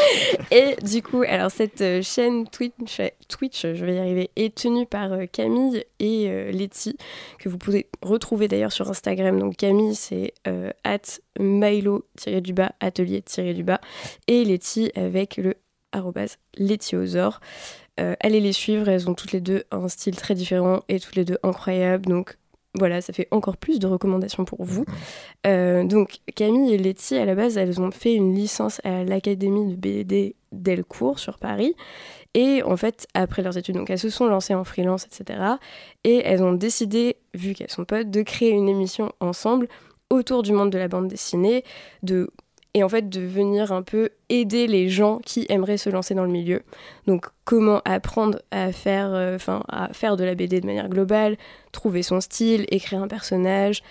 Et 0.50 0.76
du 0.82 1.02
coup, 1.02 1.22
alors 1.26 1.50
cette 1.50 1.80
euh, 1.80 2.02
chaîne 2.02 2.46
Twitch, 2.46 3.00
Twitch, 3.28 3.62
je 3.62 3.84
vais 3.84 3.94
y 3.94 3.98
arriver, 3.98 4.30
est 4.36 4.54
tenue 4.54 4.86
par 4.86 5.12
euh, 5.12 5.24
Camille 5.26 5.82
et 5.98 6.28
euh, 6.28 6.50
Letty, 6.50 6.96
que 7.38 7.48
vous 7.48 7.58
pouvez 7.58 7.88
retrouver 8.02 8.48
d'ailleurs 8.48 8.72
sur 8.72 8.88
Instagram. 8.90 9.38
Donc 9.38 9.56
Camille, 9.56 9.94
c'est 9.94 10.34
euh, 10.46 10.70
at 10.84 11.20
Milo-du-bas, 11.40 12.72
atelier-du-bas, 12.80 13.80
et 14.26 14.44
Letty 14.44 14.92
avec 14.94 15.36
le 15.38 15.54
arrobase 15.92 16.38
Letiosaure. 16.56 17.40
Euh, 17.98 18.14
allez 18.20 18.40
les 18.40 18.52
suivre, 18.52 18.88
elles 18.88 19.08
ont 19.08 19.14
toutes 19.14 19.32
les 19.32 19.40
deux 19.40 19.64
un 19.70 19.88
style 19.88 20.16
très 20.16 20.34
différent 20.34 20.80
et 20.88 21.00
toutes 21.00 21.16
les 21.16 21.24
deux 21.24 21.38
incroyables. 21.42 22.06
Donc 22.06 22.36
voilà, 22.74 23.00
ça 23.00 23.12
fait 23.12 23.28
encore 23.30 23.56
plus 23.56 23.78
de 23.78 23.86
recommandations 23.86 24.44
pour 24.44 24.62
vous. 24.64 24.84
Euh, 25.46 25.84
donc 25.84 26.18
Camille 26.34 26.74
et 26.74 26.78
Letty, 26.78 27.16
à 27.16 27.24
la 27.24 27.34
base, 27.34 27.56
elles 27.56 27.80
ont 27.80 27.90
fait 27.90 28.14
une 28.14 28.34
licence 28.34 28.80
à 28.84 29.04
l'Académie 29.04 29.74
de 29.74 29.76
BD 29.76 30.36
Delcourt 30.52 31.18
sur 31.18 31.38
Paris. 31.38 31.74
Et 32.34 32.62
en 32.62 32.76
fait, 32.76 33.06
après 33.14 33.42
leurs 33.42 33.56
études, 33.56 33.76
donc 33.76 33.90
elles 33.90 33.98
se 33.98 34.10
sont 34.10 34.26
lancées 34.26 34.54
en 34.54 34.64
freelance, 34.64 35.06
etc. 35.06 35.40
Et 36.04 36.22
elles 36.24 36.42
ont 36.42 36.52
décidé, 36.52 37.16
vu 37.34 37.54
qu'elles 37.54 37.70
sont 37.70 37.84
potes, 37.84 38.10
de 38.10 38.22
créer 38.22 38.50
une 38.50 38.68
émission 38.68 39.12
ensemble 39.20 39.66
autour 40.10 40.42
du 40.42 40.52
monde 40.52 40.70
de 40.70 40.78
la 40.78 40.88
bande 40.88 41.08
dessinée, 41.08 41.64
de 42.02 42.30
et 42.74 42.82
en 42.82 42.88
fait 42.88 43.08
de 43.08 43.20
venir 43.20 43.72
un 43.72 43.82
peu 43.82 44.10
aider 44.28 44.66
les 44.66 44.88
gens 44.88 45.18
qui 45.24 45.46
aimeraient 45.48 45.78
se 45.78 45.90
lancer 45.90 46.14
dans 46.14 46.24
le 46.24 46.30
milieu. 46.30 46.62
Donc 47.06 47.26
comment 47.44 47.80
apprendre 47.84 48.40
à 48.50 48.72
faire, 48.72 49.12
euh, 49.12 49.38
de 50.16 50.24
la 50.24 50.34
BD 50.34 50.60
de 50.60 50.66
manière 50.66 50.88
globale, 50.88 51.36
trouver 51.72 52.02
son 52.02 52.20
style, 52.20 52.66
écrire 52.70 53.02
un 53.02 53.08
personnage, 53.08 53.82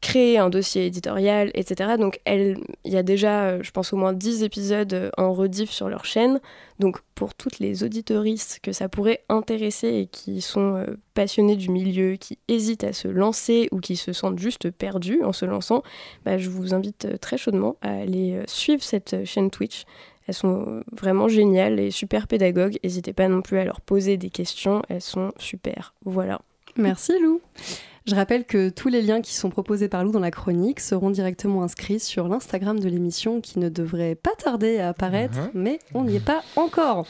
créer 0.00 0.38
un 0.38 0.50
dossier 0.50 0.86
éditorial, 0.86 1.50
etc. 1.54 1.96
Donc 1.98 2.20
il 2.26 2.56
y 2.84 2.96
a 2.96 3.02
déjà, 3.02 3.46
euh, 3.46 3.62
je 3.62 3.70
pense, 3.70 3.92
au 3.92 3.96
moins 3.96 4.12
10 4.12 4.42
épisodes 4.42 4.92
euh, 4.92 5.10
en 5.16 5.32
rediff 5.32 5.70
sur 5.70 5.88
leur 5.88 6.04
chaîne. 6.04 6.40
Donc 6.78 6.98
pour 7.14 7.34
toutes 7.34 7.58
les 7.58 7.82
auditoristes 7.82 8.60
que 8.62 8.72
ça 8.72 8.88
pourrait 8.88 9.24
intéresser 9.28 9.88
et 9.88 10.06
qui 10.06 10.40
sont 10.40 10.76
euh, 10.76 10.96
passionnés 11.14 11.56
du 11.56 11.70
milieu, 11.70 12.16
qui 12.16 12.38
hésitent 12.48 12.84
à 12.84 12.92
se 12.92 13.08
lancer 13.08 13.68
ou 13.72 13.80
qui 13.80 13.96
se 13.96 14.12
sentent 14.12 14.38
juste 14.38 14.70
perdus 14.70 15.22
en 15.24 15.32
se 15.32 15.46
lançant, 15.46 15.82
bah, 16.24 16.38
je 16.38 16.50
vous 16.50 16.74
invite 16.74 17.18
très 17.20 17.38
chaudement 17.38 17.76
à 17.80 17.90
aller 17.90 18.40
suivre 18.46 18.82
cette 18.82 19.24
chaîne 19.24 19.50
Twitch. 19.50 19.84
Elles 20.28 20.34
sont 20.34 20.82
vraiment 20.92 21.28
géniales 21.28 21.78
et 21.78 21.90
super 21.90 22.26
pédagogues. 22.26 22.78
N'hésitez 22.82 23.12
pas 23.12 23.28
non 23.28 23.42
plus 23.42 23.58
à 23.58 23.64
leur 23.64 23.80
poser 23.80 24.16
des 24.16 24.30
questions, 24.30 24.82
elles 24.88 25.00
sont 25.00 25.32
super. 25.38 25.94
Voilà. 26.04 26.40
Merci 26.76 27.12
Lou. 27.22 27.40
Je 28.06 28.14
rappelle 28.14 28.44
que 28.44 28.68
tous 28.68 28.86
les 28.86 29.02
liens 29.02 29.20
qui 29.20 29.34
sont 29.34 29.50
proposés 29.50 29.88
par 29.88 30.04
Lou 30.04 30.12
dans 30.12 30.20
la 30.20 30.30
chronique 30.30 30.78
seront 30.78 31.10
directement 31.10 31.64
inscrits 31.64 31.98
sur 31.98 32.28
l'Instagram 32.28 32.78
de 32.78 32.88
l'émission 32.88 33.40
qui 33.40 33.58
ne 33.58 33.68
devrait 33.68 34.14
pas 34.14 34.30
tarder 34.38 34.78
à 34.78 34.90
apparaître, 34.90 35.40
Mhm. 35.40 35.50
mais 35.54 35.78
on 35.92 36.04
n'y 36.04 36.14
est 36.14 36.24
pas 36.24 36.42
encore. 36.54 37.04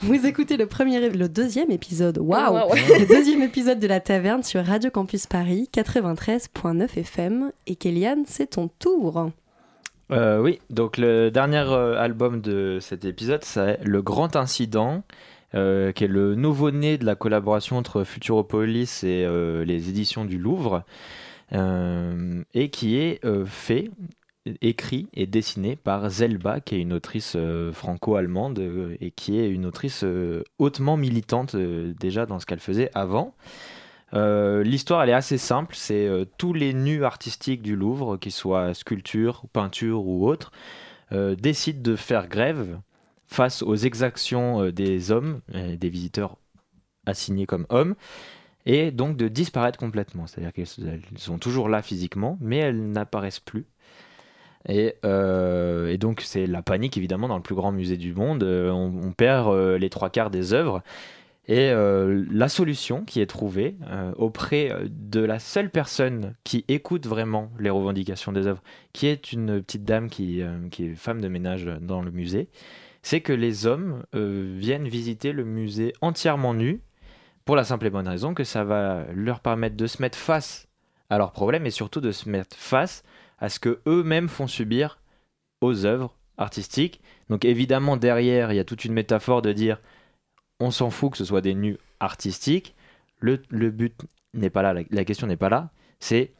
Vous 0.00 0.26
écoutez 0.26 0.58
le, 0.58 0.66
premier, 0.66 1.08
le 1.08 1.28
deuxième 1.30 1.70
épisode, 1.70 2.18
waouh 2.18 2.52
Waouh. 2.56 2.74
Le 2.74 3.06
deuxième 3.06 3.40
épisode 3.40 3.78
de 3.78 3.86
La 3.86 4.00
Taverne 4.00 4.42
sur 4.42 4.62
Radio 4.62 4.90
Campus 4.90 5.26
Paris 5.26 5.70
93.9 5.72 6.98
FM. 6.98 7.50
Et 7.66 7.76
Kéliane, 7.76 8.24
c'est 8.26 8.48
ton 8.50 8.68
tour. 8.78 9.30
Euh, 10.12 10.42
oui, 10.42 10.58
donc 10.68 10.98
le 10.98 11.30
dernier 11.30 11.64
euh, 11.66 11.98
album 11.98 12.42
de 12.42 12.76
cet 12.82 13.06
épisode, 13.06 13.42
c'est 13.44 13.78
Le 13.82 14.02
Grand 14.02 14.36
Incident, 14.36 15.02
euh, 15.54 15.92
qui 15.92 16.04
est 16.04 16.08
le 16.08 16.34
nouveau-né 16.34 16.98
de 16.98 17.04
la 17.04 17.14
collaboration 17.14 17.76
entre 17.76 18.04
Futuropolis 18.04 19.04
et 19.04 19.24
euh, 19.24 19.64
les 19.64 19.88
éditions 19.88 20.24
du 20.24 20.38
Louvre, 20.38 20.84
euh, 21.52 22.42
et 22.54 22.70
qui 22.70 22.96
est 22.96 23.20
fait, 23.46 23.90
écrit 24.60 25.08
et 25.14 25.26
dessiné 25.26 25.76
par 25.76 26.08
Zelba, 26.10 26.60
qui 26.60 26.76
est 26.76 26.80
une 26.80 26.92
autrice 26.92 27.36
franco-allemande 27.72 28.96
et 29.00 29.10
qui 29.10 29.38
est 29.38 29.48
une 29.48 29.64
autrice 29.64 30.04
hautement 30.58 30.96
militante 30.96 31.56
déjà 31.56 32.26
dans 32.26 32.38
ce 32.38 32.46
qu'elle 32.46 32.60
faisait 32.60 32.90
avant. 32.94 33.34
L'histoire, 34.12 35.02
elle 35.02 35.10
est 35.10 35.14
assez 35.14 35.38
simple. 35.38 35.74
C'est 35.76 36.10
tous 36.36 36.52
les 36.52 36.74
nus 36.74 37.04
artistiques 37.04 37.62
du 37.62 37.74
Louvre, 37.74 38.16
qu'ils 38.16 38.32
soient 38.32 38.74
sculpture, 38.74 39.44
peinture 39.52 40.06
ou 40.06 40.28
autres, 40.28 40.52
euh, 41.12 41.36
décident 41.36 41.82
de 41.82 41.96
faire 41.96 42.28
grève 42.28 42.78
face 43.34 43.62
aux 43.62 43.74
exactions 43.74 44.62
euh, 44.62 44.72
des 44.72 45.10
hommes, 45.10 45.40
euh, 45.54 45.76
des 45.76 45.88
visiteurs 45.88 46.38
assignés 47.04 47.46
comme 47.46 47.66
hommes, 47.68 47.96
et 48.64 48.92
donc 48.92 49.16
de 49.16 49.28
disparaître 49.28 49.78
complètement. 49.78 50.26
C'est-à-dire 50.26 50.52
qu'elles 50.52 50.66
elles 50.86 51.18
sont 51.18 51.38
toujours 51.38 51.68
là 51.68 51.82
physiquement, 51.82 52.38
mais 52.40 52.58
elles 52.58 52.90
n'apparaissent 52.90 53.40
plus. 53.40 53.66
Et, 54.66 54.94
euh, 55.04 55.88
et 55.88 55.98
donc 55.98 56.22
c'est 56.22 56.46
la 56.46 56.62
panique 56.62 56.96
évidemment 56.96 57.28
dans 57.28 57.36
le 57.36 57.42
plus 57.42 57.54
grand 57.54 57.72
musée 57.72 57.98
du 57.98 58.14
monde. 58.14 58.42
On, 58.42 59.12
perd 59.12 59.54
les 59.54 59.90
trois 59.90 60.08
quarts 60.08 60.30
des 60.30 60.54
œuvres. 60.54 60.82
Et 61.46 61.70
la 61.70 62.48
solution 62.48 63.04
qui 63.04 63.20
est 63.20 63.26
trouvée 63.26 63.76
auprès 64.16 64.72
de 64.88 65.20
la 65.20 65.38
seule 65.38 65.68
personne 65.68 66.34
qui 66.42 66.64
écoute 66.68 67.06
vraiment 67.06 67.50
les 67.58 67.68
revendications 67.68 68.32
des 68.32 68.46
œuvres, 68.46 68.62
qui 68.94 69.08
est 69.08 69.32
une 69.32 69.60
petite 69.60 69.84
dame 69.84 70.08
qui 70.08 70.40
est 70.40 70.94
femme 70.94 71.20
de 71.20 71.28
ménage 71.28 71.66
dans 71.82 72.00
le 72.00 72.10
musée, 72.10 72.48
c'est 73.04 73.20
que 73.20 73.34
les 73.34 73.66
hommes 73.66 74.02
euh, 74.14 74.56
viennent 74.58 74.88
visiter 74.88 75.32
le 75.32 75.44
musée 75.44 75.92
entièrement 76.00 76.54
nus, 76.54 76.80
pour 77.44 77.54
la 77.54 77.62
simple 77.62 77.86
et 77.86 77.90
bonne 77.90 78.08
raison 78.08 78.32
que 78.32 78.44
ça 78.44 78.64
va 78.64 79.04
leur 79.12 79.40
permettre 79.40 79.76
de 79.76 79.86
se 79.86 80.00
mettre 80.00 80.16
face 80.16 80.68
à 81.10 81.18
leurs 81.18 81.32
problèmes 81.32 81.66
et 81.66 81.70
surtout 81.70 82.00
de 82.00 82.12
se 82.12 82.30
mettre 82.30 82.56
face 82.56 83.04
à 83.38 83.50
ce 83.50 83.60
que 83.60 83.80
eux-mêmes 83.86 84.30
font 84.30 84.46
subir 84.46 84.98
aux 85.60 85.84
œuvres 85.84 86.16
artistiques. 86.38 87.02
Donc 87.28 87.44
évidemment 87.44 87.98
derrière, 87.98 88.52
il 88.52 88.56
y 88.56 88.58
a 88.58 88.64
toute 88.64 88.86
une 88.86 88.94
métaphore 88.94 89.42
de 89.42 89.52
dire 89.52 89.82
on 90.58 90.70
s'en 90.70 90.88
fout 90.88 91.12
que 91.12 91.18
ce 91.18 91.26
soit 91.26 91.42
des 91.42 91.54
nus 91.54 91.76
artistiques. 92.00 92.74
Le, 93.18 93.36
but 93.70 93.94
n'est 94.32 94.48
pas 94.48 94.62
là, 94.62 94.82
la 94.90 95.04
question 95.04 95.26
n'est 95.26 95.36
pas 95.36 95.50
là. 95.50 95.68
C'est 96.00 96.32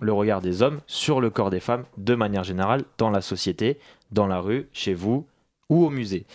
le 0.00 0.14
regard 0.14 0.40
des 0.40 0.62
hommes 0.62 0.80
sur 0.86 1.20
le 1.20 1.28
corps 1.28 1.50
des 1.50 1.60
femmes 1.60 1.84
de 1.98 2.14
manière 2.14 2.42
générale 2.42 2.84
dans 2.96 3.10
la 3.10 3.20
société, 3.20 3.78
dans 4.12 4.26
la 4.26 4.40
rue, 4.40 4.70
chez 4.72 4.94
vous 4.94 5.26
ou 5.68 5.84
au 5.86 5.90
musée. 5.90 6.26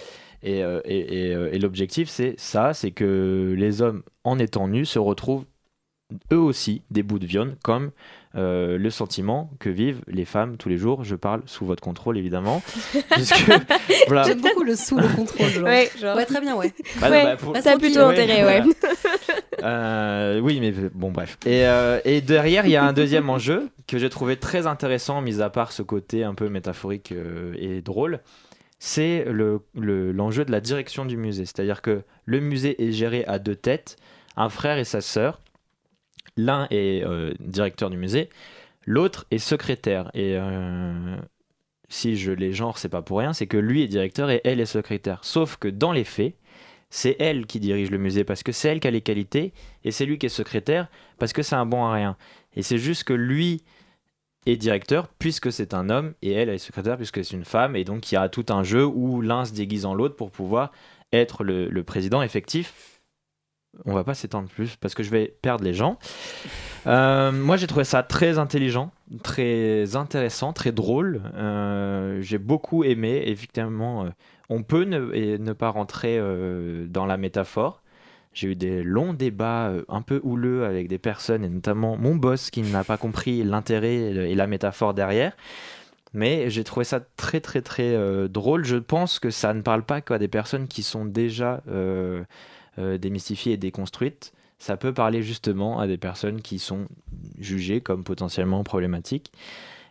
Et, 0.43 0.63
euh, 0.63 0.81
et- 0.85 1.27
et, 1.29 1.35
euh, 1.35 1.49
et 1.53 1.59
l'objectif, 1.59 2.09
c'est 2.09 2.33
ça, 2.37 2.73
c'est 2.73 2.91
que 2.91 3.53
les 3.57 3.81
hommes, 3.81 4.01
en 4.23 4.39
étant 4.39 4.67
nus, 4.67 4.85
se 4.85 4.97
retrouvent 4.99 5.45
eux 6.33 6.37
aussi 6.39 6.81
des 6.91 7.03
bouts 7.03 7.19
de 7.19 7.25
viande, 7.25 7.55
comme 7.63 7.91
euh, 8.35 8.77
le 8.77 8.89
sentiment 8.89 9.49
que 9.59 9.69
vivent 9.69 10.01
les 10.07 10.25
femmes 10.25 10.57
tous 10.57 10.67
les 10.67 10.77
jours. 10.77 11.03
Je 11.05 11.15
parle 11.15 11.41
sous 11.45 11.65
votre 11.65 11.81
contrôle, 11.81 12.17
évidemment. 12.17 12.61
puisque, 13.11 13.49
voilà. 14.07 14.23
J'aime 14.23 14.41
beaucoup 14.41 14.63
le 14.63 14.75
sous 14.75 14.97
le 14.97 15.07
contrôle. 15.15 15.47
genre. 15.49 15.63
Ouais, 15.63 15.89
genre. 15.99 16.17
Ouais, 16.17 16.25
très 16.25 16.41
bien, 16.41 16.55
ouais. 16.55 16.73
Bah, 16.99 17.09
Ouais, 17.09 17.23
bah, 17.23 17.35
pour- 17.37 17.55
ça 17.57 17.73
a 17.73 17.77
plutôt 17.77 17.99
intérêt, 18.01 18.43
ouais. 18.43 18.61
voilà. 18.61 18.73
Euh, 19.63 20.39
oui, 20.39 20.59
mais 20.59 20.71
bon, 20.93 21.11
bref. 21.11 21.37
Et, 21.45 21.65
euh, 21.65 21.99
et 22.03 22.21
derrière, 22.21 22.65
il 22.65 22.71
y 22.71 22.75
a 22.75 22.83
un 22.83 22.93
deuxième 22.93 23.29
enjeu 23.29 23.69
que 23.87 23.97
j'ai 23.97 24.09
trouvé 24.09 24.35
très 24.37 24.65
intéressant, 24.67 25.21
mis 25.21 25.41
à 25.41 25.49
part 25.49 25.71
ce 25.71 25.81
côté 25.83 26.23
un 26.23 26.33
peu 26.33 26.49
métaphorique 26.49 27.11
euh, 27.11 27.53
et 27.57 27.81
drôle. 27.81 28.19
C'est 28.83 29.25
le- 29.25 29.61
le- 29.79 30.11
l'enjeu 30.11 30.43
de 30.43 30.51
la 30.51 30.59
direction 30.59 31.05
du 31.05 31.15
musée. 31.15 31.45
C'est-à-dire 31.45 31.83
que 31.83 32.01
le 32.25 32.39
musée 32.39 32.83
est 32.83 32.91
géré 32.91 33.23
à 33.25 33.37
deux 33.37 33.55
têtes, 33.55 33.95
un 34.35 34.49
frère 34.49 34.79
et 34.79 34.85
sa 34.85 35.01
sœur. 35.01 35.39
L'un 36.35 36.65
est 36.71 37.05
euh, 37.05 37.31
directeur 37.39 37.91
du 37.91 37.97
musée, 37.97 38.29
l'autre 38.87 39.27
est 39.29 39.37
secrétaire. 39.37 40.09
Et 40.15 40.35
euh, 40.35 41.15
si 41.89 42.17
je 42.17 42.31
les 42.31 42.53
genres, 42.53 42.79
c'est 42.79 42.89
pas 42.89 43.03
pour 43.03 43.19
rien, 43.19 43.33
c'est 43.33 43.45
que 43.45 43.57
lui 43.57 43.83
est 43.83 43.87
directeur 43.87 44.31
et 44.31 44.41
elle 44.45 44.59
est 44.59 44.65
secrétaire. 44.65 45.19
Sauf 45.23 45.57
que 45.57 45.67
dans 45.67 45.91
les 45.91 46.03
faits, 46.03 46.33
c'est 46.89 47.15
elle 47.19 47.45
qui 47.45 47.59
dirige 47.59 47.91
le 47.91 47.99
musée 47.99 48.23
parce 48.23 48.41
que 48.41 48.51
c'est 48.51 48.69
elle 48.69 48.79
qui 48.79 48.87
a 48.87 48.91
les 48.91 49.01
qualités 49.01 49.53
et 49.83 49.91
c'est 49.91 50.07
lui 50.07 50.17
qui 50.17 50.25
est 50.25 50.29
secrétaire 50.29 50.87
parce 51.19 51.33
que 51.33 51.43
c'est 51.43 51.55
un 51.55 51.67
bon 51.67 51.85
à 51.85 51.93
rien. 51.93 52.17
Et 52.55 52.63
c'est 52.63 52.79
juste 52.79 53.03
que 53.03 53.13
lui 53.13 53.61
est 54.45 54.57
directeur 54.57 55.07
puisque 55.19 55.51
c'est 55.51 55.73
un 55.73 55.89
homme 55.89 56.13
et 56.21 56.31
elle 56.31 56.49
est 56.49 56.57
secrétaire 56.57 56.97
puisque 56.97 57.23
c'est 57.23 57.35
une 57.35 57.45
femme 57.45 57.75
et 57.75 57.83
donc 57.83 58.11
il 58.11 58.15
y 58.15 58.17
a 58.17 58.27
tout 58.29 58.45
un 58.49 58.63
jeu 58.63 58.85
où 58.85 59.21
l'un 59.21 59.45
se 59.45 59.53
déguise 59.53 59.85
en 59.85 59.93
l'autre 59.93 60.15
pour 60.15 60.31
pouvoir 60.31 60.71
être 61.13 61.43
le, 61.43 61.83
président 61.83 62.21
effectif. 62.21 63.01
On 63.85 63.93
va 63.93 64.03
pas 64.03 64.13
s'étendre 64.13 64.49
plus 64.49 64.75
parce 64.75 64.95
que 64.95 65.03
je 65.03 65.09
vais 65.09 65.33
perdre 65.41 65.63
les 65.63 65.73
gens. 65.73 65.97
Euh, 66.87 67.31
moi 67.31 67.57
j'ai 67.57 67.67
trouvé 67.67 67.85
ça 67.85 68.03
très 68.03 68.37
intelligent, 68.37 68.91
très 69.23 69.95
intéressant, 69.95 70.51
très 70.53 70.71
drôle. 70.71 71.21
Euh, 71.35 72.21
j'ai 72.21 72.37
beaucoup 72.37 72.83
aimé. 72.83 73.23
Évidemment, 73.27 74.05
euh, 74.05 74.09
on 74.49 74.63
peut 74.63 74.83
ne, 74.83 75.53
pas 75.53 75.69
rentrer 75.69 76.19
dans 76.87 77.05
la 77.05 77.17
métaphore. 77.17 77.80
J'ai 78.33 78.49
eu 78.49 78.55
des 78.55 78.83
longs 78.83 79.13
débats 79.13 79.69
euh, 79.69 79.83
un 79.89 80.01
peu 80.01 80.21
houleux 80.23 80.65
avec 80.65 80.87
des 80.87 80.97
personnes, 80.97 81.43
et 81.43 81.49
notamment 81.49 81.97
mon 81.97 82.15
boss 82.15 82.49
qui 82.49 82.61
n'a 82.61 82.83
pas 82.83 82.97
compris 82.97 83.43
l'intérêt 83.43 83.95
et 83.95 84.35
la 84.35 84.47
métaphore 84.47 84.93
derrière. 84.93 85.33
Mais 86.13 86.49
j'ai 86.49 86.63
trouvé 86.63 86.83
ça 86.83 86.99
très 86.99 87.39
très 87.39 87.61
très 87.61 87.95
euh, 87.95 88.27
drôle. 88.27 88.65
Je 88.65 88.77
pense 88.77 89.19
que 89.19 89.29
ça 89.29 89.53
ne 89.53 89.61
parle 89.61 89.83
pas 89.83 90.01
qu'à 90.01 90.17
des 90.17 90.27
personnes 90.27 90.67
qui 90.67 90.83
sont 90.83 91.05
déjà 91.05 91.63
euh, 91.69 92.23
euh, 92.79 92.97
démystifiées 92.97 93.53
et 93.53 93.57
déconstruites. 93.57 94.33
Ça 94.59 94.77
peut 94.77 94.93
parler 94.93 95.23
justement 95.23 95.79
à 95.79 95.87
des 95.87 95.97
personnes 95.97 96.41
qui 96.41 96.59
sont 96.59 96.87
jugées 97.39 97.81
comme 97.81 98.03
potentiellement 98.03 98.63
problématiques. 98.63 99.31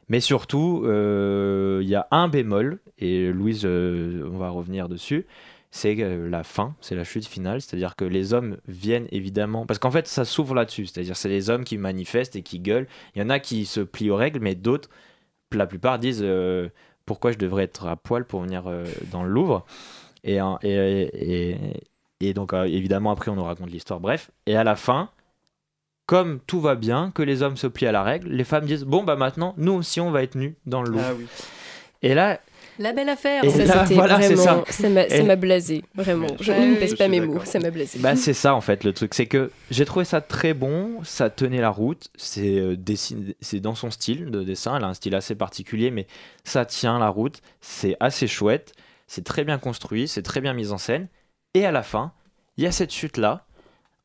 Mais 0.08 0.20
surtout, 0.20 0.82
il 0.84 1.88
y 1.88 1.94
a 1.94 2.08
un 2.10 2.28
bémol, 2.28 2.80
et 2.98 3.32
Louise, 3.32 3.64
on 3.64 4.38
va 4.38 4.50
revenir 4.50 4.88
dessus, 4.88 5.26
c'est 5.70 5.96
euh, 6.00 6.28
la 6.28 6.42
fin, 6.42 6.74
c'est 6.80 6.94
la 6.94 7.04
chute 7.04 7.26
finale, 7.26 7.60
c'est-à-dire 7.60 7.94
que 7.94 8.04
les 8.04 8.34
hommes 8.34 8.56
viennent 8.66 9.06
évidemment, 9.12 9.66
parce 9.66 9.78
qu'en 9.78 9.90
fait 9.90 10.08
ça 10.08 10.24
s'ouvre 10.24 10.54
là-dessus, 10.54 10.86
c'est-à-dire 10.86 11.16
c'est 11.16 11.28
les 11.28 11.48
hommes 11.48 11.64
qui 11.64 11.78
manifestent 11.78 12.34
et 12.36 12.42
qui 12.42 12.58
gueulent, 12.58 12.88
il 13.14 13.22
y 13.22 13.24
en 13.24 13.30
a 13.30 13.38
qui 13.38 13.66
se 13.66 13.80
plient 13.80 14.10
aux 14.10 14.16
règles, 14.16 14.40
mais 14.40 14.54
d'autres, 14.54 14.88
la 15.52 15.66
plupart 15.66 15.98
disent 15.98 16.22
euh, 16.22 16.68
pourquoi 17.06 17.32
je 17.32 17.38
devrais 17.38 17.64
être 17.64 17.86
à 17.86 17.96
poil 17.96 18.24
pour 18.24 18.40
venir 18.42 18.64
euh, 18.66 18.84
dans 19.12 19.22
le 19.22 19.30
Louvre, 19.30 19.64
et, 20.24 20.38
et, 20.62 20.70
et, 21.42 21.56
et 22.20 22.34
donc 22.34 22.52
euh, 22.52 22.64
évidemment 22.64 23.12
après 23.12 23.30
on 23.30 23.36
nous 23.36 23.44
raconte 23.44 23.70
l'histoire, 23.70 24.00
bref, 24.00 24.30
et 24.46 24.56
à 24.56 24.64
la 24.64 24.74
fin, 24.76 25.10
comme 26.06 26.40
tout 26.40 26.60
va 26.60 26.74
bien, 26.74 27.12
que 27.12 27.22
les 27.22 27.42
hommes 27.42 27.56
se 27.56 27.68
plient 27.68 27.86
à 27.86 27.92
la 27.92 28.02
règle, 28.02 28.28
les 28.28 28.42
femmes 28.42 28.66
disent 28.66 28.84
bon 28.84 29.04
bah 29.04 29.14
maintenant 29.14 29.54
nous 29.56 29.74
aussi 29.74 30.00
on 30.00 30.10
va 30.10 30.24
être 30.24 30.34
nus 30.34 30.56
dans 30.66 30.82
le 30.82 30.90
Louvre. 30.90 31.04
Ah 31.06 31.14
oui. 31.16 31.26
Et 32.02 32.14
là, 32.14 32.40
La 32.80 32.92
belle 32.92 33.08
affaire. 33.10 33.44
Et 33.44 33.50
Ça, 33.50 33.64
là, 33.64 33.82
c'était 33.84 33.94
voilà, 33.94 34.20
c'est 34.22 34.34
vraiment. 34.34 34.64
ça. 34.66 34.72
Ça 34.72 34.88
m'a 34.88 35.08
ça 35.08 35.16
Et- 35.18 35.22
m'a 35.22 35.36
blasé, 35.36 35.84
vraiment. 35.94 36.26
Je 36.40 36.50
ne 36.50 36.76
pèse 36.76 36.94
pas 36.96 37.08
mes 37.08 37.20
mots, 37.20 37.38
ça 37.44 37.60
m'a 37.60 37.70
blasé. 37.70 37.98
Bah, 38.00 38.16
c'est 38.16 38.32
ça 38.32 38.54
en 38.54 38.60
fait 38.62 38.82
le 38.84 38.92
truc, 38.94 39.14
c'est 39.14 39.26
que 39.26 39.50
j'ai 39.70 39.84
trouvé 39.84 40.04
ça 40.04 40.20
très 40.22 40.54
bon, 40.54 40.98
ça 41.04 41.28
tenait 41.30 41.60
la 41.60 41.70
route, 41.70 42.08
c'est 42.16 42.58
euh, 42.58 42.76
dans 43.60 43.74
son 43.74 43.90
style 43.90 44.30
de 44.30 44.42
dessin, 44.42 44.76
elle 44.78 44.84
a 44.84 44.88
un 44.88 44.94
style 44.94 45.14
assez 45.14 45.34
particulier, 45.34 45.90
mais 45.90 46.06
ça 46.42 46.64
tient 46.64 46.98
la 46.98 47.08
route, 47.10 47.40
c'est 47.60 47.96
assez 48.00 48.26
chouette, 48.26 48.72
c'est 49.06 49.24
très 49.24 49.44
bien 49.44 49.58
construit, 49.58 50.08
c'est 50.08 50.22
très 50.22 50.40
bien 50.40 50.54
mis 50.54 50.72
en 50.72 50.78
scène, 50.78 51.08
et 51.54 51.66
à 51.66 51.72
la 51.72 51.82
fin, 51.82 52.12
il 52.56 52.64
y 52.64 52.66
a 52.66 52.72
cette 52.72 52.92
chute 52.92 53.18
là, 53.18 53.44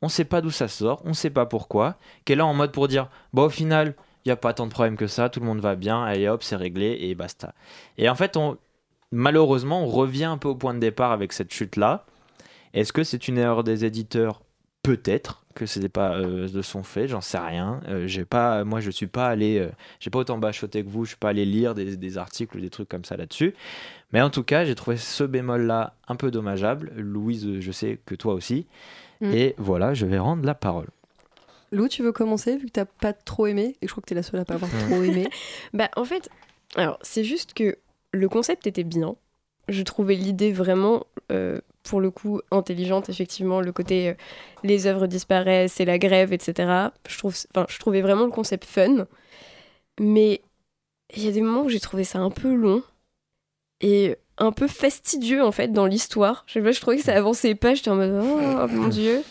on 0.01 0.09
sait 0.09 0.25
pas 0.25 0.41
d'où 0.41 0.51
ça 0.51 0.67
sort, 0.67 1.01
on 1.05 1.13
sait 1.13 1.29
pas 1.29 1.45
pourquoi, 1.45 1.95
qu'elle 2.25 2.35
est 2.35 2.37
là 2.39 2.45
en 2.45 2.53
mode 2.53 2.73
pour 2.73 2.89
dire, 2.89 3.09
bah 3.33 3.43
au 3.43 3.49
final, 3.49 3.95
il 4.25 4.29
y 4.29 4.31
a 4.31 4.35
pas 4.35 4.53
tant 4.53 4.65
de 4.65 4.71
problèmes 4.71 4.97
que 4.97 5.07
ça, 5.07 5.29
tout 5.29 5.39
le 5.39 5.45
monde 5.45 5.59
va 5.61 5.75
bien, 5.75 6.03
allez 6.03 6.27
hop, 6.27 6.43
c'est 6.43 6.55
réglé 6.55 6.97
et 7.01 7.15
basta. 7.15 7.53
Et 7.97 8.09
en 8.09 8.15
fait, 8.15 8.35
on, 8.37 8.57
malheureusement, 9.15 9.83
on 9.83 9.87
revient 9.87 10.25
un 10.25 10.37
peu 10.37 10.49
au 10.49 10.55
point 10.55 10.73
de 10.73 10.79
départ 10.79 11.11
avec 11.11 11.33
cette 11.33 11.51
chute 11.53 11.75
là. 11.77 12.05
Est-ce 12.73 12.91
que 12.93 13.03
c'est 13.03 13.27
une 13.27 13.37
erreur 13.37 13.63
des 13.63 13.85
éditeurs? 13.85 14.41
Peut-être 14.83 15.43
que 15.55 15.65
ce 15.65 15.79
n'est 15.79 15.89
pas 15.89 16.15
euh, 16.17 16.47
de 16.49 16.61
son 16.61 16.83
fait, 16.83 17.07
j'en 17.07 17.21
sais 17.21 17.39
rien. 17.39 17.79
Euh, 17.87 18.05
j'ai 18.07 18.25
pas, 18.25 18.63
moi, 18.65 18.81
je 18.81 18.91
suis 18.91 19.07
pas 19.07 19.27
allé, 19.27 19.57
euh, 19.57 19.69
j'ai 19.99 20.09
pas 20.11 20.19
autant 20.19 20.37
bachoté 20.37 20.83
que 20.83 20.89
vous, 20.89 21.05
je 21.05 21.09
suis 21.11 21.17
pas 21.17 21.29
allé 21.29 21.45
lire 21.45 21.73
des, 21.73 21.95
des 21.97 22.17
articles 22.17 22.55
ou 22.57 22.59
des 22.59 22.69
trucs 22.69 22.89
comme 22.89 23.05
ça 23.05 23.15
là-dessus. 23.17 23.55
Mais 24.11 24.21
en 24.21 24.29
tout 24.29 24.43
cas, 24.43 24.65
j'ai 24.65 24.75
trouvé 24.75 24.97
ce 24.97 25.23
bémol-là 25.23 25.95
un 26.07 26.15
peu 26.15 26.29
dommageable. 26.29 26.91
Louise, 26.97 27.59
je 27.61 27.71
sais 27.71 27.99
que 28.05 28.13
toi 28.13 28.33
aussi. 28.33 28.67
Mm. 29.21 29.31
Et 29.33 29.55
voilà, 29.57 29.93
je 29.95 30.05
vais 30.05 30.19
rendre 30.19 30.45
la 30.45 30.53
parole. 30.53 30.89
Lou, 31.71 31.87
tu 31.87 32.03
veux 32.03 32.11
commencer 32.11 32.57
vu 32.57 32.67
que 32.67 32.71
t'as 32.73 32.85
pas 32.85 33.13
trop 33.13 33.47
aimé? 33.47 33.75
Et 33.81 33.87
je 33.87 33.91
crois 33.91 34.01
que 34.01 34.07
t'es 34.07 34.15
la 34.15 34.23
seule 34.23 34.41
à 34.41 34.45
pas 34.45 34.55
avoir 34.55 34.69
Mm. 34.71 34.89
trop 34.91 35.01
aimé. 35.03 35.27
Bah, 35.73 35.89
en 35.95 36.03
fait, 36.05 36.29
alors, 36.75 36.99
c'est 37.01 37.23
juste 37.23 37.53
que 37.53 37.77
le 38.15 38.29
concept 38.29 38.67
était 38.67 38.83
bien. 38.83 39.15
Je 39.67 39.81
trouvais 39.83 40.15
l'idée 40.15 40.51
vraiment, 40.51 41.05
euh, 41.31 41.59
pour 41.83 41.99
le 41.99 42.11
coup, 42.11 42.41
intelligente, 42.51 43.09
effectivement. 43.09 43.61
Le 43.61 43.71
côté 43.71 44.09
euh, 44.09 44.13
les 44.63 44.87
œuvres 44.87 45.07
disparaissent, 45.07 45.73
c'est 45.73 45.85
la 45.85 45.97
grève, 45.97 46.33
etc. 46.33 46.89
Je, 47.07 47.17
trouve, 47.17 47.35
je 47.35 47.79
trouvais 47.79 48.01
vraiment 48.01 48.25
le 48.25 48.31
concept 48.31 48.65
fun. 48.65 49.07
Mais 49.99 50.41
il 51.15 51.23
y 51.23 51.27
a 51.27 51.31
des 51.31 51.41
moments 51.41 51.63
où 51.63 51.69
j'ai 51.69 51.79
trouvé 51.79 52.03
ça 52.03 52.19
un 52.19 52.29
peu 52.29 52.53
long 52.53 52.83
et 53.81 54.15
un 54.37 54.51
peu 54.51 54.67
fastidieux, 54.67 55.43
en 55.43 55.51
fait, 55.51 55.69
dans 55.69 55.85
l'histoire. 55.85 56.43
Je 56.47 56.59
je 56.71 56.81
trouvais 56.81 56.97
que 56.97 57.03
ça 57.03 57.15
avançait 57.15 57.55
pas. 57.55 57.73
J'étais 57.73 57.89
en 57.89 57.95
mode, 57.95 58.21
oh 58.23 58.67
mon 58.67 58.87
dieu. 58.87 59.23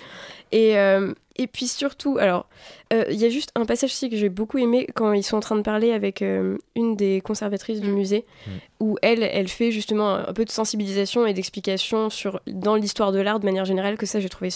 Et, 0.56 0.78
euh, 0.78 1.12
et 1.34 1.48
puis 1.48 1.66
surtout, 1.66 2.16
alors, 2.20 2.48
euh, 2.92 3.04
il 3.10 3.16
y 3.16 3.24
a 3.24 3.28
juste 3.28 3.50
un 3.56 3.64
passage 3.64 3.90
aussi 3.90 4.08
que 4.08 4.16
j'ai 4.16 4.28
beaucoup 4.28 4.58
aimé 4.58 4.86
quand 4.94 5.12
ils 5.12 5.24
sont 5.24 5.36
en 5.36 5.40
train 5.40 5.56
de 5.56 5.62
parler 5.62 5.90
avec 5.92 6.22
euh, 6.22 6.58
une 6.76 6.94
des 6.94 7.20
conservatrices 7.22 7.80
du 7.80 7.90
Mm. 7.90 7.94
musée, 7.94 8.24
Mm. 8.46 8.50
où 8.78 8.96
elle, 9.02 9.22
elle 9.24 9.48
fait 9.48 9.72
justement 9.72 10.14
un 10.14 10.32
peu 10.32 10.44
de 10.44 10.50
sensibilisation 10.50 11.26
et 11.26 11.34
d'explication 11.34 12.08
sur 12.08 12.40
dans 12.46 12.76
l'histoire 12.76 13.10
de 13.10 13.18
l'art 13.18 13.40
de 13.40 13.46
manière 13.46 13.64
générale, 13.64 13.96
que 13.96 14.06
ça 14.06 14.20
j'ai 14.20 14.28
trouvé 14.28 14.50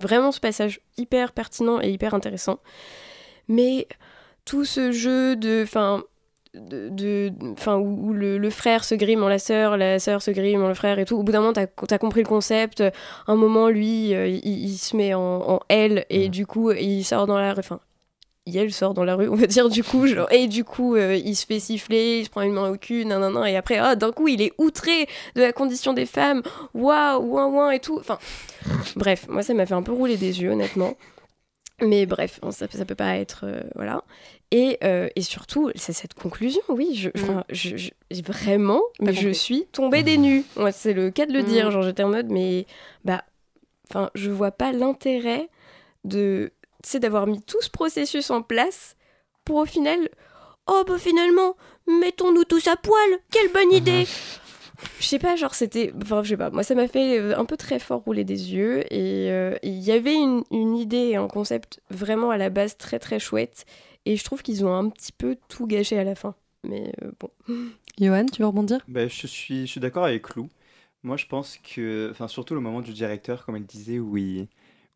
vraiment 0.00 0.32
ce 0.32 0.40
passage 0.40 0.80
hyper 0.96 1.32
pertinent 1.32 1.82
et 1.82 1.90
hyper 1.90 2.14
intéressant. 2.14 2.58
Mais 3.48 3.86
tout 4.46 4.64
ce 4.64 4.90
jeu 4.90 5.36
de, 5.36 5.62
enfin, 5.64 6.02
de, 6.54 6.88
de- 6.90 7.32
enfin 7.52 7.76
où, 7.76 8.08
où 8.08 8.12
le, 8.12 8.38
le 8.38 8.50
frère 8.50 8.84
se 8.84 8.94
grime 8.94 9.22
en 9.22 9.28
la 9.28 9.38
sœur, 9.38 9.76
la 9.76 9.98
sœur 9.98 10.20
se 10.22 10.30
grime 10.30 10.62
en 10.62 10.68
le 10.68 10.74
frère 10.74 10.98
et 10.98 11.04
tout. 11.04 11.16
Au 11.16 11.22
bout 11.22 11.32
d'un 11.32 11.40
moment, 11.40 11.52
t'as 11.52 11.66
as 11.90 11.98
compris 11.98 12.22
le 12.22 12.28
concept. 12.28 12.82
Un 13.26 13.36
moment, 13.36 13.68
lui, 13.68 14.14
euh, 14.14 14.26
il, 14.28 14.46
il 14.46 14.76
se 14.76 14.96
met 14.96 15.14
en, 15.14 15.20
en 15.50 15.60
elle 15.68 16.04
et 16.10 16.28
du 16.28 16.46
coup, 16.46 16.70
il 16.72 17.04
sort 17.04 17.26
dans 17.26 17.38
la 17.38 17.54
rue. 17.54 17.60
Enfin, 17.60 17.80
elle 18.52 18.72
sort 18.72 18.92
dans 18.92 19.04
la 19.04 19.14
rue, 19.14 19.28
on 19.28 19.36
va 19.36 19.46
dire, 19.46 19.68
du 19.68 19.84
coup. 19.84 20.06
Genre, 20.06 20.30
et 20.32 20.48
du 20.48 20.64
coup, 20.64 20.96
euh, 20.96 21.14
il 21.14 21.36
se 21.36 21.46
fait 21.46 21.60
siffler, 21.60 22.18
il 22.18 22.24
se 22.24 22.30
prend 22.30 22.42
une 22.42 22.52
main 22.52 22.70
au 22.70 22.76
cul, 22.76 23.04
nanana. 23.04 23.48
Et 23.50 23.56
après, 23.56 23.78
ah, 23.78 23.94
d'un 23.94 24.10
coup, 24.12 24.28
il 24.28 24.42
est 24.42 24.52
outré 24.58 25.06
de 25.36 25.42
la 25.42 25.52
condition 25.52 25.92
des 25.92 26.06
femmes. 26.06 26.42
Waouh, 26.74 27.22
ouin, 27.22 27.46
ouin 27.46 27.70
et 27.70 27.78
tout. 27.78 27.98
Enfin, 27.98 28.18
bref, 28.96 29.26
moi, 29.28 29.42
ça 29.42 29.54
m'a 29.54 29.64
fait 29.64 29.74
un 29.74 29.82
peu 29.82 29.92
rouler 29.92 30.16
des 30.16 30.42
yeux, 30.42 30.50
honnêtement. 30.50 30.96
Mais 31.80 32.04
bref, 32.04 32.40
ça, 32.50 32.66
ça 32.68 32.84
peut 32.84 32.94
pas 32.96 33.16
être. 33.16 33.42
euh, 33.44 33.60
voilà. 33.74 34.02
Et, 34.54 34.76
euh, 34.84 35.08
et 35.16 35.22
surtout, 35.22 35.70
c'est 35.74 35.94
cette 35.94 36.12
conclusion, 36.12 36.60
oui. 36.68 36.94
Je, 36.94 37.08
enfin, 37.16 37.42
je, 37.48 37.76
je- 37.78 37.90
vraiment, 38.22 38.82
mais 39.00 39.14
je 39.14 39.30
suis 39.30 39.64
tombée 39.72 40.02
des 40.02 40.18
nues. 40.18 40.44
Ouais, 40.56 40.72
c'est 40.72 40.92
le 40.92 41.10
cas 41.10 41.24
de 41.24 41.32
le 41.32 41.40
Mm. 41.40 41.46
dire. 41.46 41.70
Genre, 41.70 41.82
j'étais 41.82 42.02
en 42.02 42.10
mode, 42.10 42.30
mais 42.30 42.66
bah, 43.04 43.24
enfin, 43.88 44.10
je 44.14 44.30
vois 44.30 44.50
pas 44.50 44.70
l'intérêt 44.72 45.48
de, 46.04 46.52
sais, 46.84 47.00
d'avoir 47.00 47.26
mis 47.26 47.40
tout 47.40 47.60
ce 47.62 47.70
processus 47.70 48.30
en 48.30 48.42
place 48.42 48.94
pour 49.46 49.56
au 49.56 49.64
final, 49.64 50.08
oh 50.66 50.84
bah 50.86 50.98
finalement, 50.98 51.56
mettons-nous 51.88 52.44
tous 52.44 52.68
à 52.68 52.76
poil. 52.76 53.18
Quelle 53.30 53.50
bonne 53.52 53.72
idée. 53.72 54.04
Je 55.00 55.06
sais 55.06 55.18
pas, 55.20 55.36
genre 55.36 55.54
c'était. 55.54 55.92
Enfin, 56.02 56.22
je 56.24 56.30
sais 56.30 56.36
pas, 56.36 56.50
moi 56.50 56.62
ça 56.64 56.74
m'a 56.74 56.88
fait 56.88 57.18
euh, 57.18 57.38
un 57.38 57.44
peu 57.44 57.56
très 57.56 57.78
fort 57.78 58.00
rouler 58.02 58.24
des 58.24 58.52
yeux. 58.52 58.80
Et 58.92 59.30
euh, 59.30 59.56
il 59.62 59.78
y 59.80 59.92
avait 59.92 60.14
une, 60.14 60.42
une 60.50 60.76
idée 60.76 61.08
et 61.10 61.16
un 61.16 61.28
concept 61.28 61.80
vraiment 61.90 62.30
à 62.30 62.36
la 62.36 62.50
base 62.50 62.76
très 62.76 62.98
très 62.98 63.18
chouette. 63.20 63.64
Et 64.06 64.16
je 64.16 64.24
trouve 64.24 64.42
qu'ils 64.42 64.64
ont 64.64 64.74
un 64.74 64.88
petit 64.90 65.12
peu 65.12 65.36
tout 65.48 65.66
gâché 65.66 65.98
à 65.98 66.04
la 66.04 66.14
fin. 66.14 66.34
Mais 66.64 66.92
euh, 67.02 67.12
bon. 67.18 67.30
Johan, 68.00 68.26
tu 68.26 68.42
veux 68.42 68.46
rebondir? 68.48 68.86
Bah, 68.88 69.06
je 69.08 69.26
suis, 69.26 69.62
je 69.66 69.70
suis 69.70 69.80
d'accord 69.80 70.04
avec 70.04 70.34
Lou. 70.34 70.48
Moi, 71.02 71.16
je 71.16 71.26
pense 71.26 71.58
que, 71.58 72.08
enfin, 72.12 72.28
surtout 72.28 72.54
le 72.54 72.60
moment 72.60 72.80
du 72.82 72.92
directeur, 72.94 73.44
comme 73.46 73.56
elle 73.56 73.66
disait, 73.66 73.98
où 74.00 74.16
il, 74.16 74.48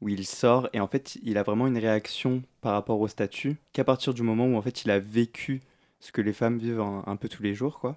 où 0.03 0.09
il 0.09 0.27
sort, 0.27 0.69
et 0.73 0.81
en 0.81 0.89
fait, 0.89 1.19
il 1.25 1.39
a 1.39 1.43
vraiment 1.45 1.67
une 1.69 1.79
réaction 1.79 2.43
par 2.63 2.73
rapport 2.75 3.01
au 3.01 3.09
statut, 3.09 3.59
qu'à 3.73 3.85
partir 3.85 4.15
du 4.15 4.23
moment 4.23 4.47
où, 4.47 4.57
en 4.57 4.63
fait, 4.63 4.85
il 4.85 4.91
a 4.91 5.01
vécu 5.01 5.63
ce 6.01 6.13
que 6.13 6.23
les 6.23 6.33
femmes 6.33 6.59
vivent 6.59 6.81
un, 6.81 7.05
un 7.07 7.17
peu 7.17 7.29
tous 7.29 7.43
les 7.43 7.55
jours, 7.55 7.81
quoi. 7.81 7.95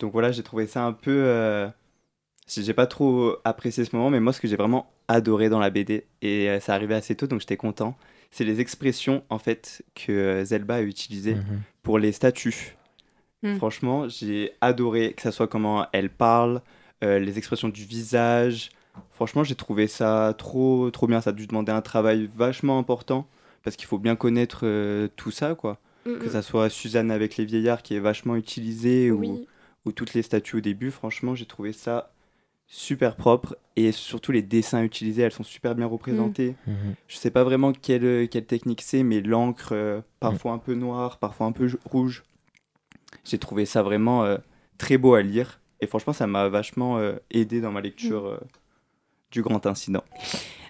Donc 0.00 0.12
voilà, 0.12 0.32
j'ai 0.32 0.44
trouvé 0.44 0.66
ça 0.66 0.84
un 0.84 0.92
peu... 0.94 1.10
euh, 1.12 1.68
j'ai 2.48 2.62
j'ai 2.62 2.74
pas 2.74 2.86
trop 2.86 3.36
apprécié 3.44 3.84
ce 3.84 3.94
moment, 3.96 4.10
mais 4.10 4.20
moi, 4.20 4.32
ce 4.32 4.40
que 4.40 4.48
j'ai 4.48 4.56
vraiment 4.56 4.92
adoré 5.08 5.48
dans 5.48 5.58
la 5.60 5.70
BD, 5.70 6.06
et 6.22 6.50
euh, 6.50 6.60
ça 6.60 6.74
arrivait 6.74 6.94
assez 6.94 7.14
tôt, 7.16 7.26
donc 7.26 7.40
j'étais 7.40 7.56
content, 7.56 7.96
c'est 8.30 8.44
les 8.44 8.60
expressions, 8.60 9.22
en 9.28 9.38
fait, 9.38 9.82
que 9.94 10.12
euh, 10.12 10.44
Zelba 10.44 10.76
a 10.76 10.82
utilisées 10.82 11.34
Mhm. 11.34 11.60
pour 11.82 11.98
les 11.98 12.12
statues. 12.12 12.76
Mm. 13.42 13.56
Franchement, 13.56 14.08
j'ai 14.08 14.52
adoré 14.60 15.12
que 15.14 15.22
ça 15.22 15.32
soit 15.32 15.48
comment 15.48 15.86
elle 15.92 16.10
parle, 16.10 16.60
euh, 17.02 17.18
les 17.18 17.38
expressions 17.38 17.68
du 17.68 17.84
visage. 17.84 18.70
Franchement, 19.12 19.44
j'ai 19.44 19.54
trouvé 19.54 19.86
ça 19.86 20.34
trop, 20.36 20.90
trop 20.90 21.06
bien. 21.06 21.20
Ça 21.20 21.30
a 21.30 21.32
dû 21.32 21.46
demander 21.46 21.72
un 21.72 21.80
travail 21.80 22.28
vachement 22.36 22.78
important 22.78 23.26
parce 23.62 23.76
qu'il 23.76 23.86
faut 23.86 23.98
bien 23.98 24.14
connaître 24.16 24.60
euh, 24.64 25.08
tout 25.16 25.30
ça, 25.30 25.54
quoi. 25.54 25.78
Que 26.04 26.28
ça 26.30 26.40
soit 26.42 26.70
Suzanne 26.70 27.10
avec 27.10 27.36
les 27.36 27.44
vieillards 27.44 27.82
qui 27.82 27.94
est 27.94 28.00
vachement 28.00 28.34
utilisé 28.34 29.10
ou, 29.10 29.20
Oui. 29.20 29.46
ou 29.84 29.92
toutes 29.92 30.14
les 30.14 30.22
statues 30.22 30.56
au 30.56 30.60
début. 30.60 30.90
Franchement, 30.90 31.34
j'ai 31.34 31.44
trouvé 31.46 31.72
ça 31.74 32.10
super 32.72 33.16
propre 33.16 33.56
et 33.74 33.90
surtout 33.90 34.30
les 34.30 34.42
dessins 34.42 34.82
utilisés, 34.84 35.22
elles 35.22 35.32
sont 35.32 35.42
super 35.42 35.74
bien 35.74 35.86
représentées. 35.86 36.54
Mhm. 36.68 36.94
Je 37.08 37.16
sais 37.16 37.30
pas 37.32 37.42
vraiment 37.42 37.72
quelle, 37.72 38.28
quelle 38.28 38.46
technique 38.46 38.80
c'est, 38.80 39.02
mais 39.02 39.20
l'encre, 39.20 39.70
euh, 39.72 40.00
parfois 40.20 40.52
un 40.52 40.58
peu 40.58 40.74
noire, 40.74 41.18
parfois 41.18 41.46
un 41.46 41.52
peu 41.52 41.68
rouge. 41.84 42.22
J'ai 43.24 43.38
trouvé 43.38 43.66
ça 43.66 43.82
vraiment 43.82 44.24
euh, 44.24 44.38
très 44.78 44.98
beau 44.98 45.14
à 45.14 45.22
lire. 45.22 45.60
Et 45.80 45.86
franchement, 45.88 46.12
ça 46.12 46.28
m'a 46.28 46.48
vachement 46.48 46.98
euh, 46.98 47.14
aidé 47.32 47.60
dans 47.60 47.72
ma 47.72 47.80
lecture 47.80 48.26
euh, 48.26 48.38
du 49.32 49.42
grand 49.42 49.66
incident. 49.66 50.04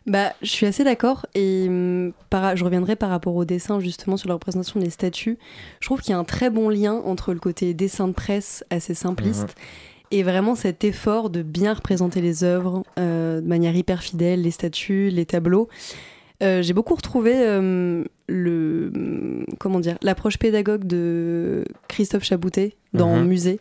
Bah, 0.07 0.33
je 0.41 0.49
suis 0.49 0.65
assez 0.65 0.85
d'accord 0.85 1.27
et 1.35 1.67
hum, 1.69 2.15
par- 2.31 2.57
je 2.57 2.65
reviendrai 2.65 2.97
par 2.97 3.11
rapport 3.11 3.37
au 3.37 3.45
dessin 3.45 3.79
justement 3.81 4.17
sur 4.17 4.29
la 4.29 4.35
représentation 4.35 4.81
des 4.81 4.89
statues. 4.89 5.39
Je 5.81 5.87
trouve 5.87 6.01
qu'il 6.01 6.13
y 6.13 6.15
a 6.15 6.19
un 6.19 6.25
très 6.25 6.49
bon 6.49 6.71
lien 6.71 6.95
entre 6.95 7.35
le 7.35 7.41
côté 7.41 7.75
dessin 7.75 8.09
de 8.09 8.15
presse 8.15 8.65
assez 8.71 8.95
simpliste 8.95 9.55
et 10.11 10.23
vraiment 10.23 10.55
cet 10.55 10.85
effort 10.85 11.31
de 11.31 11.43
bien 11.43 11.75
représenter 11.75 12.21
les 12.21 12.43
œuvres 12.45 12.83
euh, 12.99 13.41
de 13.41 13.47
manière 13.47 13.75
hyper 13.77 14.03
fidèle, 14.03 14.43
les 14.43 14.51
statues, 14.51 15.09
les 15.11 15.27
tableaux. 15.27 15.69
Euh, 16.43 16.63
J'ai 16.63 16.73
beaucoup 16.73 16.95
retrouvé 16.95 17.33
euh, 17.37 18.03
le 18.29 18.93
comment 19.59 19.79
dire 19.81 19.99
l'approche 20.03 20.39
pédagogue 20.39 20.85
de 20.85 21.65
Christophe 21.89 22.25
Chaboutet 22.25 22.75
dans 22.95 23.17
Mhm. 23.17 23.27
Musée. 23.27 23.61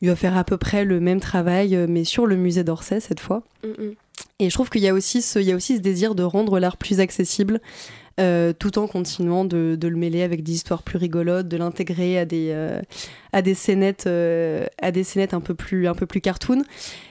Il 0.00 0.08
va 0.08 0.16
faire 0.16 0.36
à 0.36 0.44
peu 0.44 0.56
près 0.56 0.84
le 0.84 1.00
même 1.00 1.20
travail, 1.20 1.76
mais 1.88 2.04
sur 2.04 2.26
le 2.26 2.36
musée 2.36 2.62
d'Orsay 2.64 3.00
cette 3.00 3.20
fois. 3.20 3.42
Et 4.38 4.48
je 4.48 4.54
trouve 4.54 4.70
qu'il 4.70 4.80
y 4.82 4.88
a 4.88 4.94
aussi 4.94 5.20
ce, 5.22 5.38
il 5.40 5.46
y 5.46 5.52
a 5.52 5.56
aussi 5.56 5.76
ce 5.76 5.80
désir 5.80 6.14
de 6.14 6.22
rendre 6.22 6.58
l'art 6.60 6.76
plus 6.76 7.00
accessible, 7.00 7.60
euh, 8.18 8.52
tout 8.52 8.78
en 8.78 8.86
continuant 8.86 9.44
de, 9.44 9.76
de 9.78 9.88
le 9.88 9.96
mêler 9.96 10.22
avec 10.22 10.42
des 10.42 10.52
histoires 10.52 10.82
plus 10.82 10.98
rigolotes, 10.98 11.48
de 11.48 11.56
l'intégrer 11.56 12.18
à 12.18 12.24
des 12.24 12.50
euh, 12.52 12.80
à 13.32 13.42
des 13.42 13.54
scénettes, 13.54 14.06
euh, 14.06 14.66
à 14.80 14.90
des 14.90 15.04
scénettes 15.04 15.34
un 15.34 15.40
peu 15.40 15.54
plus 15.54 15.86
un 15.88 15.94
peu 15.94 16.06
plus 16.06 16.20
cartoon. 16.20 16.62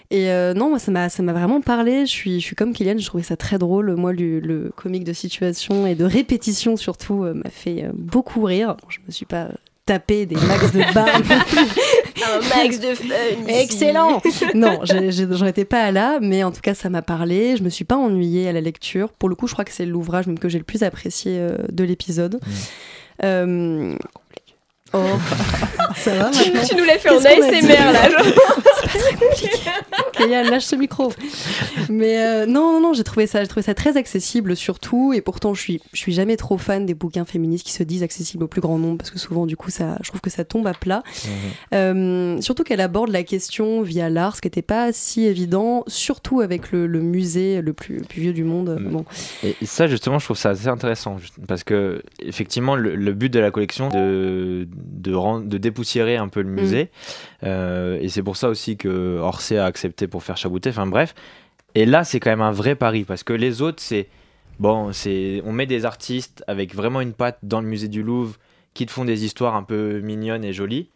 Et 0.10 0.30
euh, 0.32 0.54
non, 0.54 0.70
moi 0.70 0.80
ça 0.80 0.92
m'a 0.92 1.10
ça 1.10 1.22
m'a 1.24 1.34
vraiment 1.34 1.62
parlé. 1.62 2.06
Je 2.06 2.12
suis 2.12 2.40
je 2.40 2.46
suis 2.46 2.56
comme 2.56 2.74
Kylian, 2.74 2.98
je 2.98 3.06
trouvais 3.06 3.24
ça 3.24 3.36
très 3.38 3.58
drôle. 3.58 3.96
Moi 3.96 4.14
le, 4.14 4.40
le 4.40 4.72
comique 4.76 5.04
de 5.04 5.14
situation 5.14 5.86
et 5.86 5.96
de 5.96 6.06
répétition 6.06 6.78
surtout 6.78 7.24
euh, 7.24 7.34
m'a 7.34 7.50
fait 7.50 7.84
euh, 7.84 7.92
beaucoup 7.94 8.44
rire. 8.44 8.78
Je 8.90 9.00
me 9.06 9.12
suis 9.12 9.26
pas 9.26 9.50
tapé 9.88 10.26
des 10.26 10.36
max 10.36 10.72
de 10.74 10.94
barres 10.94 11.08
Un 12.18 12.40
max 12.50 12.80
de 12.80 12.94
fun. 12.94 13.14
Excellent 13.48 14.22
Non, 14.54 14.80
j'en 14.84 15.46
étais 15.46 15.66
pas 15.66 15.92
là, 15.92 16.20
mais 16.22 16.44
en 16.44 16.52
tout 16.52 16.62
cas, 16.62 16.74
ça 16.74 16.90
m'a 16.90 17.02
parlé. 17.02 17.56
Je 17.58 17.64
me 17.64 17.70
suis 17.70 17.86
pas 17.86 17.96
ennuyée 17.96 18.50
à 18.50 18.52
la 18.52 18.62
lecture. 18.62 19.10
Pour 19.14 19.30
le 19.30 19.36
coup, 19.36 19.48
je 19.48 19.54
crois 19.54 19.66
que 19.66 19.72
c'est 19.72 19.86
l'ouvrage 19.86 20.28
même 20.28 20.38
que 20.38 20.50
j'ai 20.50 20.58
le 20.58 20.66
plus 20.66 20.84
apprécié 20.84 21.38
euh, 21.40 21.58
de 21.72 21.84
l'épisode. 21.84 22.40
Euh, 23.24 23.96
Oh, 24.94 25.00
ça 25.98 26.14
va 26.16 26.30
Tu, 26.32 26.52
maintenant 26.52 26.68
tu 26.68 26.76
nous 26.76 26.84
l'as 26.86 26.98
fait 26.98 27.10
en 27.10 27.20
Qu'est-ce 27.20 27.40
qu'on 27.40 27.48
a 27.48 27.52
dit 27.52 27.68
ASMR 27.72 27.92
là. 27.94 28.10
genre. 28.10 28.26
Kylian, 30.14 30.44
lâche 30.50 30.66
ce 30.66 30.76
micro. 30.76 31.12
Mais 31.90 32.20
euh, 32.20 32.46
non, 32.46 32.74
non, 32.74 32.82
non, 32.82 32.94
j'ai 32.94 33.04
trouvé 33.04 33.28
ça, 33.28 33.42
j'ai 33.42 33.48
trouvé 33.48 33.64
ça 33.64 33.74
très 33.74 33.98
accessible 33.98 34.56
surtout, 34.56 35.14
et 35.14 35.22
pourtant 35.22 35.54
je 35.54 35.62
suis, 35.62 35.82
je 35.94 36.00
suis 36.00 36.14
jamais 36.14 36.38
trop 36.38 36.58
fan 36.58 36.86
des 36.86 36.94
bouquins 36.94 37.26
féministes 37.26 37.66
qui 37.66 37.74
se 37.74 37.84
disent 37.84 38.04
accessibles 38.04 38.44
au 38.44 38.48
plus 38.48 38.62
grand 38.62 38.78
nombre 38.78 38.98
parce 38.98 39.12
que 39.12 39.20
souvent 39.20 39.46
du 39.46 39.58
coup 39.58 39.70
ça, 39.70 39.98
je 40.02 40.10
trouve 40.10 40.22
que 40.22 40.30
ça 40.30 40.44
tombe 40.44 40.68
à 40.68 40.74
plat. 40.74 41.04
Mhm. 41.26 41.32
Euh, 41.74 42.42
surtout 42.42 42.64
qu'elle 42.64 42.82
aborde 42.82 43.10
la 43.10 43.24
question 43.24 43.82
via 43.82 44.10
l'art, 44.10 44.36
ce 44.36 44.42
qui 44.42 44.48
n'était 44.48 44.62
pas 44.62 44.92
si 44.94 45.26
évident, 45.26 45.84
surtout 45.88 46.42
avec 46.42 46.72
le, 46.72 46.88
le 46.88 47.02
musée 47.02 47.62
le 47.62 47.74
plus, 47.74 47.98
le 47.98 48.04
plus 48.04 48.22
vieux 48.22 48.34
du 48.34 48.44
monde. 48.44 48.78
Mm. 48.80 48.90
Bon. 48.90 49.06
Et 49.44 49.56
ça, 49.66 49.88
justement, 49.88 50.20
je 50.20 50.26
trouve 50.26 50.38
ça 50.38 50.50
assez 50.50 50.68
intéressant. 50.68 51.18
Parce 51.48 51.64
que, 51.64 52.02
effectivement, 52.20 52.76
le, 52.76 52.96
le 52.96 53.14
but 53.14 53.32
de 53.32 53.40
la 53.40 53.52
collection, 53.52 53.90
de, 53.90 54.68
de, 54.78 55.42
de 55.46 55.58
dépoussiérer 55.58 56.18
un 56.18 56.28
peu 56.28 56.42
le 56.42 56.50
musée. 56.50 56.90
Euh, 57.44 58.00
et 58.02 58.10
c'est 58.10 58.24
pour 58.24 58.38
ça 58.38 58.50
aussi 58.50 58.78
que 58.78 59.18
Orsay 59.20 59.58
a 59.58 59.66
accepté 59.66 60.08
pour 60.08 60.24
faire 60.24 60.38
Chaboutet. 60.38 60.70
Enfin, 60.70 60.88
bref. 60.88 61.16
Et 61.76 61.86
là, 61.86 62.04
c'est 62.04 62.20
quand 62.20 62.30
même 62.30 62.42
un 62.42 62.52
vrai 62.52 62.76
pari. 62.76 63.04
Parce 63.04 63.24
que 63.24 63.34
les 63.34 63.62
autres, 63.62 63.82
c'est. 63.82 64.08
Bon, 64.60 64.92
c'est 64.92 65.42
on 65.46 65.52
met 65.52 65.68
des 65.68 65.86
artistes 65.86 66.44
avec 66.48 66.74
vraiment 66.74 67.02
une 67.02 67.14
patte 67.14 67.38
dans 67.44 67.62
le 67.62 67.68
musée 67.68 67.88
du 67.88 68.02
Louvre 68.02 68.38
qui 68.74 68.88
te 68.88 68.92
font 68.92 69.06
des 69.06 69.24
histoires 69.24 69.56
un 69.56 69.64
peu 69.64 70.00
mignonnes 70.00 70.44
et 70.44 70.54
jolies. 70.54 70.90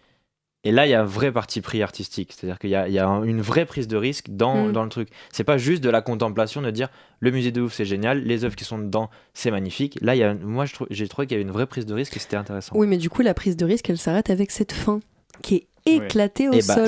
Et 0.63 0.71
là, 0.71 0.85
il 0.85 0.89
y 0.89 0.93
a 0.93 1.01
un 1.01 1.05
vrai 1.05 1.31
parti 1.31 1.59
pris 1.61 1.81
artistique. 1.81 2.33
C'est-à-dire 2.35 2.59
qu'il 2.59 2.69
y 2.69 2.75
a, 2.75 2.87
il 2.87 2.93
y 2.93 2.99
a 2.99 3.07
un- 3.07 3.23
une 3.23 3.41
vraie 3.41 3.65
prise 3.65 3.87
de 3.87 3.97
risque 3.97 4.27
dans, 4.29 4.67
Mm. 4.67 4.71
dans 4.73 4.83
le 4.83 4.89
truc. 4.89 5.09
C'est 5.31 5.43
pas 5.43 5.57
juste 5.57 5.83
de 5.83 5.89
la 5.89 6.01
contemplation 6.01 6.61
de 6.61 6.69
dire 6.69 6.89
le 7.19 7.31
musée 7.31 7.51
de 7.51 7.59
Louvre, 7.61 7.73
c'est 7.73 7.85
génial, 7.85 8.23
les 8.23 8.45
œuvres 8.45 8.55
qui 8.55 8.63
sont 8.63 8.77
dedans, 8.77 9.09
c'est 9.33 9.49
magnifique. 9.49 9.97
Là, 10.01 10.15
il 10.15 10.19
y 10.19 10.23
a, 10.23 10.35
moi, 10.35 10.65
je 10.65 10.73
trou- 10.73 10.85
j'ai 10.91 11.07
trouvé 11.07 11.25
qu'il 11.25 11.35
y 11.35 11.39
avait 11.39 11.47
une 11.47 11.53
vraie 11.53 11.65
prise 11.65 11.85
de 11.87 11.93
risque 11.95 12.15
et 12.15 12.19
c'était 12.19 12.35
intéressant. 12.37 12.75
Oui, 12.75 12.85
mais 12.85 12.97
du 12.97 13.09
coup, 13.09 13.23
la 13.23 13.33
prise 13.33 13.57
de 13.57 13.65
risque, 13.65 13.89
elle 13.89 13.97
s'arrête 13.97 14.29
avec 14.29 14.51
cette 14.51 14.71
fin 14.71 14.99
qui 15.41 15.55
est 15.55 15.67
éclatée 15.87 16.47
au 16.47 16.53
Et 16.53 16.59
bah, 16.67 16.75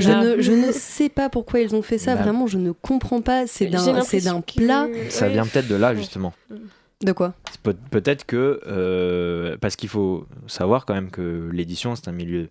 Je 0.00 0.10
ne, 0.10 0.40
je 0.42 0.50
ne 0.50 0.72
sais 0.72 1.08
pas 1.08 1.28
pourquoi 1.28 1.60
ils 1.60 1.72
ont 1.76 1.82
fait 1.82 1.98
ça, 1.98 2.16
Bah. 2.16 2.22
vraiment, 2.22 2.48
je 2.48 2.58
ne 2.58 2.72
comprends 2.72 3.20
pas. 3.20 3.46
C'est 3.46 3.66
d'un 3.66 3.78
que- 4.42 4.54
plat. 4.56 4.88
Ça 5.10 5.28
vient 5.28 5.46
peut-être 5.46 5.68
de 5.68 5.76
là, 5.76 5.94
justement. 5.94 6.32
De 7.04 7.12
quoi? 7.12 7.34
C'est 7.52 7.60
peut- 7.60 7.76
Peut-être 7.92 8.24
que. 8.26 8.60
euh, 8.66 9.56
parce 9.60 9.76
qu'il 9.76 9.88
faut 9.88 10.26
savoir 10.48 10.84
quand 10.84 10.94
même 10.94 11.10
que 11.10 11.48
l'édition, 11.52 11.94
c'est 11.94 12.08
un 12.08 12.12
milieu 12.12 12.48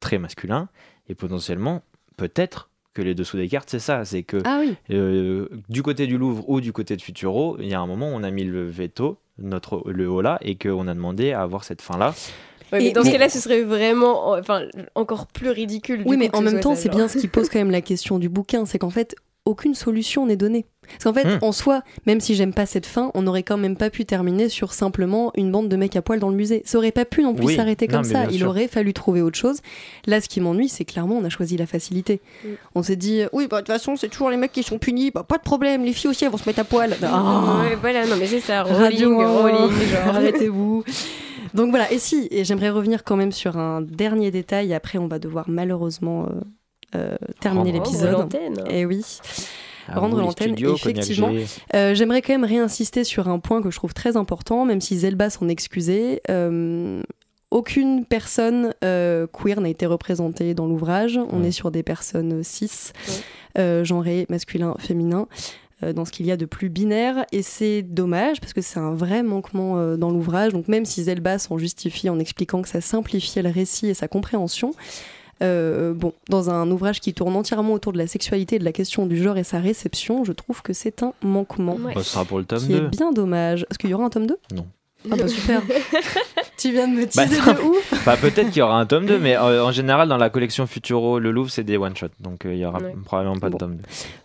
très 0.00 0.18
masculin. 0.18 0.68
Et 1.08 1.14
potentiellement, 1.14 1.82
peut-être 2.16 2.70
que 2.94 3.02
les 3.02 3.14
dessous 3.14 3.36
des 3.36 3.48
cartes, 3.48 3.70
c'est 3.70 3.78
ça. 3.78 4.04
C'est 4.04 4.22
que 4.24 4.38
Ah 4.44 4.58
oui. 4.60 4.74
euh, 4.90 5.48
du 5.68 5.82
côté 5.82 6.06
du 6.06 6.18
Louvre 6.18 6.48
ou 6.48 6.60
du 6.60 6.72
côté 6.72 6.96
de 6.96 7.02
Futuro, 7.02 7.56
il 7.60 7.68
y 7.68 7.74
a 7.74 7.80
un 7.80 7.86
moment 7.86 8.08
où 8.10 8.14
on 8.14 8.22
a 8.22 8.30
mis 8.30 8.44
le 8.44 8.66
veto, 8.68 9.18
notre, 9.38 9.82
le 9.90 10.08
haut 10.10 10.20
là, 10.22 10.38
et 10.42 10.56
qu'on 10.56 10.88
a 10.88 10.94
demandé 10.94 11.32
à 11.32 11.42
avoir 11.42 11.64
cette 11.64 11.82
fin-là. 11.82 12.14
Ouais, 12.72 12.78
mais 12.78 12.86
Et- 12.88 12.92
dans 12.92 13.02
ce 13.02 13.06
mais- 13.06 13.12
cas-là, 13.14 13.28
ce 13.28 13.40
serait 13.40 13.62
vraiment 13.62 14.32
enfin, 14.32 14.62
encore 14.94 15.26
plus 15.26 15.50
ridicule. 15.50 16.02
Oui, 16.06 16.16
mais 16.16 16.34
en 16.34 16.40
même 16.42 16.60
temps, 16.60 16.74
c'est 16.74 16.88
bien 16.88 17.08
ce 17.08 17.18
qui 17.18 17.28
pose 17.28 17.48
quand 17.48 17.58
même 17.58 17.70
la 17.70 17.80
question 17.80 18.18
du 18.18 18.28
bouquin, 18.28 18.64
c'est 18.66 18.78
qu'en 18.78 18.90
fait, 18.90 19.14
aucune 19.46 19.74
solution 19.74 20.26
n'est 20.26 20.36
donnée. 20.36 20.66
Parce 20.92 21.04
qu'en 21.04 21.12
fait, 21.14 21.24
Hmm. 21.36 21.38
en 21.42 21.52
soi, 21.52 21.82
même 22.06 22.20
si 22.20 22.34
j'aime 22.34 22.52
pas 22.52 22.66
cette 22.66 22.84
fin, 22.86 23.10
on 23.14 23.22
n'aurait 23.22 23.42
quand 23.44 23.56
même 23.56 23.76
pas 23.76 23.90
pu 23.90 24.04
terminer 24.04 24.48
sur 24.48 24.72
simplement 24.72 25.30
une 25.36 25.50
bande 25.52 25.68
de 25.68 25.76
mecs 25.76 25.94
à 25.96 26.02
poil 26.02 26.18
dans 26.18 26.28
le 26.30 26.34
musée. 26.34 26.62
Ça 26.64 26.78
aurait 26.78 26.90
pas 26.90 27.04
pu 27.04 27.22
non 27.22 27.34
plus 27.34 27.46
Oui, 27.46 27.56
s'arrêter 27.56 27.86
comme 27.86 28.02
ça. 28.04 28.24
Il 28.30 28.38
sûr. 28.38 28.48
aurait 28.48 28.66
fallu 28.68 28.92
trouver 28.92 29.22
autre 29.22 29.38
chose. 29.38 29.60
Là, 30.06 30.20
ce 30.20 30.28
qui 30.28 30.40
m'ennuie, 30.40 30.68
c'est 30.68 30.84
clairement, 30.84 31.16
on 31.16 31.24
a 31.24 31.28
choisi 31.28 31.56
la 31.56 31.66
facilité. 31.66 32.20
On 32.74 32.82
s'est 32.82 32.96
dit, 32.96 33.22
oui, 33.32 33.46
bah 33.48 33.58
de 33.62 33.66
toute 33.66 33.72
façon, 33.74 33.96
c'est 33.96 34.08
toujours 34.08 34.30
les 34.30 34.36
mecs 34.36 34.52
qui 34.52 34.62
sont 34.62 34.78
punis, 34.78 35.10
bah 35.10 35.22
pas 35.22 35.36
de 35.38 35.42
problème, 35.42 35.84
les 35.84 35.92
filles 35.92 36.10
aussi, 36.10 36.24
elles 36.24 36.30
vont 36.30 36.38
se 36.38 36.48
mettre 36.48 36.60
à 36.60 36.64
poil. 36.64 36.96
Ah. 37.02 37.60
Ouais, 37.62 37.76
voilà, 37.80 38.06
non 38.06 38.16
mais 38.18 38.26
c'est 38.26 38.40
ça, 38.40 38.62
rolling, 38.64 39.14
rolling, 39.14 39.70
genre. 39.88 40.08
Arrêtez-vous. 40.16 40.84
Donc 41.54 41.70
voilà, 41.70 41.90
et 41.92 41.98
si, 41.98 42.28
et 42.30 42.44
j'aimerais 42.44 42.70
revenir 42.70 43.02
quand 43.04 43.16
même 43.16 43.32
sur 43.32 43.56
un 43.56 43.80
dernier 43.80 44.30
détail, 44.30 44.72
après 44.74 44.98
on 44.98 45.06
va 45.08 45.18
devoir 45.18 45.46
malheureusement 45.48 46.24
euh, 46.26 46.40
terminer 47.40 47.70
Rendre 47.72 47.84
l'épisode. 47.84 48.12
l'antenne. 48.12 48.64
Et 48.70 48.84
oui. 48.86 49.04
À 49.88 49.98
Rendre 49.98 50.20
l'antenne, 50.20 50.54
effectivement. 50.58 51.32
Euh, 51.74 51.94
J'aimerais 51.94 52.22
quand 52.22 52.32
même 52.32 52.44
réinsister 52.44 53.02
sur 53.04 53.28
un 53.28 53.38
point 53.40 53.60
que 53.62 53.70
je 53.70 53.76
trouve 53.76 53.92
très 53.94 54.16
important, 54.16 54.64
même 54.64 54.80
si 54.80 54.96
Zelba 54.98 55.30
s'en 55.30 55.48
excusait. 55.48 56.20
Euh, 56.30 57.02
aucune 57.50 58.04
personne 58.04 58.72
euh, 58.84 59.26
queer 59.26 59.60
n'a 59.60 59.68
été 59.68 59.86
représentée 59.86 60.54
dans 60.54 60.66
l'ouvrage. 60.66 61.18
On 61.30 61.40
Ouais. 61.40 61.48
est 61.48 61.52
sur 61.52 61.72
des 61.72 61.82
personnes 61.82 62.44
cis, 62.44 62.92
Ouais. 63.08 63.14
euh, 63.58 63.84
genrées, 63.84 64.26
masculin, 64.28 64.76
féminin, 64.78 65.26
euh, 65.82 65.92
dans 65.92 66.04
ce 66.04 66.12
qu'il 66.12 66.26
y 66.26 66.30
a 66.30 66.36
de 66.36 66.44
plus 66.44 66.68
binaire. 66.68 67.24
Et 67.32 67.42
c'est 67.42 67.82
dommage 67.82 68.40
parce 68.40 68.52
que 68.52 68.60
c'est 68.60 68.78
un 68.78 68.94
vrai 68.94 69.24
manquement 69.24 69.78
euh, 69.78 69.96
dans 69.96 70.10
l'ouvrage. 70.10 70.52
Donc 70.52 70.68
même 70.68 70.84
si 70.84 71.02
Zelba 71.02 71.40
s'en 71.40 71.58
justifie 71.58 72.08
en 72.08 72.20
expliquant 72.20 72.62
que 72.62 72.68
ça 72.68 72.80
simplifiait 72.80 73.42
le 73.42 73.50
récit 73.50 73.88
et 73.88 73.94
sa 73.94 74.06
compréhension, 74.06 74.72
euh, 75.42 75.94
bon, 75.94 76.12
dans 76.28 76.50
un 76.50 76.70
ouvrage 76.70 77.00
qui 77.00 77.14
tourne 77.14 77.34
entièrement 77.36 77.72
autour 77.72 77.92
de 77.92 77.98
la 77.98 78.06
sexualité, 78.06 78.58
de 78.58 78.64
la 78.64 78.72
question 78.72 79.06
du 79.06 79.16
genre 79.22 79.36
et 79.38 79.44
sa 79.44 79.58
réception, 79.58 80.24
je 80.24 80.32
trouve 80.32 80.62
que 80.62 80.72
c'est 80.72 81.02
un 81.02 81.12
manquement 81.22 81.74
Ouais. 81.76 81.94
Bah, 81.94 82.02
ce 82.02 82.10
sera 82.12 82.24
pour 82.24 82.38
le 82.38 82.44
tome 82.44 82.60
qui 82.66 82.72
est 82.74 82.80
2. 82.80 82.88
bien 82.88 83.12
dommage. 83.12 83.66
Est-ce 83.70 83.78
qu'il 83.78 83.90
y 83.90 83.94
aura 83.94 84.04
un 84.04 84.10
tome 84.10 84.26
2 84.26 84.36
Non. 84.54 84.66
Ah 85.10 85.16
bah 85.16 85.28
super. 85.28 85.62
tu 86.58 86.72
viens 86.72 86.86
de 86.86 86.92
me 86.94 87.06
Bah, 87.16 87.26
teaser 87.26 87.40
non. 87.46 87.54
de 87.54 87.60
ouf. 87.70 88.04
Bah, 88.04 88.16
peut-être 88.18 88.48
qu'il 88.48 88.58
y 88.58 88.62
aura 88.62 88.78
un 88.78 88.84
tome 88.84 89.06
2, 89.06 89.18
mais 89.18 89.34
euh, 89.36 89.64
en 89.64 89.72
général, 89.72 90.08
dans 90.10 90.18
la 90.18 90.28
collection 90.28 90.66
Futuro, 90.66 91.18
le 91.18 91.30
Louvre, 91.30 91.50
c'est 91.50 91.64
des 91.64 91.78
one-shots. 91.78 92.08
Donc 92.20 92.44
euh, 92.44 92.52
il 92.52 92.58
y 92.60 92.66
aura 92.66 92.78
Ouais. 92.80 92.94
probablement 93.06 93.38
pas 93.38 93.48
Bon. 93.48 93.56
de 93.56 93.58
tome 93.60 93.76
2. 93.76 93.82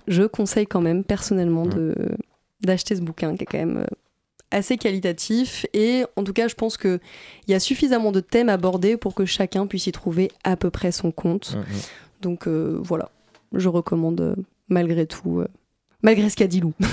Je 0.09 0.23
conseille 0.23 0.67
quand 0.67 0.81
même 0.81 1.03
personnellement 1.05 1.65
Mm. 1.65 1.69
de 1.69 1.95
d'acheter 2.61 2.95
ce 2.95 3.01
bouquin 3.01 3.35
qui 3.37 3.43
est 3.43 3.45
quand 3.45 3.57
même 3.57 3.77
euh, 3.77 3.85
assez 4.51 4.77
qualitatif 4.77 5.65
et 5.73 6.05
en 6.15 6.23
tout 6.23 6.33
cas 6.33 6.47
je 6.47 6.55
pense 6.55 6.77
que 6.77 6.99
il 7.47 7.51
y 7.51 7.53
a 7.55 7.59
suffisamment 7.59 8.11
de 8.11 8.19
thèmes 8.19 8.49
abordés 8.49 8.95
pour 8.97 9.13
que 9.15 9.25
chacun 9.25 9.67
puisse 9.67 9.87
y 9.87 9.91
trouver 9.91 10.31
à 10.43 10.55
peu 10.55 10.69
près 10.69 10.91
son 10.91 11.11
compte. 11.11 11.55
Mhm. 11.55 11.63
Donc 12.21 12.47
euh, 12.47 12.79
voilà, 12.81 13.09
je 13.53 13.67
recommande 13.69 14.21
euh, 14.21 14.35
malgré 14.69 15.05
tout, 15.07 15.39
euh, 15.41 15.47
malgré 16.01 16.29
ce 16.29 16.35
qu'a 16.35 16.47
dit 16.47 16.59
Lou. 16.61 16.73
mais 16.79 16.87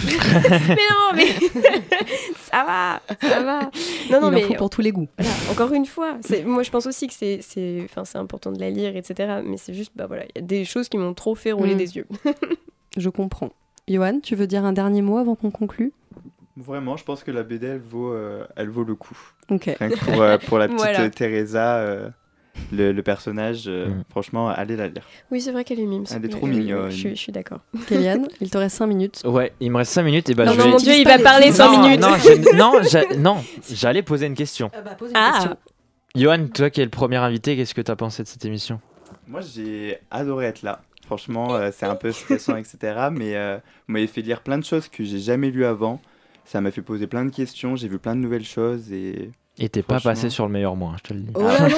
non, 0.90 1.12
mais 1.14 1.26
ça 2.50 2.64
va, 2.64 3.00
ça 3.20 3.42
va. 3.42 3.70
Non, 4.10 4.20
non, 4.20 4.28
Il 4.30 4.34
mais 4.34 4.44
en 4.44 4.48
faut 4.48 4.54
pour 4.54 4.70
tous 4.70 4.80
les 4.80 4.92
goûts. 4.92 5.08
voilà, 5.18 5.34
encore 5.50 5.72
une 5.72 5.86
fois, 5.86 6.16
c'est- 6.22 6.44
moi 6.44 6.62
je 6.62 6.70
pense 6.70 6.86
aussi 6.86 7.06
que 7.06 7.14
c'est, 7.14 7.40
c'est, 7.42 7.80
enfin, 7.84 8.04
c'est 8.04 8.18
important 8.18 8.50
de 8.52 8.58
la 8.60 8.70
lire, 8.70 8.96
etc. 8.96 9.40
Mais 9.44 9.56
c'est 9.56 9.74
juste, 9.74 9.92
bah 9.94 10.06
voilà, 10.06 10.24
il 10.24 10.32
y 10.36 10.38
a 10.38 10.46
des 10.46 10.64
choses 10.64 10.88
qui 10.88 10.96
m'ont 10.98 11.14
trop 11.14 11.34
fait 11.34 11.52
rouler 11.52 11.74
Mm. 11.74 11.78
des 11.78 11.96
yeux. 11.96 12.06
Je 12.96 13.08
comprends. 13.08 13.50
Johan, 13.88 14.20
tu 14.22 14.36
veux 14.36 14.46
dire 14.46 14.64
un 14.64 14.72
dernier 14.72 15.02
mot 15.02 15.18
avant 15.18 15.34
qu'on 15.34 15.50
conclue? 15.50 15.92
Vraiment, 16.56 16.96
je 16.96 17.04
pense 17.04 17.24
que 17.24 17.30
la 17.30 17.42
BD, 17.42 17.66
elle 17.66 17.80
vaut, 17.80 18.12
euh, 18.12 18.44
elle 18.56 18.68
vaut 18.68 18.84
le 18.84 18.94
coup. 18.94 19.16
Ok. 19.50 19.64
Rien 19.78 19.88
que 19.90 19.98
pour, 20.04 20.20
euh, 20.20 20.36
pour 20.38 20.58
la 20.58 20.66
petite 20.68 20.80
Voilà. 20.80 21.00
euh, 21.02 21.08
Teresa, 21.08 21.76
euh, 21.78 22.08
le, 22.72 22.92
le 22.92 23.02
personnage. 23.02 23.64
euh, 23.66 23.86
Mm. 23.88 24.04
Franchement, 24.10 24.48
allez 24.50 24.76
la 24.76 24.88
lire. 24.88 25.02
Oui, 25.30 25.40
c'est 25.40 25.50
vrai 25.52 25.64
qu'elle 25.64 25.80
est 25.80 25.86
mime. 25.86 26.04
Elle 26.14 26.24
est 26.26 26.28
trop 26.28 26.46
mignonne. 26.46 26.90
Je, 26.90 26.96
suis- 26.96 27.10
je 27.10 27.20
suis 27.20 27.32
d'accord. 27.32 27.60
Kéliane, 27.88 28.28
il 28.42 28.50
te 28.50 28.58
reste 28.58 28.76
5 28.76 28.86
minutes. 28.86 29.22
Ouais, 29.24 29.52
il 29.60 29.70
me 29.70 29.78
reste 29.78 29.92
5 29.92 30.02
minutes 30.02 30.28
et 30.28 30.34
bah 30.34 30.44
non, 30.44 30.52
je 30.52 30.58
non, 30.58 30.64
vais. 30.64 30.70
mon 30.72 30.76
dieu, 30.76 30.92
il 30.94 31.04
va 31.06 31.18
parler 31.18 31.46
petits 31.46 31.56
5 31.56 31.72
non, 31.72 31.82
minutes. 31.82 32.00
non, 32.00 32.72
non, 32.72 32.82
j'a- 32.82 33.16
non, 33.16 33.36
j'allais 33.70 34.02
poser 34.02 34.26
une 34.26 34.34
question. 34.34 34.70
pose 34.98 35.10
une 35.10 35.16
Ah, 35.16 35.56
Johan, 36.14 36.48
toi 36.52 36.68
qui 36.68 36.82
es 36.82 36.84
le 36.84 36.90
premier 36.90 37.16
invité, 37.16 37.56
qu'est-ce 37.56 37.72
que 37.74 37.80
tu 37.80 37.90
as 37.90 37.96
pensé 37.96 38.22
de 38.22 38.28
cette 38.28 38.44
émission? 38.44 38.78
Moi, 39.26 39.40
j'ai 39.40 39.96
adoré 40.10 40.44
être 40.46 40.60
là. 40.62 40.82
Franchement, 41.06 41.54
euh, 41.54 41.70
c'est 41.72 41.86
un 41.86 41.94
peu 41.96 42.12
stressant, 42.12 42.56
etc. 42.56 43.08
Mais 43.10 43.34
euh, 43.36 43.56
vous 43.88 43.94
m'avez 43.94 44.06
fait 44.06 44.20
lire 44.20 44.42
plein 44.42 44.58
de 44.58 44.64
choses 44.64 44.88
que 44.88 45.02
j'ai 45.04 45.18
jamais 45.18 45.50
lues 45.50 45.64
avant. 45.64 46.00
Ça 46.44 46.60
m'a 46.60 46.70
fait 46.70 46.82
poser 46.82 47.06
plein 47.06 47.24
de 47.24 47.30
questions. 47.30 47.76
J'ai 47.76 47.88
vu 47.88 47.98
plein 47.98 48.14
de 48.14 48.20
nouvelles 48.20 48.44
choses 48.44 48.92
et 48.92 49.30
Et 49.58 49.68
t'es 49.68 49.82
pas 49.82 50.00
passé 50.00 50.28
sur 50.30 50.46
le 50.46 50.52
meilleur 50.52 50.76
mois, 50.76 50.94
je 51.02 51.08
te 51.08 51.14
le 51.14 51.20
dis. 51.20 51.30
Oh 51.34 51.42
là. 51.42 51.68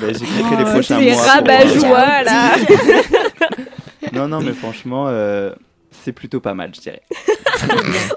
bah, 0.00 0.08
j'écrirai 0.08 0.56
les 0.56 0.62
Oh, 0.66 0.70
prochains 0.72 0.98
c'est 0.98 1.12
mois. 1.12 1.22
pour, 1.22 1.32
rabat-joie, 1.32 2.22
là. 2.24 2.54
euh, 2.56 3.62
Non, 4.12 4.28
non, 4.28 4.40
mais 4.40 4.52
franchement, 4.52 5.06
euh, 5.08 5.52
c'est 5.90 6.12
plutôt 6.12 6.40
pas 6.40 6.54
mal, 6.54 6.72
je 6.74 6.80
dirais. 6.80 7.02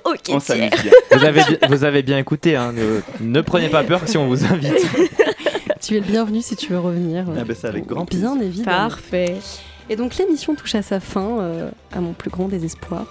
Ok, 0.04 0.22
On 0.30 0.40
s'amuse 0.40 0.72
bien. 0.82 0.92
Vous 1.12 1.24
avez, 1.24 1.42
vous 1.70 1.84
avez 1.84 2.02
bien 2.04 2.18
écouté, 2.18 2.56
hein, 2.56 2.74
ne, 2.74 3.02
ne 3.22 3.42
prenez 3.42 3.70
pas 3.70 3.84
peur 3.84 4.02
si 4.08 4.18
on 4.18 4.28
vous 4.28 4.44
invite. 4.46 4.74
Tu 5.82 5.98
es 5.98 6.00
le 6.00 6.06
bienvenu 6.06 6.42
si 6.42 6.56
tu 6.56 6.72
veux 6.74 6.80
revenir. 6.80 7.26
Ah 7.38 7.44
bah, 7.44 7.54
c'est 7.56 7.68
avec 7.68 7.86
grand 7.86 8.06
plaisir. 8.06 8.34
Bien 8.34 8.42
évidemment. 8.42 8.90
Parfait. 8.90 9.36
Et 9.90 9.96
donc 9.96 10.16
l'émission 10.18 10.56
touche 10.56 10.76
à 10.76 10.82
sa 10.82 11.00
fin, 11.00 11.40
euh, 11.40 11.70
à 11.92 12.02
mon 12.02 12.14
plus 12.14 12.30
grand 12.30 12.48
désespoir. 12.48 13.06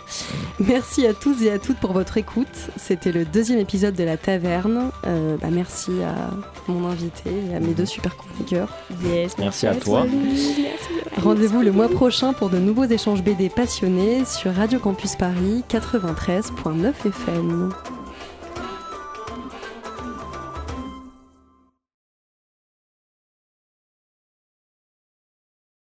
Merci 0.58 1.06
à 1.06 1.14
tous 1.14 1.42
et 1.42 1.50
à 1.50 1.58
toutes 1.58 1.78
pour 1.78 1.92
votre 1.92 2.16
écoute. 2.16 2.70
C'était 2.76 3.12
le 3.12 3.24
deuxième 3.24 3.58
épisode 3.58 3.94
de 3.94 4.04
La 4.04 4.16
Taverne. 4.16 4.90
Euh, 5.06 5.36
bah, 5.40 5.48
merci 5.50 5.92
à 6.02 6.30
mon 6.66 6.88
invité 6.88 7.30
et 7.50 7.54
à 7.54 7.60
mes 7.60 7.74
deux 7.74 7.86
super 7.86 8.16
chroniqueurs. 8.16 8.68
Yes, 9.04 9.36
Merci 9.38 9.66
à 9.66 9.74
toi. 9.74 10.04
Merci. 10.04 10.66
Rendez-vous 11.22 11.62
le 11.62 11.70
mois 11.70 11.88
prochain 11.88 12.32
pour 12.32 12.50
de 12.50 12.58
nouveaux 12.58 12.84
échanges 12.84 13.22
BD 13.22 13.48
passionnés 13.48 14.24
sur 14.24 14.52
Radio 14.52 14.78
Campus 14.78 15.14
Paris 15.16 15.62
93.9 15.70 16.92
FM. 17.06 17.72